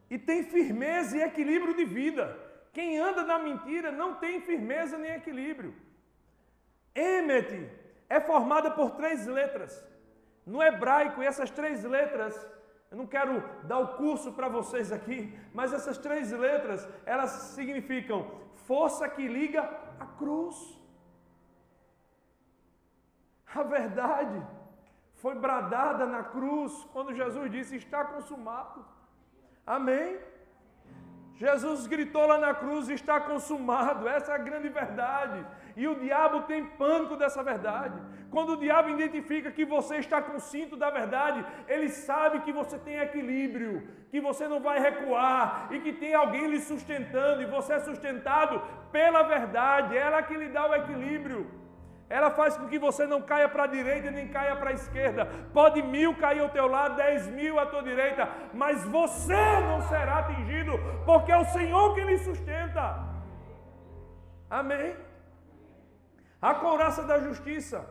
e 0.09 0.17
têm 0.19 0.43
firmeza 0.43 1.15
e 1.15 1.21
equilíbrio 1.21 1.73
de 1.73 1.85
vida. 1.85 2.25
Quem 2.73 2.99
anda 2.99 3.23
na 3.23 3.39
mentira 3.39 3.89
não 3.89 4.15
tem 4.15 4.41
firmeza 4.41 4.97
nem 4.97 5.13
equilíbrio. 5.13 5.73
Emet 6.93 7.71
é 8.09 8.19
formada 8.19 8.69
por 8.71 8.91
três 8.99 9.25
letras. 9.25 9.73
No 10.45 10.61
hebraico, 10.61 11.21
essas 11.21 11.49
três 11.49 11.85
letras, 11.85 12.35
eu 12.89 12.97
não 12.97 13.05
quero 13.05 13.43
dar 13.63 13.79
o 13.79 13.95
curso 13.95 14.31
para 14.33 14.47
vocês 14.47 14.91
aqui, 14.91 15.37
mas 15.53 15.73
essas 15.73 15.97
três 15.97 16.31
letras, 16.31 16.87
elas 17.05 17.31
significam 17.55 18.31
força 18.65 19.09
que 19.09 19.27
liga 19.27 19.61
a 19.99 20.05
cruz. 20.05 20.55
A 23.53 23.63
verdade 23.63 24.41
foi 25.15 25.35
bradada 25.35 26.05
na 26.05 26.23
cruz 26.23 26.71
quando 26.93 27.13
Jesus 27.13 27.51
disse: 27.51 27.75
Está 27.75 28.05
consumado. 28.05 28.85
Amém? 29.65 30.19
Jesus 31.35 31.87
gritou 31.87 32.25
lá 32.25 32.37
na 32.37 32.53
cruz: 32.53 32.87
Está 32.89 33.19
consumado. 33.19 34.07
Essa 34.07 34.31
é 34.31 34.35
a 34.35 34.45
grande 34.49 34.69
verdade. 34.69 35.45
E 35.81 35.87
o 35.87 35.93
diabo 36.03 36.37
tem 36.49 36.65
pânico 36.81 37.15
dessa 37.15 37.41
verdade. 37.43 37.97
Quando 38.31 38.53
o 38.53 38.57
diabo 38.57 38.89
identifica 38.89 39.51
que 39.57 39.63
você 39.63 39.97
está 39.97 40.19
com 40.19 40.35
o 40.37 40.39
cinto 40.39 40.75
da 40.75 40.89
verdade, 40.89 41.45
ele 41.67 41.87
sabe 41.89 42.39
que 42.39 42.51
você 42.51 42.79
tem 42.79 42.97
equilíbrio, 42.97 43.87
que 44.09 44.19
você 44.19 44.47
não 44.47 44.59
vai 44.59 44.79
recuar 44.79 45.67
e 45.69 45.79
que 45.79 45.93
tem 45.93 46.15
alguém 46.15 46.47
lhe 46.47 46.59
sustentando, 46.59 47.43
e 47.43 47.45
você 47.45 47.73
é 47.73 47.79
sustentado 47.79 48.59
pela 48.91 49.21
verdade, 49.21 49.95
ela 49.95 50.23
que 50.23 50.35
lhe 50.35 50.49
dá 50.49 50.67
o 50.67 50.73
equilíbrio. 50.73 51.41
Ela 52.09 52.31
faz 52.31 52.57
com 52.57 52.67
que 52.67 52.79
você 52.79 53.05
não 53.05 53.21
caia 53.21 53.47
para 53.47 53.65
a 53.65 53.67
direita 53.67 54.09
nem 54.09 54.27
caia 54.29 54.55
para 54.55 54.71
a 54.71 54.73
esquerda. 54.73 55.25
Pode 55.53 55.83
mil 55.83 56.15
cair 56.15 56.39
ao 56.39 56.49
teu 56.49 56.67
lado, 56.67 56.95
dez 56.95 57.27
mil 57.27 57.59
à 57.59 57.67
tua 57.67 57.83
direita, 57.83 58.27
mas 58.51 58.83
você 58.85 59.43
não 59.69 59.81
será 59.81 60.19
atingido, 60.19 60.73
porque 61.05 61.31
é 61.31 61.37
o 61.37 61.45
Senhor 61.45 61.93
que 61.93 62.01
lhe 62.01 62.17
sustenta. 62.17 62.83
Amém? 64.49 65.06
A 66.41 66.53
couraça 66.53 67.03
da 67.03 67.19
justiça. 67.19 67.85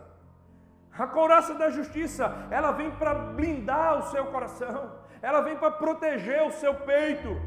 A 0.99 1.07
couraça 1.07 1.55
da 1.55 1.69
justiça, 1.71 2.35
ela 2.51 2.73
vem 2.73 2.91
para 2.91 3.15
blindar 3.15 3.99
o 3.99 4.03
seu 4.05 4.27
coração, 4.27 4.93
ela 5.21 5.43
vem 5.43 5.57
para 5.57 5.73
proteger 5.73 6.43
o 6.43 6.53
seu 6.53 6.75
peito. 6.75 7.39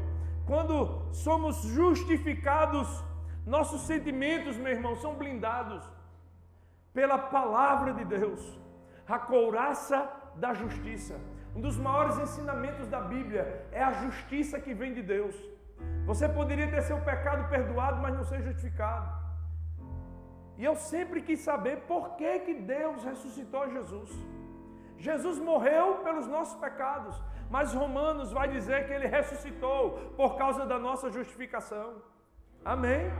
Quando 0.46 1.08
somos 1.12 1.62
justificados, 1.62 2.88
nossos 3.44 3.82
sentimentos, 3.82 4.56
meu 4.56 4.72
irmão, 4.72 4.94
são 4.96 5.14
blindados 5.14 5.82
pela 6.92 7.18
palavra 7.18 7.92
de 7.94 8.04
Deus. 8.04 8.40
A 9.08 9.18
couraça 9.18 10.08
da 10.36 10.54
justiça. 10.54 11.16
Um 11.54 11.60
dos 11.60 11.76
maiores 11.76 12.18
ensinamentos 12.18 12.86
da 12.86 13.00
Bíblia 13.00 13.66
é 13.72 13.82
a 13.82 13.92
justiça 13.92 14.60
que 14.60 14.72
vem 14.72 14.92
de 14.92 15.02
Deus. 15.02 15.34
Você 16.06 16.28
poderia 16.28 16.70
ter 16.70 16.82
seu 16.82 17.00
pecado 17.00 17.48
perdoado, 17.48 18.00
mas 18.00 18.14
não 18.14 18.24
ser 18.24 18.42
justificado. 18.42 19.19
E 20.60 20.64
eu 20.70 20.76
sempre 20.76 21.22
quis 21.22 21.40
saber 21.40 21.76
por 21.90 22.16
que, 22.18 22.32
que 22.40 22.54
Deus 22.76 23.02
ressuscitou 23.02 23.62
Jesus. 23.76 24.10
Jesus 24.98 25.38
morreu 25.38 25.86
pelos 26.04 26.26
nossos 26.26 26.60
pecados, 26.60 27.14
mas 27.48 27.72
Romanos 27.72 28.30
vai 28.30 28.46
dizer 28.56 28.86
que 28.86 28.92
ele 28.92 29.06
ressuscitou 29.06 30.12
por 30.18 30.36
causa 30.36 30.66
da 30.66 30.78
nossa 30.78 31.10
justificação. 31.10 31.88
Amém? 32.62 33.10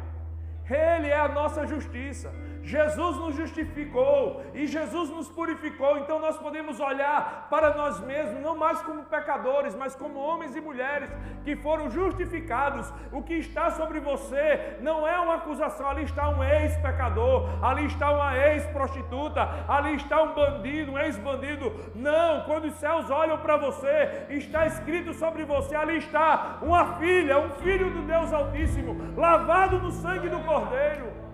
Ele 0.68 1.08
é 1.08 1.18
a 1.18 1.28
nossa 1.28 1.66
justiça. 1.66 2.30
Jesus 2.62 3.16
nos 3.16 3.34
justificou 3.34 4.42
e 4.54 4.66
Jesus 4.66 5.10
nos 5.10 5.28
purificou, 5.28 5.98
então 5.98 6.18
nós 6.18 6.36
podemos 6.36 6.78
olhar 6.78 7.48
para 7.48 7.74
nós 7.74 8.00
mesmos, 8.00 8.42
não 8.42 8.56
mais 8.56 8.80
como 8.82 9.04
pecadores, 9.04 9.74
mas 9.74 9.94
como 9.94 10.18
homens 10.18 10.54
e 10.54 10.60
mulheres 10.60 11.10
que 11.44 11.56
foram 11.56 11.90
justificados. 11.90 12.92
O 13.12 13.22
que 13.22 13.34
está 13.34 13.70
sobre 13.70 14.00
você 14.00 14.76
não 14.80 15.06
é 15.06 15.18
uma 15.18 15.36
acusação, 15.36 15.88
ali 15.88 16.04
está 16.04 16.28
um 16.28 16.44
ex-pecador, 16.44 17.48
ali 17.64 17.86
está 17.86 18.10
uma 18.12 18.36
ex-prostituta, 18.36 19.48
ali 19.68 19.94
está 19.94 20.22
um 20.22 20.34
bandido, 20.34 20.92
um 20.92 20.98
ex-bandido. 20.98 21.72
Não, 21.94 22.42
quando 22.44 22.66
os 22.66 22.74
céus 22.74 23.10
olham 23.10 23.38
para 23.38 23.56
você, 23.56 24.26
está 24.28 24.66
escrito 24.66 25.14
sobre 25.14 25.44
você, 25.44 25.74
ali 25.74 25.96
está 25.96 26.58
uma 26.62 26.98
filha, 26.98 27.38
um 27.38 27.50
filho 27.50 27.90
do 27.90 28.02
Deus 28.02 28.32
Altíssimo, 28.32 28.96
lavado 29.16 29.78
no 29.78 29.90
sangue 29.90 30.28
do 30.28 30.40
Cordeiro. 30.40 31.29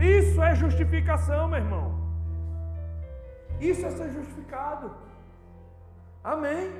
Isso 0.00 0.42
é 0.42 0.54
justificação, 0.54 1.48
meu 1.48 1.58
irmão. 1.58 1.86
Isso 3.60 3.84
é 3.84 3.90
ser 3.90 4.10
justificado. 4.10 4.94
Amém. 6.24 6.72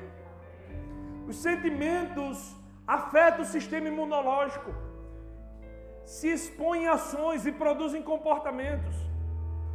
Os 1.29 1.37
sentimentos 1.37 2.57
afetam 2.87 3.43
o 3.43 3.45
sistema 3.57 3.89
imunológico, 3.89 4.73
se 6.05 6.29
expõem 6.33 6.89
ações 6.89 7.47
e 7.47 7.53
produzem 7.53 8.03
comportamentos. 8.03 8.97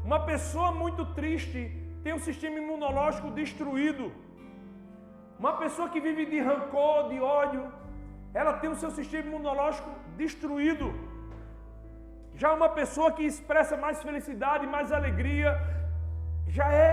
Uma 0.03 0.19
pessoa 0.25 0.71
muito 0.71 1.05
triste 1.13 1.59
tem 2.03 2.13
um 2.13 2.19
sistema 2.19 2.57
imunológico 2.57 3.29
destruído. 3.31 4.11
Uma 5.39 5.53
pessoa 5.53 5.89
que 5.89 6.01
vive 6.01 6.25
de 6.25 6.39
rancor, 6.39 7.09
de 7.09 7.19
ódio, 7.19 7.63
ela 8.33 8.53
tem 8.53 8.69
o 8.69 8.75
seu 8.75 8.91
sistema 8.91 9.27
imunológico 9.29 9.89
destruído. 10.17 10.93
Já 12.35 12.53
uma 12.53 12.69
pessoa 12.69 13.11
que 13.11 13.23
expressa 13.23 13.75
mais 13.77 14.01
felicidade, 14.03 14.67
mais 14.67 14.91
alegria, 14.91 15.57
já 16.47 16.67
é 16.71 16.91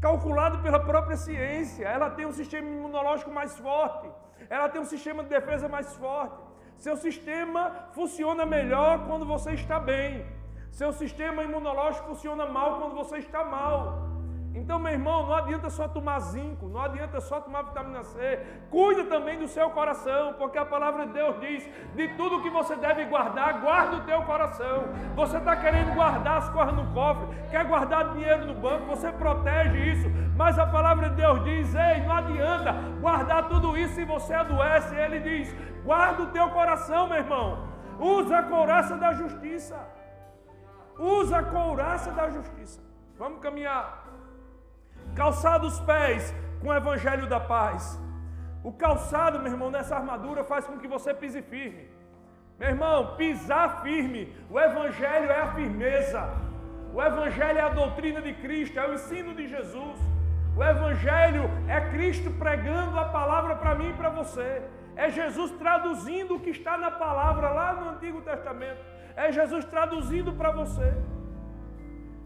calculado 0.00 0.58
pela 0.64 0.80
própria 0.80 1.16
ciência. 1.16 1.84
Ela 1.86 2.10
tem 2.10 2.26
um 2.26 2.32
sistema 2.32 2.68
imunológico 2.68 3.30
mais 3.30 3.56
forte, 3.56 4.08
ela 4.50 4.68
tem 4.68 4.80
um 4.80 4.90
sistema 4.94 5.22
de 5.22 5.28
defesa 5.28 5.68
mais 5.68 5.94
forte. 5.94 6.36
Seu 6.76 6.96
sistema 6.96 7.88
funciona 7.92 8.44
melhor 8.44 9.06
quando 9.06 9.24
você 9.24 9.52
está 9.52 9.78
bem. 9.78 10.26
Seu 10.70 10.92
sistema 10.92 11.44
imunológico 11.44 12.08
funciona 12.08 12.44
mal 12.46 12.80
quando 12.80 12.96
você 12.96 13.18
está 13.18 13.44
mal. 13.44 14.03
Então, 14.54 14.78
meu 14.78 14.92
irmão, 14.92 15.26
não 15.26 15.34
adianta 15.34 15.68
só 15.68 15.88
tomar 15.88 16.20
zinco, 16.20 16.68
não 16.68 16.80
adianta 16.80 17.20
só 17.20 17.40
tomar 17.40 17.62
vitamina 17.62 18.04
C. 18.04 18.40
Cuida 18.70 19.04
também 19.04 19.36
do 19.36 19.48
seu 19.48 19.68
coração, 19.70 20.34
porque 20.34 20.56
a 20.56 20.64
palavra 20.64 21.06
de 21.06 21.12
Deus 21.12 21.40
diz: 21.40 21.68
de 21.96 22.08
tudo 22.16 22.40
que 22.40 22.50
você 22.50 22.76
deve 22.76 23.04
guardar, 23.06 23.60
guarda 23.60 23.96
o 23.96 24.00
teu 24.02 24.22
coração. 24.22 24.84
Você 25.16 25.38
está 25.38 25.56
querendo 25.56 25.92
guardar 25.94 26.38
as 26.38 26.48
coisas 26.50 26.72
no 26.72 26.86
cofre, 26.94 27.26
quer 27.50 27.64
guardar 27.64 28.12
dinheiro 28.12 28.46
no 28.46 28.54
banco, 28.54 28.86
você 28.86 29.10
protege 29.10 29.76
isso. 29.90 30.08
Mas 30.36 30.56
a 30.56 30.66
palavra 30.66 31.10
de 31.10 31.16
Deus 31.16 31.42
diz: 31.42 31.74
ei, 31.74 32.02
não 32.02 32.12
adianta 32.12 32.72
guardar 33.00 33.48
tudo 33.48 33.76
isso 33.76 33.94
se 33.94 34.04
você 34.04 34.34
adoece. 34.34 34.94
Ele 34.94 35.18
diz: 35.18 35.52
guarda 35.84 36.22
o 36.22 36.26
teu 36.28 36.48
coração, 36.50 37.08
meu 37.08 37.18
irmão. 37.18 37.74
Usa 37.98 38.38
a 38.38 38.42
couraça 38.44 38.96
da 38.96 39.12
justiça. 39.14 39.76
Usa 40.96 41.38
a 41.38 41.42
couraça 41.42 42.12
da 42.12 42.30
justiça. 42.30 42.80
Vamos 43.16 43.40
caminhar 43.40 44.03
calçado 45.14 45.66
os 45.66 45.78
pés 45.80 46.34
com 46.60 46.68
o 46.68 46.74
evangelho 46.74 47.26
da 47.26 47.40
paz. 47.40 47.98
O 48.62 48.72
calçado, 48.72 49.38
meu 49.38 49.52
irmão, 49.52 49.70
nessa 49.70 49.96
armadura 49.96 50.42
faz 50.44 50.66
com 50.66 50.78
que 50.78 50.88
você 50.88 51.12
pise 51.12 51.42
firme. 51.42 51.84
Meu 52.58 52.68
irmão, 52.70 53.16
pisar 53.16 53.82
firme. 53.82 54.34
O 54.50 54.58
evangelho 54.58 55.30
é 55.30 55.40
a 55.40 55.52
firmeza. 55.52 56.22
O 56.94 57.02
evangelho 57.02 57.58
é 57.58 57.62
a 57.62 57.68
doutrina 57.68 58.22
de 58.22 58.32
Cristo, 58.34 58.78
é 58.78 58.88
o 58.88 58.94
ensino 58.94 59.34
de 59.34 59.48
Jesus. 59.48 59.98
O 60.56 60.62
evangelho 60.62 61.50
é 61.68 61.80
Cristo 61.90 62.30
pregando 62.44 62.98
a 62.98 63.06
palavra 63.06 63.56
para 63.56 63.74
mim 63.74 63.90
e 63.90 63.94
para 63.94 64.10
você. 64.10 64.62
É 64.96 65.10
Jesus 65.10 65.50
traduzindo 65.52 66.36
o 66.36 66.40
que 66.40 66.50
está 66.50 66.78
na 66.78 66.90
palavra 66.90 67.48
lá 67.50 67.74
no 67.74 67.90
Antigo 67.90 68.20
Testamento. 68.22 68.80
É 69.16 69.32
Jesus 69.32 69.64
traduzindo 69.64 70.32
para 70.32 70.52
você. 70.52 70.94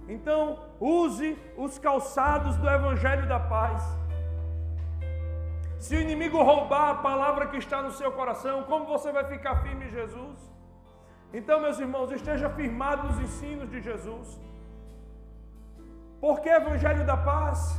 Então, 0.09 0.59
use 0.81 1.39
os 1.57 1.79
calçados 1.79 2.57
do 2.57 2.69
Evangelho 2.69 3.29
da 3.29 3.39
paz. 3.39 3.83
Se 5.79 5.95
o 5.95 6.01
inimigo 6.01 6.43
roubar 6.43 6.91
a 6.91 6.95
palavra 6.95 7.47
que 7.49 7.59
está 7.59 7.83
no 7.83 7.93
seu 7.93 8.11
coração, 8.11 8.65
como 8.65 8.87
você 8.87 9.13
vai 9.13 9.25
ficar 9.25 9.63
firme 9.63 9.85
em 9.87 9.91
Jesus? 9.91 10.39
Então, 11.33 11.61
meus 11.61 11.79
irmãos, 11.79 12.11
esteja 12.11 12.49
firmado 12.49 13.07
nos 13.07 13.21
ensinos 13.21 13.71
de 13.71 13.81
Jesus. 13.81 14.41
Por 16.21 16.41
que 16.41 16.49
Evangelho 16.49 17.05
da 17.07 17.17
paz? 17.17 17.79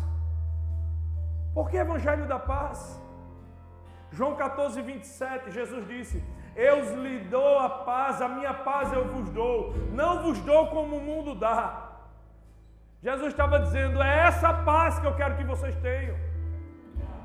Por 1.54 1.70
que 1.70 1.78
Evangelho 1.78 2.28
da 2.28 2.38
paz? 2.38 3.02
João 4.12 4.36
14, 4.36 4.82
27, 4.82 5.52
Jesus 5.52 5.88
disse: 5.88 6.24
Eu 6.56 6.96
lhe 7.04 7.20
dou 7.22 7.60
a 7.60 7.70
paz, 7.70 8.22
a 8.22 8.30
minha 8.30 8.54
paz 8.54 8.94
eu 8.94 9.06
vos 9.08 9.30
dou, 9.32 9.74
não 9.92 10.22
vos 10.22 10.40
dou 10.42 10.68
como 10.68 10.98
o 10.98 11.02
mundo 11.02 11.36
dá. 11.36 11.89
Jesus 13.02 13.30
estava 13.30 13.60
dizendo: 13.60 14.02
é 14.02 14.28
essa 14.28 14.54
paz 14.54 15.00
que 15.00 15.08
eu 15.08 15.16
quero 15.16 15.38
que 15.38 15.44
vocês 15.44 15.76
tenham. 15.78 16.18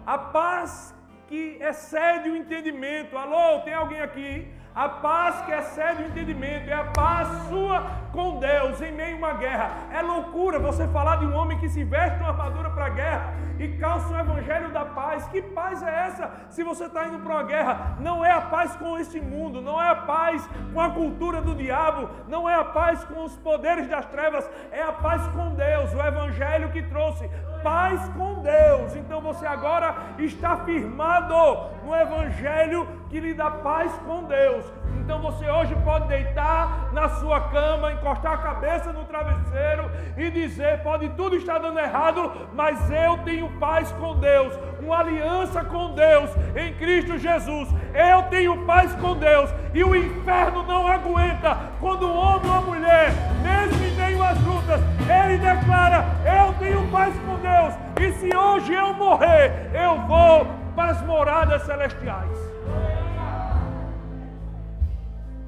A 0.06 0.18
paz 0.18 0.94
que 1.28 1.58
excede 1.60 2.30
o 2.30 2.37
entendimento. 2.37 3.16
Alô, 3.16 3.60
tem 3.62 3.74
alguém 3.74 4.00
aqui? 4.00 4.52
A 4.74 4.88
paz 4.88 5.40
que 5.42 5.52
excede 5.52 6.02
o 6.02 6.06
entendimento 6.06 6.68
é 6.68 6.72
a 6.72 6.84
paz 6.87 7.28
sua 7.48 7.80
com 8.10 8.40
Deus 8.40 8.80
em 8.80 8.90
meio 8.90 9.14
a 9.14 9.18
uma 9.18 9.32
guerra. 9.34 9.70
É 9.92 10.02
loucura 10.02 10.58
você 10.58 10.88
falar 10.88 11.16
de 11.16 11.26
um 11.26 11.32
homem 11.32 11.56
que 11.58 11.68
se 11.68 11.84
veste 11.84 12.18
uma 12.18 12.30
armadura 12.30 12.70
para 12.70 12.87
a 12.87 12.88
guerra 12.88 13.34
e 13.56 13.68
calça 13.78 14.12
o 14.12 14.18
evangelho 14.18 14.72
da 14.72 14.84
paz. 14.84 15.28
Que 15.28 15.40
paz 15.40 15.80
é 15.80 16.06
essa 16.06 16.28
se 16.50 16.64
você 16.64 16.87
está 16.87 17.06
indo 17.06 17.20
para 17.20 17.34
uma 17.34 17.44
guerra? 17.44 17.96
Não 18.00 18.24
é 18.24 18.32
a 18.32 18.40
paz 18.40 18.74
com 18.74 18.98
este 18.98 19.20
mundo, 19.20 19.60
não 19.60 19.80
é 19.80 19.90
a 19.90 19.94
paz 19.94 20.44
com 20.72 20.80
a 20.80 20.90
cultura 20.90 21.40
do 21.40 21.54
diabo, 21.54 22.10
não 22.26 22.50
é 22.50 22.56
a 22.56 22.64
paz 22.64 23.04
com 23.04 23.22
os 23.22 23.37
poderes 23.37 23.87
das 23.87 24.06
trevas, 24.06 24.50
é 24.72 24.82
a 24.82 24.90
paz 24.90 25.24
com 25.28 25.54
Deus, 25.54 25.94
o 25.94 26.00
evangelho 26.00 26.72
que 26.72 26.82
trouxe 26.82 27.30
paz 27.64 28.07
com 28.11 28.42
Deus. 28.42 28.94
Então 28.94 29.22
você 29.22 29.46
agora 29.46 29.96
está 30.18 30.59
firmado 30.59 31.35
no 31.83 31.96
Evangelho 31.96 32.87
que 33.09 33.18
lhe 33.18 33.33
dá 33.33 33.50
paz 33.50 33.90
com 34.07 34.24
Deus. 34.24 34.66
Então 35.00 35.20
você 35.20 35.50
hoje 35.50 35.74
pode 35.85 36.07
deitar 36.07 36.92
na 36.92 37.09
sua 37.09 37.40
cama, 37.48 37.92
encostar 37.92 38.35
a 38.35 38.38
cabeça 38.38 38.92
no 38.92 39.05
travesseiro 39.05 39.90
e 40.16 40.31
dizer: 40.31 40.83
pode 40.83 41.09
tudo 41.11 41.37
estar 41.37 41.59
dando 41.59 41.79
errado, 41.79 42.31
mas 42.53 42.79
eu 42.90 43.18
tenho 43.24 43.48
paz 43.59 43.90
com 43.92 44.16
Deus, 44.16 44.53
uma 44.81 44.98
aliança 44.98 45.64
com 45.64 45.94
Deus 45.94 46.31
em 46.55 46.74
Cristo 46.74 47.18
Jesus. 47.18 47.68
Eu 47.94 48.24
tenho 48.24 48.64
paz 48.66 48.94
com 48.96 49.16
Deus 49.16 49.50
e 49.72 49.83
o 49.83 49.96
inferno 49.96 50.62
não 50.64 50.87
aguenta 50.87 51.57
quando 51.81 52.07
um 52.07 52.16
homem 52.16 52.50
ou 52.50 52.59
uma 52.59 52.61
mulher, 52.61 53.12
mesmo 53.42 53.93
meio 54.14 54.22
às 54.22 54.40
lutas, 54.40 54.81
ele 55.00 55.38
declara: 55.38 56.05
Eu 56.24 56.55
tenho 56.59 56.90
paz 56.90 57.14
com 57.20 57.37
Deus 57.38 57.74
e 58.00 58.12
se 58.12 58.37
hoje 58.37 58.72
eu 58.72 58.94
morrer, 58.94 59.70
eu 59.74 60.00
vou 60.07 60.46
para 60.74 60.92
as 60.92 61.03
moradas 61.03 61.62
celestiais. 61.62 62.38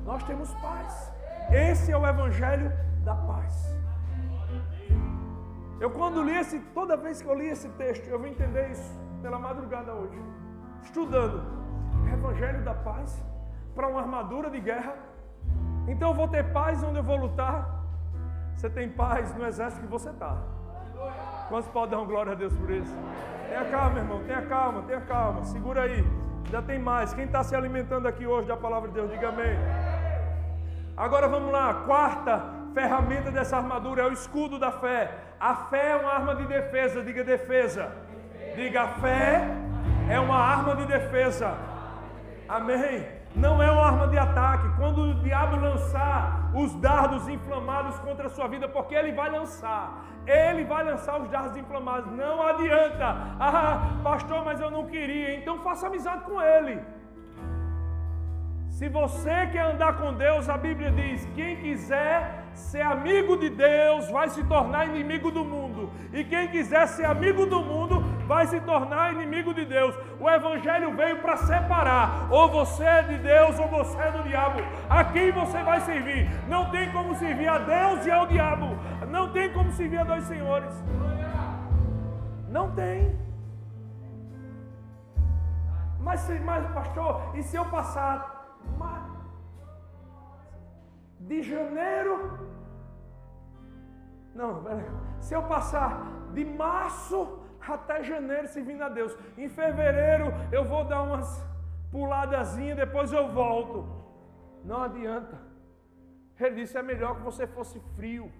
Nós 0.04 0.22
temos 0.24 0.52
paz. 0.54 1.12
Esse 1.50 1.92
é 1.92 1.96
o 1.96 2.06
Evangelho 2.06 2.72
da 3.04 3.14
paz. 3.14 3.54
Eu 5.78 5.90
quando 5.90 6.22
li 6.22 6.36
esse, 6.36 6.58
toda 6.74 6.96
vez 6.96 7.20
que 7.20 7.28
eu 7.28 7.34
li 7.34 7.48
esse 7.48 7.68
texto, 7.70 8.06
eu 8.08 8.18
vim 8.18 8.30
entender 8.30 8.70
isso 8.70 8.90
pela 9.22 9.38
madrugada 9.38 9.92
hoje. 9.92 10.18
Estudando 10.82 11.44
Evangelho 12.12 12.64
da 12.64 12.74
paz 12.74 13.22
para 13.74 13.86
uma 13.88 14.00
armadura 14.00 14.48
de 14.50 14.60
guerra. 14.60 14.94
Então 15.86 16.10
eu 16.10 16.14
vou 16.14 16.28
ter 16.28 16.44
paz 16.52 16.82
onde 16.82 16.98
eu 16.98 17.04
vou 17.04 17.16
lutar. 17.16 17.75
Você 18.56 18.70
tem 18.70 18.88
paz 18.88 19.34
no 19.34 19.46
exército 19.46 19.82
que 19.82 19.88
você 19.88 20.08
está. 20.08 20.34
Quantos 21.48 21.70
podem 21.70 21.98
dar 21.98 22.04
glória 22.06 22.32
a 22.32 22.34
Deus 22.34 22.56
por 22.56 22.70
isso? 22.70 22.96
Tenha 23.48 23.64
calma, 23.66 23.98
irmão, 23.98 24.22
tenha 24.24 24.42
calma, 24.42 24.82
tenha 24.82 25.00
calma. 25.02 25.44
Segura 25.44 25.82
aí. 25.82 26.02
Ainda 26.46 26.62
tem 26.62 26.78
mais. 26.78 27.12
Quem 27.12 27.26
está 27.26 27.44
se 27.44 27.54
alimentando 27.54 28.08
aqui 28.08 28.26
hoje 28.26 28.48
da 28.48 28.56
palavra 28.56 28.88
de 28.88 28.94
Deus, 28.94 29.10
diga 29.10 29.28
amém. 29.28 29.58
Agora 30.96 31.28
vamos 31.28 31.52
lá. 31.52 31.82
Quarta 31.86 32.44
ferramenta 32.72 33.30
dessa 33.30 33.58
armadura 33.58 34.02
é 34.02 34.06
o 34.06 34.12
escudo 34.12 34.58
da 34.58 34.72
fé. 34.72 35.12
A 35.38 35.54
fé 35.54 35.90
é 35.90 35.96
uma 35.96 36.12
arma 36.12 36.34
de 36.34 36.46
defesa. 36.46 37.02
Diga 37.02 37.22
defesa. 37.22 37.92
Diga 38.54 38.88
fé 39.02 39.46
é 40.08 40.18
uma 40.18 40.38
arma 40.38 40.74
de 40.76 40.86
defesa. 40.86 41.54
Amém 42.48 43.15
não 43.36 43.62
é 43.62 43.70
uma 43.70 43.86
arma 43.86 44.08
de 44.08 44.18
ataque. 44.18 44.68
Quando 44.76 45.02
o 45.02 45.14
diabo 45.14 45.56
lançar 45.56 46.50
os 46.54 46.74
dardos 46.74 47.28
inflamados 47.28 47.98
contra 47.98 48.26
a 48.26 48.30
sua 48.30 48.48
vida, 48.48 48.66
porque 48.66 48.94
ele 48.94 49.12
vai 49.12 49.30
lançar, 49.30 50.04
ele 50.26 50.64
vai 50.64 50.82
lançar 50.82 51.20
os 51.20 51.28
dardos 51.28 51.56
inflamados. 51.56 52.10
Não 52.12 52.42
adianta, 52.42 53.06
ah, 53.38 54.00
pastor, 54.02 54.44
mas 54.44 54.60
eu 54.60 54.70
não 54.70 54.86
queria. 54.86 55.36
Então 55.36 55.58
faça 55.60 55.86
amizade 55.86 56.24
com 56.24 56.40
ele. 56.40 56.80
Se 58.76 58.88
você 58.90 59.46
quer 59.52 59.64
andar 59.72 59.96
com 59.96 60.12
Deus, 60.12 60.48
a 60.48 60.58
Bíblia 60.58 60.90
diz: 60.90 61.26
quem 61.34 61.56
quiser 61.56 62.44
ser 62.52 62.82
amigo 62.82 63.36
de 63.36 63.48
Deus 63.48 64.10
vai 64.10 64.28
se 64.28 64.42
tornar 64.44 64.86
inimigo 64.86 65.30
do 65.30 65.44
mundo, 65.44 65.90
e 66.12 66.24
quem 66.24 66.48
quiser 66.48 66.86
ser 66.86 67.04
amigo 67.04 67.46
do 67.46 67.60
mundo 67.60 68.02
vai 68.26 68.46
se 68.46 68.60
tornar 68.60 69.12
inimigo 69.12 69.54
de 69.54 69.64
Deus. 69.64 69.94
O 70.20 70.28
Evangelho 70.28 70.94
veio 70.96 71.18
para 71.22 71.36
separar: 71.36 72.28
ou 72.30 72.48
você 72.50 72.84
é 72.84 73.02
de 73.02 73.18
Deus 73.18 73.58
ou 73.58 73.68
você 73.68 73.98
é 73.98 74.10
do 74.12 74.22
diabo. 74.22 74.60
A 74.88 75.04
quem 75.04 75.32
você 75.32 75.62
vai 75.62 75.80
servir? 75.80 76.28
Não 76.48 76.70
tem 76.70 76.90
como 76.92 77.14
servir 77.14 77.48
a 77.48 77.58
Deus 77.58 78.06
e 78.06 78.10
ao 78.10 78.26
diabo. 78.26 78.76
Não 79.08 79.32
tem 79.32 79.52
como 79.52 79.72
servir 79.72 79.98
a 79.98 80.04
dois 80.04 80.24
senhores. 80.24 80.74
Não 82.48 82.70
tem. 82.72 83.16
Mas, 86.00 86.28
mas 86.44 86.66
pastor, 86.72 87.32
e 87.34 87.42
se 87.42 87.56
eu 87.56 87.64
passar 87.64 88.36
de 91.20 91.42
janeiro? 91.42 92.55
Não, 94.36 94.62
se 95.20 95.34
eu 95.34 95.42
passar 95.42 95.90
de 96.32 96.44
março 96.44 97.18
até 97.74 98.02
janeiro 98.02 98.46
servindo 98.48 98.82
a 98.82 98.88
Deus. 98.88 99.16
Em 99.36 99.48
fevereiro 99.48 100.26
eu 100.52 100.64
vou 100.64 100.84
dar 100.84 101.02
umas 101.02 101.28
puladazinhas, 101.90 102.76
depois 102.76 103.12
eu 103.12 103.28
volto. 103.32 103.86
Não 104.64 104.82
adianta. 104.82 105.36
Ele 106.38 106.56
disse: 106.56 106.76
é 106.76 106.82
melhor 106.82 107.16
que 107.16 107.22
você 107.22 107.46
fosse 107.46 107.80
frio 107.96 108.30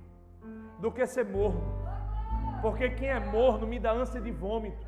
do 0.79 0.93
que 0.93 1.07
ser 1.07 1.25
morno. 1.25 1.63
Porque 2.61 2.91
quem 2.91 3.09
é 3.09 3.21
morno 3.21 3.67
me 3.67 3.79
dá 3.79 3.93
ânsia 3.93 4.21
de 4.21 4.31
vômito. 4.31 4.87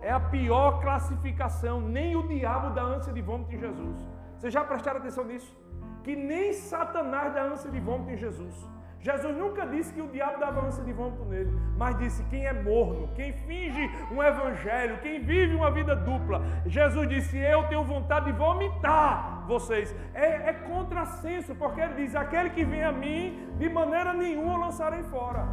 É 0.00 0.10
a 0.10 0.20
pior 0.20 0.80
classificação. 0.80 1.80
Nem 1.80 2.16
o 2.16 2.26
diabo 2.26 2.74
dá 2.74 2.82
ânsia 2.82 3.12
de 3.12 3.22
vômito 3.22 3.52
em 3.54 3.58
Jesus. 3.58 3.98
Vocês 4.38 4.52
já 4.52 4.64
prestaram 4.64 5.00
atenção 5.00 5.24
nisso? 5.24 5.56
Que 6.02 6.14
nem 6.14 6.52
Satanás 6.52 7.32
dá 7.32 7.42
ânsia 7.44 7.70
de 7.70 7.80
vômito 7.80 8.10
em 8.10 8.16
Jesus. 8.16 8.73
Jesus 9.06 9.36
nunca 9.36 9.66
disse 9.66 9.92
que 9.92 10.00
o 10.00 10.08
diabo 10.08 10.38
dava 10.40 10.64
ânsia 10.66 10.82
de 10.82 10.90
vômito 10.98 11.26
nele, 11.26 11.52
mas 11.76 11.98
disse 11.98 12.22
quem 12.30 12.46
é 12.46 12.54
morno, 12.54 13.10
quem 13.14 13.34
finge 13.46 13.84
um 14.10 14.22
evangelho, 14.22 14.96
quem 15.02 15.20
vive 15.20 15.54
uma 15.54 15.70
vida 15.70 15.94
dupla. 15.94 16.40
Jesus 16.64 17.06
disse: 17.06 17.36
Eu 17.36 17.64
tenho 17.64 17.84
vontade 17.84 18.32
de 18.32 18.32
vomitar 18.32 19.44
vocês. 19.46 19.94
É, 20.14 20.48
é 20.48 20.52
contrassenso, 20.54 21.54
porque 21.54 21.82
ele 21.82 21.96
diz: 21.96 22.16
Aquele 22.16 22.48
que 22.48 22.64
vem 22.64 22.82
a 22.82 22.92
mim, 22.92 23.46
de 23.58 23.68
maneira 23.68 24.14
nenhuma 24.14 24.56
lançarei 24.56 25.02
fora. 25.02 25.46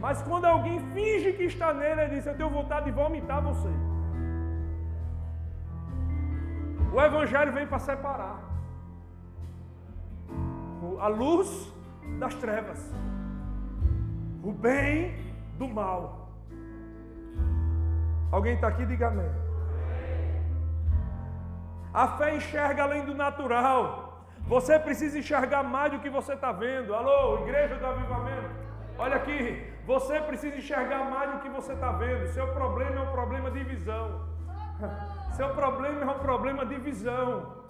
Mas 0.00 0.20
quando 0.22 0.46
alguém 0.46 0.80
finge 0.94 1.34
que 1.34 1.44
está 1.44 1.72
nele, 1.72 2.00
ele 2.00 2.14
diz: 2.16 2.26
Eu 2.26 2.36
tenho 2.36 2.50
vontade 2.50 2.86
de 2.86 2.90
vomitar 2.90 3.40
você. 3.40 3.68
O 6.92 7.00
evangelho 7.00 7.52
vem 7.52 7.68
para 7.68 7.78
separar 7.78 8.36
a 10.98 11.08
luz 11.08 11.71
das 12.18 12.34
trevas, 12.34 12.80
o 14.42 14.52
bem 14.52 15.14
do 15.58 15.68
mal. 15.68 16.30
Alguém 18.30 18.54
está 18.54 18.68
aqui? 18.68 18.86
Diga 18.86 19.08
amém. 19.08 19.30
A 21.92 22.08
fé 22.16 22.36
enxerga 22.36 22.82
além 22.84 23.04
do 23.04 23.14
natural. 23.14 24.24
Você 24.46 24.78
precisa 24.78 25.18
enxergar 25.18 25.62
mais 25.62 25.92
do 25.92 25.98
que 25.98 26.08
você 26.08 26.32
está 26.32 26.50
vendo. 26.50 26.94
Alô, 26.94 27.42
igreja 27.42 27.76
do 27.76 27.86
avivamento. 27.86 28.50
Olha 28.98 29.16
aqui, 29.16 29.70
você 29.86 30.20
precisa 30.20 30.56
enxergar 30.56 31.04
mais 31.10 31.30
do 31.32 31.40
que 31.40 31.48
você 31.48 31.72
está 31.72 31.92
vendo. 31.92 32.26
Seu 32.28 32.48
problema 32.48 32.96
é 32.96 33.02
um 33.02 33.12
problema 33.12 33.50
de 33.50 33.62
visão. 33.64 34.22
Seu 35.36 35.50
problema 35.50 36.00
é 36.00 36.14
um 36.16 36.18
problema 36.18 36.66
de 36.66 36.76
visão. 36.76 37.61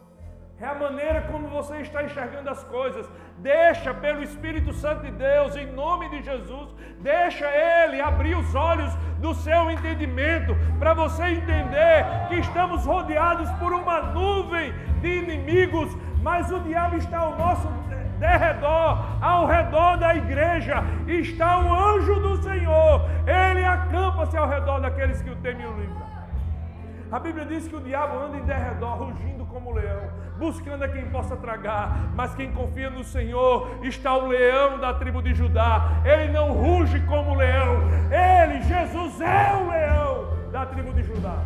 É 0.62 0.66
a 0.66 0.76
maneira 0.76 1.22
como 1.22 1.48
você 1.48 1.78
está 1.78 2.04
enxergando 2.04 2.48
as 2.48 2.62
coisas. 2.62 3.10
Deixa 3.38 3.92
pelo 3.92 4.22
Espírito 4.22 4.72
Santo 4.72 5.02
de 5.02 5.10
Deus, 5.10 5.56
em 5.56 5.66
nome 5.72 6.08
de 6.10 6.22
Jesus, 6.22 6.68
deixa 7.00 7.46
Ele 7.46 8.00
abrir 8.00 8.36
os 8.36 8.54
olhos 8.54 8.94
do 9.18 9.34
seu 9.34 9.68
entendimento, 9.72 10.54
para 10.78 10.94
você 10.94 11.24
entender 11.24 12.06
que 12.28 12.36
estamos 12.36 12.84
rodeados 12.84 13.50
por 13.58 13.72
uma 13.72 14.02
nuvem 14.02 14.72
de 15.00 15.08
inimigos, 15.08 15.90
mas 16.22 16.48
o 16.52 16.60
diabo 16.60 16.94
está 16.96 17.18
ao 17.18 17.36
nosso 17.36 17.68
derredor, 18.20 19.04
ao 19.20 19.46
redor 19.46 19.96
da 19.96 20.14
igreja, 20.14 20.76
está 21.08 21.58
o 21.58 21.74
anjo 21.74 22.20
do 22.20 22.40
Senhor, 22.40 23.10
ele 23.26 23.64
acampa-se 23.64 24.36
ao 24.36 24.48
redor 24.48 24.78
daqueles 24.78 25.20
que 25.22 25.30
o 25.30 25.36
temem 25.36 25.66
e 25.66 25.68
o 25.68 25.76
livram. 25.76 26.11
A 27.12 27.18
Bíblia 27.18 27.44
diz 27.44 27.68
que 27.68 27.76
o 27.76 27.80
diabo 27.80 28.18
anda 28.18 28.38
em 28.38 28.44
derredor, 28.44 28.96
rugindo 28.96 29.44
como 29.44 29.70
leão, 29.70 30.00
buscando 30.38 30.82
a 30.82 30.88
quem 30.88 31.04
possa 31.10 31.36
tragar, 31.36 31.94
mas 32.14 32.34
quem 32.34 32.50
confia 32.50 32.88
no 32.88 33.04
Senhor 33.04 33.84
está 33.84 34.16
o 34.16 34.28
leão 34.28 34.78
da 34.78 34.94
tribo 34.94 35.20
de 35.20 35.34
Judá. 35.34 36.00
Ele 36.06 36.32
não 36.32 36.52
ruge 36.52 36.98
como 37.00 37.34
leão, 37.34 37.82
ele, 38.10 38.62
Jesus, 38.62 39.20
é 39.20 39.52
o 39.54 39.68
leão 39.68 40.50
da 40.50 40.64
tribo 40.64 40.90
de 40.94 41.02
Judá. 41.02 41.36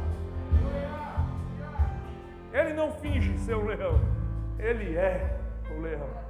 Ele 2.53 2.73
não 2.73 2.93
finge 2.93 3.37
ser 3.39 3.57
o 3.57 3.67
leão, 3.67 4.01
ele 4.61 4.97
é 4.97 5.37
o 5.77 5.81
leão. 5.81 6.27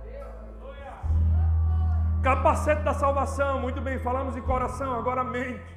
Capacete 2.22 2.83
da 2.83 2.94
salvação, 2.94 3.61
muito 3.61 3.83
bem, 3.83 3.99
falamos 3.99 4.35
em 4.35 4.40
coração, 4.40 4.99
agora 4.99 5.22
mente. 5.22 5.75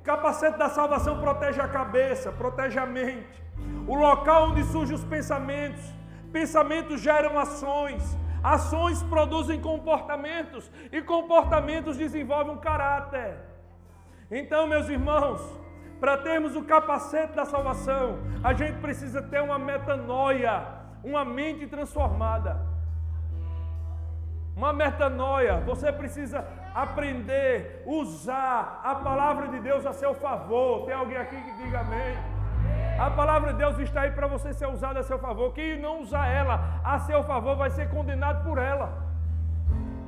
O 0.00 0.02
capacete 0.02 0.56
da 0.56 0.70
salvação 0.70 1.20
protege 1.20 1.60
a 1.60 1.68
cabeça, 1.68 2.32
protege 2.32 2.78
a 2.78 2.86
mente. 2.86 3.44
O 3.86 3.94
local 3.94 4.48
onde 4.48 4.64
surgem 4.64 4.94
os 4.94 5.04
pensamentos. 5.04 5.84
Pensamentos 6.32 7.02
geram 7.02 7.38
ações. 7.38 8.16
Ações 8.42 9.02
produzem 9.02 9.60
comportamentos. 9.60 10.70
E 10.90 11.02
comportamentos 11.02 11.98
desenvolvem 11.98 12.54
um 12.54 12.58
caráter. 12.58 13.36
Então, 14.30 14.66
meus 14.66 14.88
irmãos, 14.88 15.42
para 16.00 16.16
termos 16.16 16.56
o 16.56 16.64
capacete 16.64 17.34
da 17.34 17.44
salvação, 17.44 18.20
a 18.42 18.54
gente 18.54 18.78
precisa 18.78 19.20
ter 19.20 19.42
uma 19.42 19.58
metanoia, 19.58 20.66
uma 21.04 21.26
mente 21.26 21.66
transformada. 21.66 22.58
Uma 24.56 24.72
metanoia, 24.72 25.60
você 25.60 25.92
precisa 25.92 26.42
aprender, 26.74 27.82
usar 27.86 28.80
a 28.84 28.94
palavra 28.96 29.48
de 29.48 29.60
Deus 29.60 29.84
a 29.86 29.92
seu 29.92 30.14
favor. 30.14 30.86
Tem 30.86 30.94
alguém 30.94 31.16
aqui 31.16 31.36
que 31.36 31.52
diga 31.62 31.80
amém? 31.80 32.16
A 32.98 33.10
palavra 33.10 33.52
de 33.52 33.58
Deus 33.58 33.78
está 33.78 34.02
aí 34.02 34.10
para 34.10 34.26
você 34.26 34.52
ser 34.52 34.66
usada 34.66 35.00
a 35.00 35.02
seu 35.02 35.18
favor. 35.18 35.52
Quem 35.52 35.80
não 35.80 36.00
usar 36.00 36.26
ela 36.28 36.80
a 36.84 36.98
seu 37.00 37.22
favor 37.22 37.56
vai 37.56 37.70
ser 37.70 37.88
condenado 37.88 38.44
por 38.44 38.58
ela. 38.58 39.08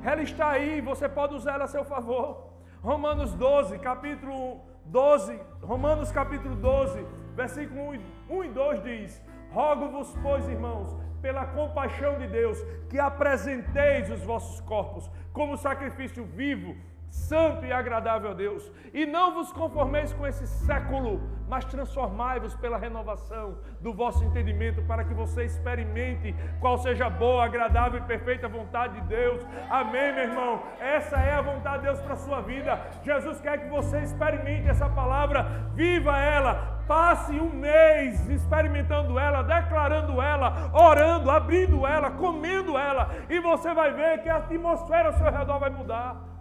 Ela 0.03 0.21
está 0.21 0.49
aí, 0.49 0.81
você 0.81 1.09
pode 1.09 1.33
usar 1.33 1.53
ela 1.53 1.63
a 1.63 1.67
seu 1.67 1.83
favor. 1.83 2.53
Romanos 2.81 3.33
12, 3.33 3.79
capítulo 3.79 4.61
12, 4.85 5.39
Romanos 5.61 6.11
capítulo 6.11 6.55
12, 6.55 7.05
versículo 7.33 7.93
1 8.29 8.43
e 8.43 8.49
2 8.49 8.83
diz: 8.83 9.21
Rogo-vos, 9.51 10.15
pois, 10.21 10.47
irmãos, 10.47 10.95
pela 11.23 11.45
compaixão 11.45 12.19
de 12.19 12.27
Deus, 12.27 12.61
que 12.89 12.99
apresenteis 12.99 14.09
os 14.09 14.21
vossos 14.23 14.59
corpos 14.59 15.09
como 15.31 15.57
sacrifício 15.57 16.25
vivo, 16.25 16.75
santo 17.13 17.63
e 17.63 17.71
agradável 17.71 18.31
a 18.31 18.33
Deus. 18.33 18.71
E 18.91 19.05
não 19.05 19.35
vos 19.35 19.51
conformeis 19.53 20.11
com 20.13 20.25
esse 20.25 20.47
século, 20.47 21.21
mas 21.47 21.63
transformai-vos 21.65 22.55
pela 22.55 22.77
renovação 22.77 23.57
do 23.79 23.93
vosso 23.93 24.23
entendimento, 24.23 24.81
para 24.83 25.03
que 25.03 25.13
você 25.13 25.45
experimente 25.45 26.35
qual 26.59 26.77
seja 26.79 27.05
a 27.05 27.09
boa, 27.11 27.45
agradável 27.45 27.99
e 27.99 28.03
perfeita 28.03 28.47
vontade 28.47 28.99
de 28.99 29.07
Deus. 29.07 29.45
Amém, 29.69 30.11
meu 30.13 30.23
irmão? 30.23 30.63
Essa 30.79 31.17
é 31.17 31.33
a 31.35 31.41
vontade 31.41 31.83
de 31.83 31.83
Deus 31.83 32.01
para 32.01 32.13
a 32.13 32.17
sua 32.17 32.41
vida. 32.41 32.79
Jesus 33.03 33.39
quer 33.39 33.59
que 33.59 33.69
você 33.69 33.99
experimente 33.99 34.67
essa 34.67 34.89
palavra, 34.89 35.43
viva 35.75 36.17
ela, 36.17 36.73
Passe 36.87 37.31
um 37.39 37.49
mês 37.49 38.29
experimentando 38.29 39.17
ela, 39.17 39.41
declarando 39.41 40.21
ela, 40.21 40.69
orando, 40.73 41.31
abrindo 41.31 41.87
ela, 41.87 42.11
comendo 42.11 42.77
ela, 42.77 43.09
e 43.29 43.39
você 43.39 43.73
vai 43.73 43.93
ver 43.93 44.21
que 44.21 44.27
a 44.27 44.35
atmosfera 44.35 45.07
ao 45.07 45.13
seu 45.13 45.31
redor 45.31 45.59
vai 45.59 45.69
mudar. 45.69 46.32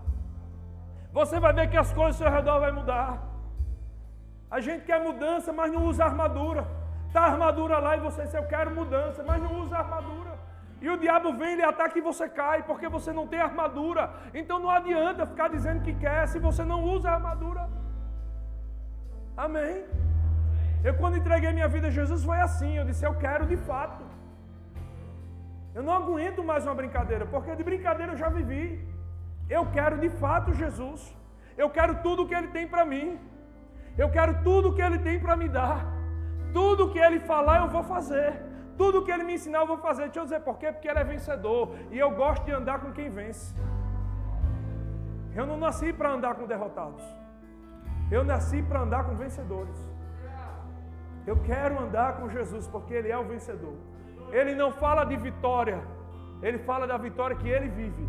Você 1.18 1.38
vai 1.38 1.52
ver 1.52 1.68
que 1.70 1.76
as 1.76 1.92
coisas 1.92 2.20
ao 2.20 2.28
seu 2.28 2.36
redor 2.36 2.58
vai 2.60 2.72
mudar. 2.72 3.10
A 4.50 4.60
gente 4.60 4.84
quer 4.84 5.00
mudança, 5.08 5.52
mas 5.52 5.72
não 5.72 5.84
usa 5.90 6.04
armadura. 6.04 6.66
Está 7.08 7.20
a 7.22 7.30
armadura 7.32 7.78
lá 7.78 7.96
e 7.96 8.00
você 8.00 8.22
diz, 8.22 8.34
eu 8.34 8.46
quero 8.54 8.74
mudança, 8.80 9.22
mas 9.22 9.42
não 9.42 9.60
usa 9.62 9.76
armadura. 9.76 10.32
E 10.84 10.88
o 10.90 10.96
diabo 11.02 11.32
vem, 11.40 11.52
ele 11.52 11.62
ataca 11.62 11.96
e 11.98 12.02
você 12.10 12.26
cai, 12.28 12.62
porque 12.68 12.88
você 12.88 13.12
não 13.18 13.26
tem 13.32 13.40
armadura. 13.40 14.10
Então 14.34 14.58
não 14.58 14.70
adianta 14.78 15.26
ficar 15.32 15.48
dizendo 15.48 15.82
que 15.86 15.94
quer 15.94 16.26
se 16.26 16.38
você 16.38 16.64
não 16.64 16.80
usa 16.94 17.10
armadura. 17.10 17.68
Amém. 19.36 19.84
Eu, 20.82 20.94
quando 20.94 21.18
entreguei 21.18 21.52
minha 21.52 21.68
vida 21.68 21.86
a 21.88 21.96
Jesus, 21.98 22.24
foi 22.24 22.40
assim. 22.40 22.72
Eu 22.76 22.84
disse: 22.84 23.04
Eu 23.04 23.14
quero 23.24 23.46
de 23.52 23.58
fato. 23.68 24.02
Eu 25.74 25.82
não 25.82 25.94
aguento 26.00 26.42
mais 26.42 26.66
uma 26.66 26.74
brincadeira, 26.74 27.24
porque 27.26 27.54
de 27.54 27.64
brincadeira 27.70 28.12
eu 28.12 28.18
já 28.24 28.28
vivi. 28.28 28.64
Eu 29.48 29.66
quero 29.70 29.98
de 29.98 30.10
fato 30.10 30.52
Jesus. 30.52 31.14
Eu 31.56 31.68
quero 31.70 32.02
tudo 32.02 32.22
o 32.22 32.28
que 32.28 32.34
Ele 32.34 32.48
tem 32.48 32.66
para 32.66 32.84
mim. 32.84 33.18
Eu 33.96 34.10
quero 34.10 34.42
tudo 34.42 34.74
que 34.74 34.82
Ele 34.82 34.98
tem 34.98 35.18
para 35.20 35.36
me 35.36 35.48
dar. 35.48 35.86
Tudo 36.52 36.86
o 36.86 36.90
que 36.92 36.98
Ele 36.98 37.20
falar, 37.20 37.62
eu 37.62 37.68
vou 37.68 37.82
fazer. 37.82 38.40
Tudo 38.76 38.98
o 38.98 39.04
que 39.04 39.12
Ele 39.12 39.24
me 39.24 39.34
ensinar, 39.34 39.60
eu 39.60 39.66
vou 39.66 39.78
fazer. 39.78 40.04
Deixa 40.04 40.20
eu 40.20 40.24
dizer 40.24 40.40
por 40.40 40.58
quê? 40.58 40.72
Porque 40.72 40.88
Ele 40.88 40.98
é 40.98 41.04
vencedor. 41.04 41.76
E 41.90 41.98
eu 41.98 42.10
gosto 42.12 42.44
de 42.44 42.52
andar 42.52 42.80
com 42.80 42.92
quem 42.92 43.10
vence. 43.10 43.54
Eu 45.34 45.46
não 45.46 45.56
nasci 45.56 45.92
para 45.92 46.10
andar 46.10 46.34
com 46.34 46.46
derrotados. 46.46 47.04
Eu 48.10 48.22
nasci 48.24 48.62
para 48.62 48.80
andar 48.80 49.04
com 49.04 49.14
vencedores. 49.14 49.92
Eu 51.26 51.36
quero 51.42 51.80
andar 51.80 52.16
com 52.16 52.28
Jesus 52.28 52.66
porque 52.66 52.92
Ele 52.92 53.10
é 53.10 53.18
o 53.18 53.24
vencedor. 53.24 53.76
Ele 54.30 54.54
não 54.54 54.72
fala 54.72 55.04
de 55.04 55.16
vitória, 55.16 55.80
Ele 56.42 56.58
fala 56.58 56.86
da 56.86 56.96
vitória 56.96 57.36
que 57.36 57.48
Ele 57.48 57.68
vive. 57.68 58.08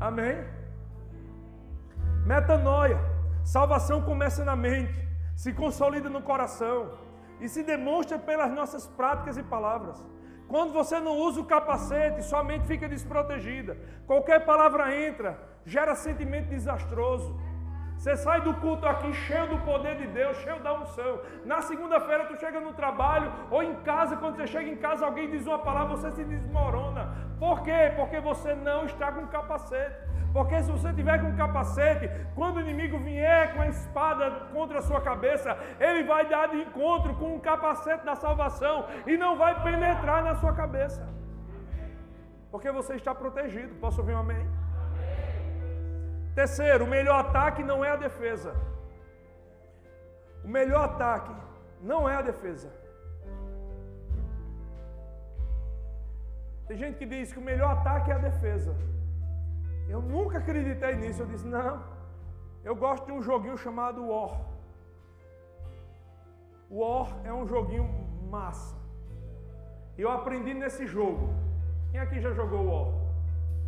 Amém? 0.00 0.36
Metanoia. 2.24 2.98
Salvação 3.44 4.02
começa 4.02 4.44
na 4.44 4.54
mente, 4.54 4.94
se 5.34 5.52
consolida 5.52 6.08
no 6.10 6.20
coração 6.22 6.92
e 7.40 7.48
se 7.48 7.62
demonstra 7.62 8.18
pelas 8.18 8.50
nossas 8.52 8.86
práticas 8.86 9.36
e 9.38 9.42
palavras. 9.42 10.04
Quando 10.46 10.72
você 10.72 10.98
não 11.00 11.16
usa 11.16 11.40
o 11.40 11.44
capacete, 11.44 12.22
sua 12.22 12.42
mente 12.42 12.66
fica 12.66 12.88
desprotegida. 12.88 13.76
Qualquer 14.06 14.44
palavra 14.44 14.94
entra, 14.94 15.38
gera 15.64 15.94
sentimento 15.94 16.48
desastroso. 16.48 17.38
Você 17.96 18.16
sai 18.16 18.40
do 18.42 18.54
culto 18.54 18.86
aqui 18.86 19.12
cheio 19.12 19.48
do 19.48 19.58
poder 19.64 19.96
de 19.96 20.06
Deus, 20.06 20.36
cheio 20.38 20.62
da 20.62 20.72
unção. 20.72 21.20
Na 21.44 21.60
segunda-feira 21.60 22.26
tu 22.26 22.36
chega 22.38 22.60
no 22.60 22.72
trabalho 22.72 23.32
ou 23.50 23.62
em 23.62 23.74
casa, 23.82 24.16
quando 24.16 24.36
você 24.36 24.46
chega 24.46 24.70
em 24.70 24.76
casa, 24.76 25.04
alguém 25.04 25.28
diz 25.28 25.46
uma 25.46 25.58
palavra, 25.58 25.96
você 25.96 26.12
se 26.12 26.24
desmorona. 26.24 27.27
Por 27.38 27.62
quê? 27.62 27.92
Porque 27.96 28.20
você 28.20 28.54
não 28.54 28.84
está 28.84 29.12
com 29.12 29.26
capacete. 29.26 30.08
Porque 30.32 30.62
se 30.62 30.70
você 30.70 30.92
tiver 30.92 31.20
com 31.20 31.36
capacete, 31.36 32.10
quando 32.34 32.56
o 32.56 32.60
inimigo 32.60 32.98
vier 32.98 33.54
com 33.54 33.62
a 33.62 33.68
espada 33.68 34.30
contra 34.52 34.78
a 34.78 34.82
sua 34.82 35.00
cabeça, 35.00 35.56
ele 35.80 36.04
vai 36.04 36.28
dar 36.28 36.48
de 36.48 36.58
encontro 36.58 37.14
com 37.14 37.34
o 37.34 37.40
capacete 37.40 38.04
da 38.04 38.14
salvação 38.14 38.86
e 39.06 39.16
não 39.16 39.36
vai 39.38 39.62
penetrar 39.62 40.22
na 40.22 40.34
sua 40.34 40.52
cabeça. 40.52 41.08
Porque 42.50 42.70
você 42.70 42.94
está 42.94 43.14
protegido. 43.14 43.74
Posso 43.76 44.00
ouvir 44.00 44.14
um 44.14 44.18
amém? 44.18 44.46
Terceiro, 46.34 46.84
o 46.84 46.88
melhor 46.88 47.20
ataque 47.20 47.62
não 47.62 47.84
é 47.84 47.90
a 47.90 47.96
defesa. 47.96 48.54
O 50.44 50.48
melhor 50.48 50.84
ataque 50.84 51.34
não 51.80 52.08
é 52.08 52.16
a 52.16 52.22
defesa. 52.22 52.70
Tem 56.68 56.76
gente 56.76 56.98
que 56.98 57.06
diz 57.06 57.32
que 57.32 57.38
o 57.38 57.48
melhor 57.50 57.70
ataque 57.78 58.10
é 58.10 58.14
a 58.14 58.18
defesa. 58.18 58.74
Eu 59.88 60.00
nunca 60.02 60.36
acreditei 60.38 60.94
nisso. 60.96 61.22
Eu 61.22 61.26
disse, 61.26 61.46
não. 61.46 61.82
Eu 62.62 62.76
gosto 62.76 63.06
de 63.06 63.12
um 63.12 63.22
joguinho 63.22 63.56
chamado 63.56 64.06
War. 64.08 64.32
War 66.70 67.08
é 67.24 67.32
um 67.32 67.46
joguinho 67.46 67.88
massa. 68.30 68.76
Eu 69.96 70.10
aprendi 70.10 70.52
nesse 70.52 70.86
jogo. 70.86 71.30
Quem 71.90 72.00
aqui 72.00 72.20
já 72.20 72.32
jogou 72.32 72.66
War? 72.70 72.88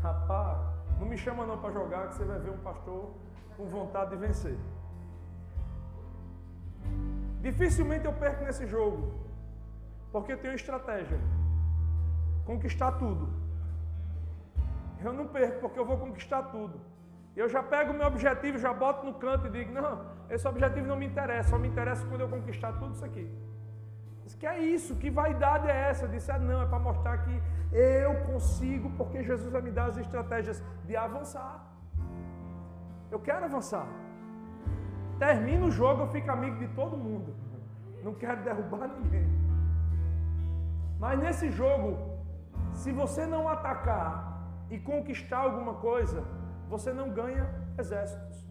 Rapaz, 0.03 0.59
não 0.99 1.07
me 1.07 1.17
chama 1.17 1.47
não 1.47 1.59
para 1.59 1.73
jogar, 1.73 2.09
que 2.09 2.15
você 2.15 2.25
vai 2.25 2.39
ver 2.39 2.51
um 2.51 2.59
pastor 2.59 3.11
com 3.57 3.65
vontade 3.67 4.11
de 4.11 4.17
vencer. 4.17 4.59
Dificilmente 7.41 8.05
eu 8.05 8.13
perco 8.13 8.45
nesse 8.45 8.67
jogo, 8.67 9.15
porque 10.13 10.33
eu 10.35 10.39
tenho 10.39 10.55
estratégia. 10.55 11.19
Conquistar 12.51 12.93
tudo. 13.03 13.25
Eu 15.05 15.13
não 15.19 15.27
perco, 15.35 15.61
porque 15.61 15.79
eu 15.79 15.85
vou 15.91 15.99
conquistar 16.05 16.43
tudo. 16.55 16.81
Eu 17.37 17.49
já 17.49 17.63
pego 17.63 17.93
o 17.93 17.99
meu 17.99 18.09
objetivo, 18.09 18.59
já 18.59 18.73
boto 18.73 19.07
no 19.07 19.15
canto 19.25 19.47
e 19.47 19.51
digo: 19.51 19.73
não, 19.73 19.93
esse 20.29 20.47
objetivo 20.53 20.87
não 20.89 20.97
me 21.03 21.07
interessa, 21.07 21.51
só 21.51 21.59
me 21.59 21.69
interessa 21.69 22.05
quando 22.09 22.23
eu 22.23 22.29
conquistar 22.29 22.73
tudo 22.73 22.93
isso 22.97 23.05
aqui. 23.05 23.31
Diz 24.25 24.35
que 24.35 24.49
é 24.55 24.59
isso, 24.59 24.97
que 24.97 25.11
vaidade 25.11 25.69
é 25.69 25.77
essa? 25.91 26.07
Eu 26.07 26.11
disse: 26.17 26.33
ah, 26.33 26.41
não, 26.41 26.61
é 26.65 26.67
para 26.67 26.81
mostrar 26.81 27.19
que 27.19 27.41
eu 27.73 28.15
consigo, 28.33 28.91
porque 28.99 29.23
Jesus 29.23 29.49
vai 29.53 29.63
me 29.63 29.71
dar 29.71 29.87
as 29.87 29.97
estratégias 29.97 30.61
de 30.89 30.97
avançar. 30.97 31.55
Eu 33.13 33.21
quero 33.21 33.45
avançar. 33.45 33.87
Termina 35.21 35.67
o 35.67 35.71
jogo, 35.71 36.03
eu 36.03 36.09
fico 36.09 36.29
amigo 36.33 36.59
de 36.59 36.69
todo 36.75 36.97
mundo. 36.97 37.33
Não 38.03 38.15
quero 38.15 38.43
derrubar 38.43 38.89
ninguém. 38.89 39.29
Mas 40.99 41.19
nesse 41.19 41.49
jogo, 41.51 42.10
se 42.75 42.93
você 42.93 43.27
não 43.27 43.49
atacar 43.49 44.41
e 44.71 44.79
conquistar 44.79 45.39
alguma 45.39 45.75
coisa, 45.75 46.25
você 46.69 46.93
não 46.93 47.11
ganha 47.11 47.49
exércitos. 47.79 48.47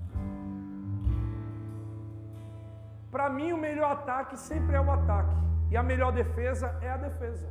Para 3.12 3.30
mim, 3.30 3.54
o 3.54 3.58
melhor 3.58 3.92
ataque 3.92 4.38
sempre 4.38 4.76
é 4.76 4.82
o 4.82 4.92
ataque, 4.92 5.36
e 5.72 5.78
a 5.78 5.82
melhor 5.82 6.12
defesa 6.12 6.78
é 6.82 6.90
a 6.92 6.98
defesa. 6.98 7.50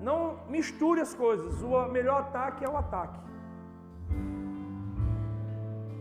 Não 0.00 0.38
misture 0.48 1.00
as 1.00 1.14
coisas. 1.14 1.62
O 1.62 1.88
melhor 1.88 2.20
ataque 2.20 2.64
é 2.64 2.68
o 2.68 2.76
ataque. 2.76 3.20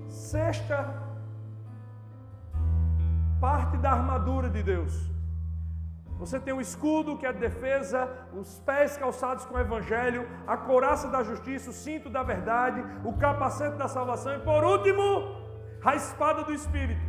Sexta 0.07 0.79
parte 3.41 3.77
da 3.77 3.91
armadura 3.91 4.49
de 4.49 4.63
Deus. 4.63 5.18
Você 6.19 6.37
tem 6.37 6.53
o 6.53 6.59
escudo, 6.59 7.17
que 7.17 7.25
é 7.25 7.31
defesa, 7.31 7.99
os 8.33 8.59
pés 8.59 8.97
calçados 8.97 9.45
com 9.45 9.55
o 9.55 9.59
evangelho, 9.59 10.27
a 10.45 10.57
couraça 10.57 11.07
da 11.07 11.23
justiça, 11.23 11.69
o 11.69 11.73
cinto 11.73 12.09
da 12.09 12.21
verdade, 12.21 12.83
o 13.05 13.13
capacete 13.13 13.77
da 13.77 13.87
salvação 13.87 14.33
e 14.35 14.39
por 14.39 14.61
último, 14.65 15.05
a 15.81 15.95
espada 15.95 16.43
do 16.43 16.53
espírito, 16.53 17.01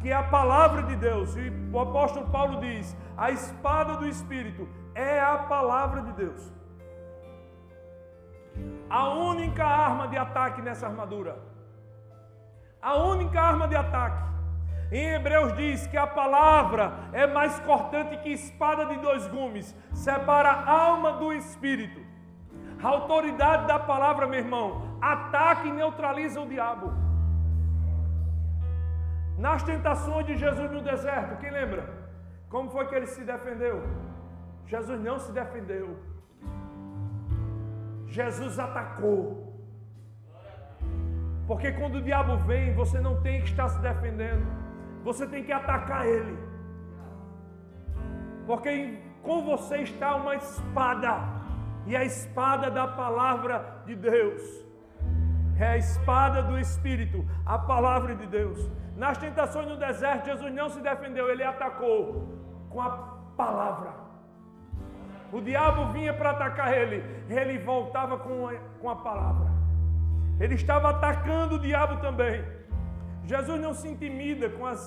que 0.00 0.10
é 0.10 0.14
a 0.14 0.22
palavra 0.22 0.84
de 0.84 0.94
Deus. 0.94 1.34
E 1.36 1.50
o 1.72 1.80
apóstolo 1.80 2.30
Paulo 2.30 2.60
diz: 2.60 2.96
"A 3.16 3.32
espada 3.32 3.96
do 3.96 4.06
espírito 4.06 4.68
é 4.94 5.20
a 5.20 5.36
palavra 5.54 6.02
de 6.02 6.12
Deus. 6.12 6.52
A 8.88 9.08
única 9.08 9.64
arma 9.64 10.06
de 10.06 10.16
ataque 10.16 10.62
nessa 10.62 10.86
armadura. 10.86 11.36
A 12.80 12.94
única 12.94 13.40
arma 13.40 13.66
de 13.66 13.76
ataque. 13.76 14.22
Em 14.90 15.14
Hebreus 15.14 15.54
diz 15.54 15.86
que 15.86 15.96
a 15.96 16.06
palavra 16.06 16.92
é 17.12 17.26
mais 17.26 17.58
cortante 17.60 18.16
que 18.18 18.30
espada 18.30 18.86
de 18.86 18.96
dois 18.98 19.26
gumes, 19.28 19.74
separa 19.92 20.50
a 20.50 20.70
alma 20.70 21.12
do 21.12 21.32
espírito. 21.32 22.00
A 22.82 22.88
autoridade 22.88 23.66
da 23.66 23.78
palavra, 23.78 24.26
meu 24.26 24.40
irmão, 24.40 24.98
ataca 25.00 25.68
e 25.68 25.72
neutraliza 25.72 26.40
o 26.40 26.48
diabo. 26.48 26.92
Nas 29.38 29.62
tentações 29.62 30.26
de 30.26 30.36
Jesus 30.36 30.70
no 30.70 30.82
deserto, 30.82 31.38
quem 31.38 31.50
lembra? 31.50 31.88
Como 32.48 32.68
foi 32.70 32.86
que 32.88 32.94
ele 32.94 33.06
se 33.06 33.22
defendeu? 33.22 33.82
Jesus 34.66 35.00
não 35.00 35.18
se 35.18 35.30
defendeu. 35.30 35.98
Jesus 38.08 38.58
atacou. 38.58 39.20
Porque 41.46 41.72
quando 41.72 41.96
o 41.96 42.02
diabo 42.02 42.36
vem, 42.38 42.74
você 42.74 43.00
não 43.00 43.20
tem 43.22 43.40
que 43.42 43.50
estar 43.50 43.68
se 43.68 43.80
defendendo. 43.80 44.59
Você 45.02 45.26
tem 45.26 45.42
que 45.42 45.52
atacar 45.52 46.06
ele. 46.06 46.36
Porque 48.46 48.98
com 49.22 49.42
você 49.44 49.78
está 49.78 50.16
uma 50.16 50.34
espada. 50.36 51.12
E 51.86 51.96
a 51.96 52.04
espada 52.04 52.70
da 52.70 52.86
palavra 52.86 53.82
de 53.86 53.94
Deus. 53.94 54.42
é 55.58 55.72
a 55.72 55.76
espada 55.76 56.42
do 56.42 56.58
Espírito, 56.58 57.24
a 57.44 57.58
palavra 57.58 58.14
de 58.14 58.26
Deus. 58.26 58.70
Nas 58.96 59.18
tentações 59.18 59.68
no 59.68 59.76
deserto, 59.76 60.24
Jesus 60.26 60.52
não 60.54 60.68
se 60.70 60.80
defendeu, 60.80 61.28
ele 61.28 61.44
atacou 61.44 62.28
com 62.70 62.80
a 62.80 62.90
palavra. 63.36 63.92
O 65.32 65.40
diabo 65.40 65.92
vinha 65.92 66.14
para 66.14 66.30
atacar 66.30 66.72
ele, 66.72 67.04
ele 67.28 67.58
voltava 67.58 68.18
com 68.18 68.48
a, 68.48 68.54
com 68.80 68.88
a 68.88 68.96
palavra. 68.96 69.50
Ele 70.40 70.54
estava 70.54 70.90
atacando 70.90 71.56
o 71.56 71.58
diabo 71.58 72.00
também. 72.00 72.42
Jesus 73.30 73.60
não 73.60 73.72
se 73.72 73.86
intimida 73.88 74.48
com 74.50 74.66
as 74.66 74.82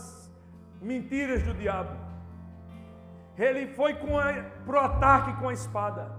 mentiras 0.82 1.41
do 1.44 1.54
diabo. 1.54 1.96
Ele 3.38 3.68
foi 3.68 3.94
para 4.66 4.76
o 4.76 4.80
ataque 4.80 5.32
com 5.39 5.48
a 5.48 5.54
espada. 5.54 6.12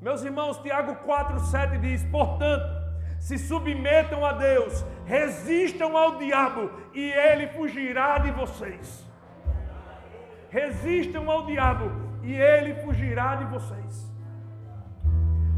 Meus 0.00 0.22
irmãos, 0.22 0.58
Tiago 0.58 0.92
4,7 1.04 1.80
diz: 1.80 2.04
Portanto, 2.04 2.68
se 3.18 3.36
submetam 3.36 4.24
a 4.24 4.32
Deus, 4.32 4.84
resistam 5.04 5.96
ao 5.96 6.18
diabo 6.18 6.70
e 6.94 7.10
ele 7.10 7.48
fugirá 7.48 8.18
de 8.18 8.30
vocês. 8.30 9.04
Resistam 10.50 11.28
ao 11.28 11.46
diabo 11.46 11.90
e 12.22 12.32
ele 12.32 12.74
fugirá 12.84 13.34
de 13.34 13.46
vocês. 13.46 14.08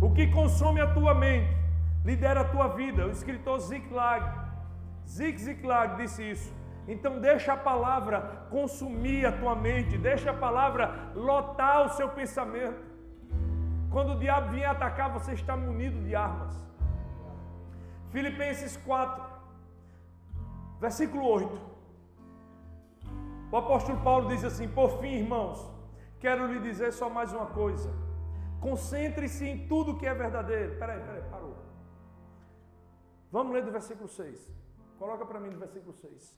O 0.00 0.10
que 0.10 0.26
consome 0.28 0.80
a 0.80 0.92
tua 0.94 1.14
mente 1.14 1.54
lidera 2.02 2.40
a 2.40 2.44
tua 2.44 2.68
vida. 2.68 3.06
O 3.06 3.10
escritor 3.10 3.58
Ziklag, 3.60 4.49
Zig 5.10 5.38
Ziklag 5.38 5.96
disse 5.96 6.22
isso. 6.30 6.50
Então 6.86 7.20
deixa 7.20 7.52
a 7.52 7.56
palavra 7.56 8.46
consumir 8.50 9.26
a 9.26 9.32
tua 9.40 9.54
mente, 9.54 9.98
deixa 9.98 10.30
a 10.30 10.34
palavra 10.34 11.12
lotar 11.14 11.86
o 11.86 11.90
seu 11.90 12.08
pensamento. 12.08 12.82
Quando 13.90 14.12
o 14.12 14.18
diabo 14.18 14.52
vier 14.52 14.68
atacar, 14.70 15.12
você 15.12 15.32
está 15.32 15.56
munido 15.56 16.00
de 16.06 16.14
armas. 16.14 16.54
Filipenses 18.10 18.76
4, 18.76 19.24
versículo 20.80 21.24
8. 21.24 21.60
O 23.52 23.56
apóstolo 23.56 24.00
Paulo 24.00 24.28
diz 24.28 24.44
assim: 24.44 24.68
Por 24.68 25.00
fim, 25.00 25.14
irmãos, 25.24 25.68
quero 26.20 26.46
lhe 26.46 26.60
dizer 26.60 26.92
só 26.92 27.10
mais 27.10 27.32
uma 27.32 27.46
coisa. 27.46 27.90
Concentre-se 28.60 29.44
em 29.48 29.66
tudo 29.66 29.96
que 29.96 30.06
é 30.06 30.14
verdadeiro. 30.14 30.76
Peraí, 30.78 31.00
peraí, 31.00 31.22
parou. 31.30 31.56
Vamos 33.32 33.52
ler 33.54 33.64
do 33.64 33.72
versículo 33.72 34.08
6. 34.08 34.69
Coloca 35.00 35.24
para 35.24 35.40
mim 35.40 35.48
do 35.48 35.58
versículo 35.58 35.94
6. 35.94 36.36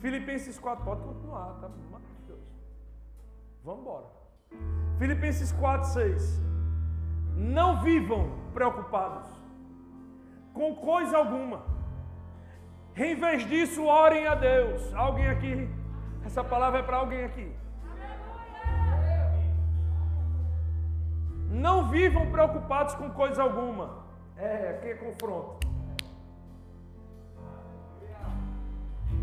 Filipenses 0.00 0.58
4, 0.58 0.84
pode 0.84 1.02
continuar, 1.02 1.54
tá? 1.58 1.70
Maravilhoso. 1.90 2.46
Vamos 3.64 3.80
embora. 3.80 4.06
Filipenses 4.98 5.52
4, 5.52 5.88
6. 5.88 6.40
Não 7.34 7.82
vivam 7.82 8.30
preocupados 8.52 9.26
com 10.52 10.76
coisa 10.76 11.16
alguma. 11.16 11.64
Em 12.94 13.14
vez 13.14 13.48
disso, 13.48 13.84
orem 13.84 14.26
a 14.26 14.34
Deus. 14.34 14.92
Alguém 14.92 15.28
aqui? 15.28 15.68
Essa 16.26 16.44
palavra 16.44 16.80
é 16.80 16.82
para 16.82 16.98
alguém 16.98 17.24
aqui. 17.24 17.56
Não 21.48 21.88
vivam 21.88 22.30
preocupados 22.30 22.94
com 22.96 23.08
coisa 23.10 23.42
alguma. 23.42 24.04
É, 24.36 24.76
aqui 24.76 24.88
é 24.88 24.94
confronto. 24.94 25.65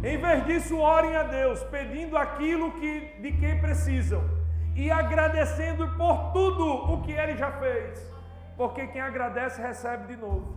Em 0.03 0.17
vez 0.17 0.45
disso, 0.45 0.77
orem 0.77 1.15
a 1.15 1.23
Deus, 1.23 1.63
pedindo 1.65 2.17
aquilo 2.17 2.71
que, 2.73 3.15
de 3.21 3.31
quem 3.33 3.59
precisam 3.61 4.21
e 4.75 4.91
agradecendo 4.91 5.87
por 5.95 6.33
tudo 6.33 6.65
o 6.65 7.01
que 7.03 7.11
Ele 7.11 7.37
já 7.37 7.51
fez, 7.51 8.11
porque 8.57 8.87
quem 8.87 9.01
agradece 9.01 9.61
recebe 9.61 10.07
de 10.07 10.17
novo. 10.19 10.55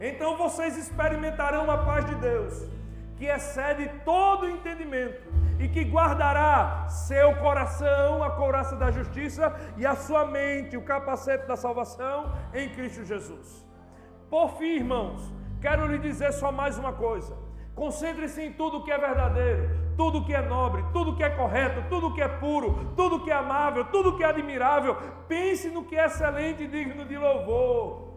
Então 0.00 0.36
vocês 0.36 0.76
experimentarão 0.76 1.70
a 1.70 1.78
paz 1.78 2.04
de 2.04 2.14
Deus, 2.16 2.68
que 3.16 3.26
excede 3.26 3.88
todo 4.04 4.50
entendimento 4.50 5.32
e 5.58 5.68
que 5.68 5.84
guardará 5.84 6.86
seu 6.88 7.36
coração, 7.36 8.22
a 8.22 8.30
couraça 8.32 8.74
da 8.76 8.90
justiça 8.90 9.54
e 9.76 9.86
a 9.86 9.94
sua 9.94 10.26
mente, 10.26 10.76
o 10.76 10.82
capacete 10.82 11.46
da 11.46 11.56
salvação 11.56 12.34
em 12.52 12.68
Cristo 12.70 13.04
Jesus. 13.04 13.64
Por 14.28 14.58
fim, 14.58 14.76
irmãos, 14.76 15.32
quero 15.60 15.86
lhe 15.86 15.98
dizer 15.98 16.32
só 16.32 16.50
mais 16.50 16.76
uma 16.76 16.92
coisa. 16.92 17.43
Concentre-se 17.74 18.40
em 18.40 18.52
tudo 18.52 18.84
que 18.84 18.90
é 18.92 18.98
verdadeiro, 18.98 19.68
tudo 19.96 20.24
que 20.24 20.32
é 20.32 20.40
nobre, 20.40 20.84
tudo 20.92 21.16
que 21.16 21.24
é 21.24 21.30
correto, 21.30 21.82
tudo 21.88 22.14
que 22.14 22.22
é 22.22 22.28
puro, 22.28 22.92
tudo 22.96 23.24
que 23.24 23.30
é 23.30 23.34
amável, 23.34 23.84
tudo 23.86 24.16
que 24.16 24.22
é 24.22 24.26
admirável. 24.26 24.96
Pense 25.26 25.68
no 25.70 25.84
que 25.84 25.96
é 25.96 26.04
excelente 26.06 26.62
e 26.62 26.68
digno 26.68 27.04
de 27.04 27.18
louvor. 27.18 28.14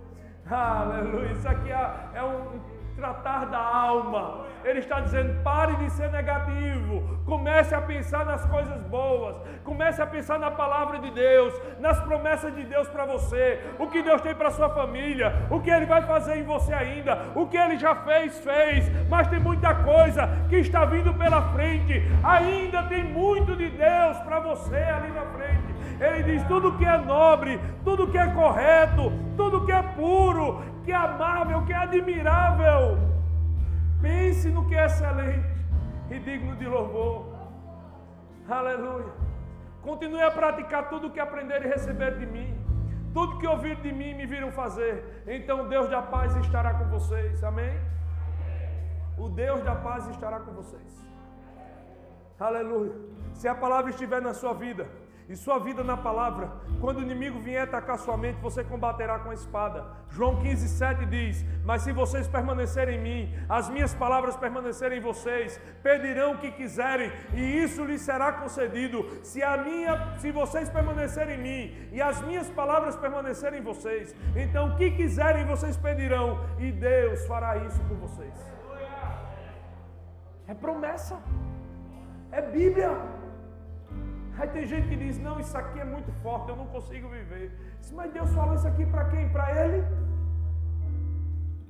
Aleluia. 0.49 1.31
Isso 1.31 1.47
aqui 1.47 1.71
é, 1.71 2.09
é 2.13 2.23
um 2.23 2.59
tratar 2.97 3.45
da 3.45 3.59
alma. 3.59 4.45
Ele 4.65 4.79
está 4.79 4.99
dizendo: 4.99 5.41
pare 5.43 5.75
de 5.75 5.89
ser 5.91 6.11
negativo, 6.11 7.19
comece 7.25 7.73
a 7.73 7.79
pensar 7.79 8.25
nas 8.25 8.43
coisas 8.45 8.81
boas, 8.87 9.35
comece 9.63 10.01
a 10.01 10.07
pensar 10.07 10.39
na 10.39 10.51
palavra 10.51 10.99
de 10.99 11.11
Deus, 11.11 11.53
nas 11.79 11.99
promessas 12.01 12.53
de 12.53 12.63
Deus 12.63 12.87
para 12.89 13.05
você, 13.05 13.61
o 13.79 13.87
que 13.87 14.01
Deus 14.01 14.19
tem 14.21 14.35
para 14.35 14.51
sua 14.51 14.69
família, 14.69 15.31
o 15.49 15.61
que 15.61 15.69
Ele 15.69 15.85
vai 15.85 16.01
fazer 16.01 16.37
em 16.37 16.43
você 16.43 16.73
ainda, 16.73 17.17
o 17.35 17.47
que 17.47 17.57
Ele 17.57 17.77
já 17.77 17.95
fez, 17.95 18.39
fez, 18.39 19.07
mas 19.07 19.27
tem 19.27 19.39
muita 19.39 19.73
coisa 19.75 20.27
que 20.49 20.57
está 20.57 20.83
vindo 20.83 21.13
pela 21.13 21.41
frente, 21.53 22.01
ainda 22.23 22.83
tem 22.83 23.03
muito 23.03 23.55
de 23.55 23.69
Deus 23.69 24.17
para 24.25 24.39
você 24.39 24.75
ali 24.75 25.11
na 25.11 25.25
frente. 25.27 25.76
Ele 25.99 26.23
diz: 26.23 26.43
tudo 26.47 26.77
que 26.77 26.85
é 26.85 26.97
nobre, 26.97 27.59
tudo 27.83 28.07
que 28.07 28.17
é 28.17 28.27
correto, 28.31 29.11
tudo 29.35 29.65
que 29.65 29.71
é 29.71 29.81
puro, 29.81 30.61
que 30.83 30.91
é 30.91 30.95
amável, 30.95 31.63
que 31.65 31.73
é 31.73 31.77
admirável. 31.77 32.97
Pense 34.01 34.49
no 34.49 34.67
que 34.67 34.75
é 34.75 34.85
excelente 34.85 35.57
e 36.11 36.19
digno 36.19 36.55
de 36.55 36.67
louvor. 36.67 37.25
Aleluia. 38.47 39.11
Continue 39.81 40.21
a 40.21 40.31
praticar 40.31 40.89
tudo 40.89 41.07
o 41.07 41.11
que 41.11 41.19
aprender 41.19 41.63
e 41.65 41.67
receber 41.67 42.17
de 42.17 42.25
mim. 42.25 42.55
Tudo 43.13 43.39
que 43.39 43.47
ouvir 43.47 43.77
de 43.77 43.91
mim 43.91 44.13
me 44.13 44.25
viram 44.25 44.51
fazer. 44.51 45.23
Então 45.25 45.67
Deus 45.67 45.89
da 45.89 46.01
paz 46.01 46.35
estará 46.37 46.73
com 46.73 46.85
vocês. 46.85 47.43
Amém? 47.43 47.73
O 49.17 49.29
Deus 49.29 49.61
da 49.61 49.75
paz 49.75 50.07
estará 50.07 50.39
com 50.39 50.51
vocês. 50.51 51.07
Aleluia. 52.39 52.93
Se 53.33 53.47
a 53.47 53.55
palavra 53.55 53.89
estiver 53.89 54.21
na 54.21 54.33
sua 54.33 54.53
vida, 54.53 54.87
e 55.29 55.35
sua 55.35 55.59
vida 55.59 55.83
na 55.83 55.97
palavra. 55.97 56.51
Quando 56.79 56.97
o 56.97 57.01
inimigo 57.01 57.39
vier 57.39 57.63
atacar 57.63 57.97
sua 57.97 58.17
mente, 58.17 58.39
você 58.41 58.63
combaterá 58.63 59.19
com 59.19 59.29
a 59.29 59.33
espada. 59.33 59.85
João 60.09 60.37
15, 60.41 60.69
7 60.69 61.05
diz: 61.05 61.45
Mas 61.65 61.81
se 61.81 61.91
vocês 61.91 62.27
permanecerem 62.27 62.97
em 62.97 63.01
mim, 63.01 63.35
as 63.49 63.69
minhas 63.69 63.93
palavras 63.93 64.35
permanecerem 64.37 64.99
em 64.99 65.01
vocês, 65.01 65.59
pedirão 65.83 66.33
o 66.33 66.37
que 66.37 66.51
quiserem, 66.51 67.11
e 67.33 67.41
isso 67.63 67.83
lhes 67.83 68.01
será 68.01 68.31
concedido. 68.31 69.05
Se 69.23 69.43
a 69.43 69.57
minha, 69.57 70.17
se 70.17 70.31
vocês 70.31 70.69
permanecerem 70.69 71.37
em 71.37 71.41
mim 71.41 71.89
e 71.91 72.01
as 72.01 72.21
minhas 72.21 72.49
palavras 72.49 72.95
permanecerem 72.95 73.59
em 73.59 73.63
vocês, 73.63 74.15
então 74.35 74.69
o 74.69 74.75
que 74.77 74.91
quiserem 74.91 75.45
vocês 75.45 75.75
pedirão, 75.75 76.39
e 76.57 76.71
Deus 76.71 77.25
fará 77.25 77.57
isso 77.57 77.79
por 77.81 77.97
vocês. 77.97 78.33
É 80.47 80.53
promessa. 80.53 81.19
É 82.31 82.41
Bíblia. 82.41 83.16
Aí 84.39 84.47
tem 84.55 84.65
gente 84.71 84.87
que 84.89 84.97
diz: 85.03 85.17
Não, 85.27 85.39
isso 85.39 85.57
aqui 85.61 85.79
é 85.79 85.87
muito 85.95 86.11
forte, 86.23 86.49
eu 86.49 86.55
não 86.55 86.67
consigo 86.67 87.09
viver. 87.09 87.45
Mas 87.99 88.11
Deus 88.17 88.31
falou 88.33 88.55
isso 88.55 88.67
aqui 88.67 88.85
para 88.85 89.05
quem? 89.05 89.29
Para 89.29 89.47
Ele? 89.63 89.79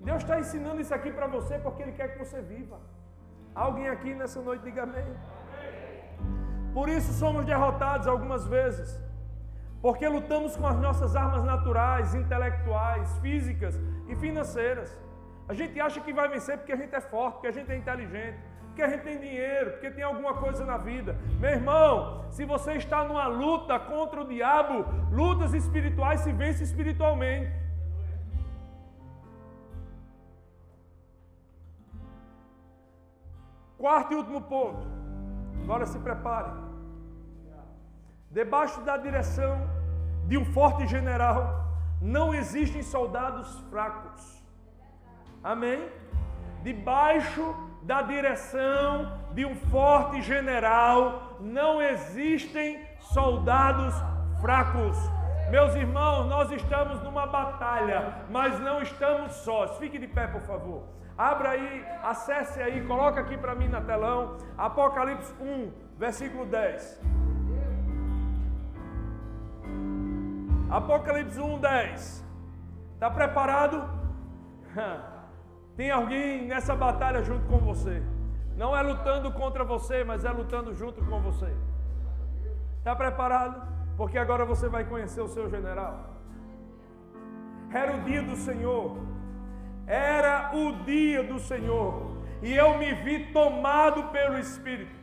Deus 0.02 0.22
está 0.24 0.40
ensinando 0.40 0.82
isso 0.82 0.94
aqui 0.94 1.12
para 1.12 1.28
você 1.28 1.58
porque 1.60 1.82
Ele 1.84 1.94
quer 1.94 2.08
que 2.12 2.20
você 2.24 2.42
viva. 2.42 2.80
Alguém 3.56 3.88
aqui 3.96 4.14
nessa 4.14 4.42
noite 4.42 4.64
diga 4.64 4.84
amém. 4.84 5.10
Por 6.74 6.90
isso 6.90 7.12
somos 7.14 7.44
derrotados 7.46 8.08
algumas 8.08 8.44
vezes, 8.48 8.90
porque 9.82 10.08
lutamos 10.08 10.56
com 10.56 10.68
as 10.68 10.78
nossas 10.86 11.16
armas 11.16 11.44
naturais, 11.44 12.14
intelectuais, 12.14 13.18
físicas 13.20 13.76
e 14.08 14.16
financeiras. 14.16 14.92
A 15.50 15.54
gente 15.54 15.80
acha 15.80 16.00
que 16.02 16.14
vai 16.14 16.28
vencer 16.28 16.58
porque 16.58 16.74
a 16.74 16.82
gente 16.82 16.94
é 16.94 17.02
forte, 17.02 17.36
porque 17.36 17.48
a 17.48 17.56
gente 17.58 17.72
é 17.72 17.78
inteligente 17.78 18.38
porque 18.78 18.84
a 18.84 18.90
gente 18.90 19.06
tem 19.06 19.20
dinheiro, 19.20 19.72
porque 19.72 19.90
tem 19.90 20.04
alguma 20.04 20.36
coisa 20.36 20.64
na 20.64 20.78
vida. 20.78 21.18
Meu 21.40 21.50
irmão, 21.50 22.26
se 22.30 22.46
você 22.46 22.74
está 22.74 23.04
numa 23.04 23.26
luta 23.26 23.80
contra 23.80 24.22
o 24.22 24.28
diabo, 24.28 24.86
lutas 25.12 25.52
espirituais 25.56 26.20
se 26.22 26.32
vence 26.32 26.64
espiritualmente. 26.64 27.52
Quarto 33.80 34.14
e 34.14 34.16
último 34.16 34.42
ponto. 34.42 34.86
Agora 35.64 35.88
se 35.88 35.98
prepare. 35.98 36.52
Debaixo 38.30 38.80
da 38.82 38.96
direção 38.96 39.54
de 40.28 40.38
um 40.38 40.46
forte 40.46 40.86
general, 40.86 41.66
não 42.00 42.32
existem 42.32 42.84
soldados 42.84 43.60
fracos. 43.72 44.24
Amém? 45.44 45.90
Debaixo 46.62 47.67
da 47.88 48.02
direção 48.02 49.18
de 49.32 49.46
um 49.46 49.56
forte 49.56 50.22
general, 50.22 51.38
não 51.40 51.82
existem 51.82 52.86
soldados 53.00 53.96
fracos. 54.42 54.98
Meus 55.50 55.74
irmãos, 55.74 56.26
nós 56.26 56.52
estamos 56.52 57.02
numa 57.02 57.26
batalha, 57.26 58.26
mas 58.30 58.60
não 58.60 58.82
estamos 58.82 59.32
sós. 59.36 59.78
Fique 59.78 59.98
de 59.98 60.06
pé, 60.06 60.28
por 60.28 60.42
favor. 60.42 60.84
Abra 61.18 61.52
aí, 61.52 61.86
acesse 62.04 62.62
aí, 62.62 62.86
coloca 62.86 63.22
aqui 63.22 63.38
para 63.38 63.56
mim 63.56 63.70
na 63.70 63.80
telão. 63.80 64.36
Apocalipse 64.58 65.34
1, 65.42 65.72
versículo 65.98 66.46
10. 66.46 67.02
Apocalipse 70.70 71.40
1, 71.40 71.60
10. 71.60 72.26
Está 72.96 73.10
preparado? 73.10 73.90
Tem 75.78 75.92
alguém 75.92 76.48
nessa 76.48 76.76
batalha 76.76 77.22
junto 77.22 77.46
com 77.46 77.60
você. 77.60 78.02
Não 78.58 78.76
é 78.76 78.82
lutando 78.82 79.32
contra 79.32 79.64
você, 79.64 80.04
mas 80.04 80.26
é 80.26 80.32
lutando 80.32 80.74
junto 80.74 81.06
com 81.06 81.22
você. 81.22 81.54
Está 82.80 82.96
preparado? 82.96 83.62
Porque 83.96 84.18
agora 84.18 84.44
você 84.44 84.68
vai 84.68 84.84
conhecer 84.86 85.22
o 85.22 85.28
seu 85.28 85.48
general. 85.48 86.16
Era 87.72 87.96
o 87.96 88.02
dia 88.02 88.24
do 88.24 88.36
Senhor. 88.36 88.98
Era 89.86 90.52
o 90.56 90.84
dia 90.84 91.24
do 91.24 91.38
Senhor. 91.38 92.18
E 92.42 92.56
eu 92.56 92.76
me 92.80 92.96
vi 92.96 93.32
tomado 93.32 94.06
pelo 94.06 94.40
Espírito. 94.40 94.96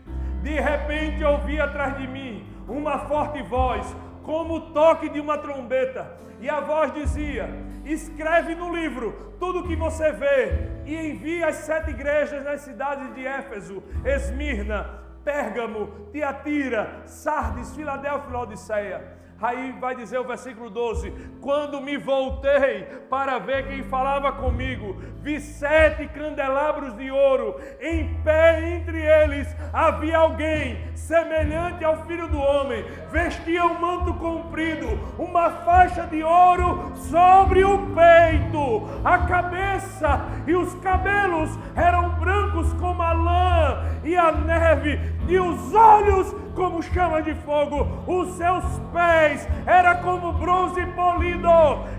De 0.42 0.58
repente 0.58 1.22
ouvi 1.22 1.60
atrás 1.60 1.96
de 1.96 2.06
mim 2.08 2.46
uma 2.68 2.98
forte 3.06 3.40
voz, 3.42 3.96
como 4.24 4.54
o 4.54 4.60
toque 4.72 5.08
de 5.08 5.20
uma 5.20 5.38
trombeta. 5.38 6.18
E 6.40 6.50
a 6.50 6.60
voz 6.60 6.92
dizia: 6.92 7.48
Escreve 7.84 8.54
no 8.54 8.74
livro 8.74 9.34
tudo 9.38 9.60
o 9.60 9.68
que 9.68 9.76
você 9.76 10.10
vê 10.12 10.68
e 10.86 10.96
envie 10.96 11.44
às 11.44 11.56
sete 11.56 11.90
igrejas 11.90 12.42
nas 12.44 12.62
cidades 12.62 13.14
de 13.14 13.26
Éfeso, 13.26 13.82
Esmirna, 14.04 15.02
Pérgamo, 15.24 16.08
Tiatira, 16.12 17.02
Sardes, 17.06 17.74
Filadélfia 17.74 18.28
e 18.28 18.32
Laodiceia. 18.32 19.23
Aí 19.40 19.72
vai 19.80 19.94
dizer 19.94 20.18
o 20.18 20.24
versículo 20.24 20.70
12: 20.70 21.12
Quando 21.40 21.80
me 21.80 21.96
voltei 21.96 22.84
para 23.10 23.38
ver 23.38 23.66
quem 23.66 23.82
falava 23.82 24.32
comigo, 24.32 24.96
vi 25.20 25.40
sete 25.40 26.06
candelabros 26.08 26.96
de 26.96 27.10
ouro, 27.10 27.56
em 27.80 28.14
pé 28.22 28.76
entre 28.76 29.00
eles 29.00 29.54
havia 29.72 30.18
alguém 30.18 30.78
semelhante 30.94 31.84
ao 31.84 32.06
filho 32.06 32.28
do 32.28 32.38
homem, 32.38 32.84
vestia 33.10 33.64
um 33.64 33.78
manto 33.78 34.14
comprido, 34.14 34.86
uma 35.18 35.50
faixa 35.50 36.06
de 36.06 36.22
ouro 36.22 36.92
sobre 36.96 37.64
o 37.64 37.78
peito, 37.88 38.88
a 39.04 39.18
cabeça 39.18 40.20
e 40.46 40.54
os 40.54 40.74
cabelos 40.76 41.50
eram 41.74 42.10
brancos 42.10 42.72
como 42.74 43.02
a 43.02 43.12
lã 43.12 43.84
e 44.04 44.16
a 44.16 44.32
neve, 44.32 44.98
e 45.28 45.38
os 45.38 45.74
olhos 45.74 46.34
como 46.54 46.82
chama 46.82 47.20
de 47.22 47.34
fogo, 47.34 47.86
os 48.06 48.36
seus 48.36 48.64
pés 48.92 49.48
era 49.66 49.96
como 49.96 50.32
bronze 50.32 50.84
polido, 50.86 51.48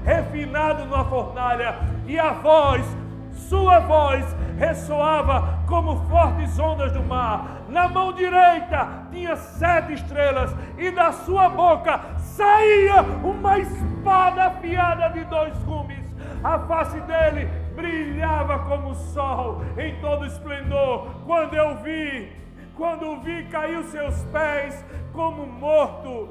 refinado 0.03 0.85
numa 0.85 1.03
fornalha, 1.05 1.75
e 2.07 2.17
a 2.17 2.31
voz, 2.31 2.85
sua 3.33 3.79
voz, 3.79 4.25
ressoava 4.57 5.59
como 5.67 5.97
fortes 6.07 6.57
ondas 6.57 6.91
do 6.93 7.03
mar. 7.03 7.63
Na 7.67 7.87
mão 7.89 8.13
direita 8.13 8.87
tinha 9.11 9.35
sete 9.35 9.93
estrelas, 9.93 10.55
e 10.77 10.89
da 10.91 11.11
sua 11.11 11.49
boca 11.49 11.99
saía 12.17 13.01
uma 13.23 13.59
espada 13.59 14.45
afiada 14.45 15.09
de 15.09 15.25
dois 15.25 15.57
gumes. 15.63 16.05
A 16.43 16.59
face 16.59 16.99
dele 17.01 17.49
brilhava 17.75 18.59
como 18.59 18.91
o 18.91 18.95
sol 18.95 19.61
em 19.77 19.95
todo 19.99 20.25
esplendor. 20.25 21.07
Quando 21.25 21.55
eu 21.55 21.75
vi, 21.77 22.31
quando 22.75 23.19
vi, 23.21 23.45
caiu 23.45 23.83
seus 23.83 24.15
pés 24.25 24.83
como 25.13 25.45
morto. 25.45 26.29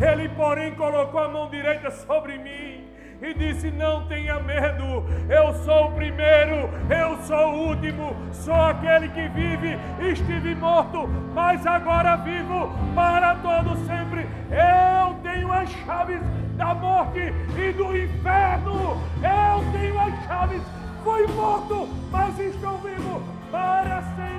Ele, 0.00 0.28
porém, 0.30 0.74
colocou 0.74 1.20
a 1.20 1.28
mão 1.28 1.50
direita 1.50 1.90
sobre 1.90 2.38
mim 2.38 2.88
e 3.22 3.34
disse: 3.34 3.70
Não 3.70 4.06
tenha 4.06 4.40
medo, 4.40 5.04
eu 5.28 5.52
sou 5.62 5.88
o 5.88 5.92
primeiro, 5.92 6.70
eu 6.88 7.18
sou 7.24 7.52
o 7.52 7.68
último, 7.68 8.16
sou 8.32 8.54
aquele 8.54 9.08
que 9.08 9.28
vive, 9.28 9.78
estive 10.00 10.54
morto, 10.54 11.06
mas 11.34 11.66
agora 11.66 12.16
vivo 12.16 12.70
para 12.94 13.34
todo 13.36 13.76
sempre. 13.86 14.26
Eu 14.50 15.14
tenho 15.22 15.52
as 15.52 15.68
chaves 15.70 16.20
da 16.56 16.74
morte 16.74 17.20
e 17.58 17.72
do 17.72 17.96
inferno, 17.96 19.00
eu 19.22 19.72
tenho 19.72 20.00
as 20.00 20.26
chaves. 20.26 20.62
Fui 21.04 21.26
morto, 21.28 21.88
mas 22.10 22.38
estou 22.38 22.76
vivo 22.78 23.22
para 23.50 24.02
sempre. 24.02 24.29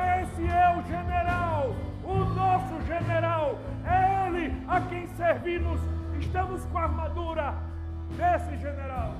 Esse 0.00 0.46
é 0.48 0.76
o 0.76 0.82
general, 0.82 1.74
o 2.04 2.16
nosso 2.40 2.80
general, 2.86 3.58
é 3.84 4.26
ele 4.26 4.64
a 4.68 4.80
quem 4.80 5.06
servimos. 5.08 5.80
Estamos 6.18 6.64
com 6.66 6.78
a 6.78 6.82
armadura 6.82 7.54
desse 8.16 8.56
general. 8.58 9.14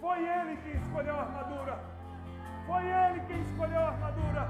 Foi 0.00 0.18
ele 0.18 0.56
quem 0.58 0.74
escolheu 0.82 1.16
a 1.18 1.22
armadura. 1.22 1.78
Foi 2.66 2.84
ele 2.84 3.20
quem 3.28 3.40
escolheu 3.42 3.80
a 3.80 3.88
armadura. 3.88 4.48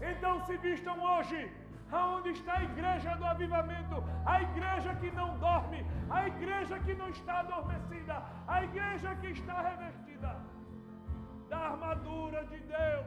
Então 0.00 0.44
se 0.46 0.56
vistam 0.58 0.98
hoje 0.98 1.50
aonde 1.92 2.30
está 2.30 2.58
a 2.58 2.62
igreja 2.62 3.16
do 3.16 3.24
avivamento, 3.24 4.04
a 4.24 4.42
igreja 4.42 4.94
que 4.94 5.10
não 5.10 5.36
dorme, 5.38 5.84
a 6.08 6.26
igreja 6.26 6.78
que 6.78 6.94
não 6.94 7.08
está 7.08 7.40
adormecida, 7.40 8.22
a 8.46 8.62
igreja 8.62 9.14
que 9.16 9.28
está 9.28 9.60
revestida 9.60 10.49
da 11.50 11.58
armadura 11.58 12.44
de 12.44 12.60
Deus 12.60 13.06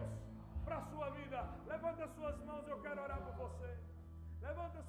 para 0.66 0.76
a 0.76 0.82
sua 0.92 1.10
vida. 1.12 1.48
Levanta 1.66 2.08
suas 2.10 2.38
mãos, 2.44 2.68
eu 2.68 2.80
quero 2.82 3.02
orar 3.02 3.20
por 3.20 3.36
você. 3.36 3.78
Levanta. 4.42 4.83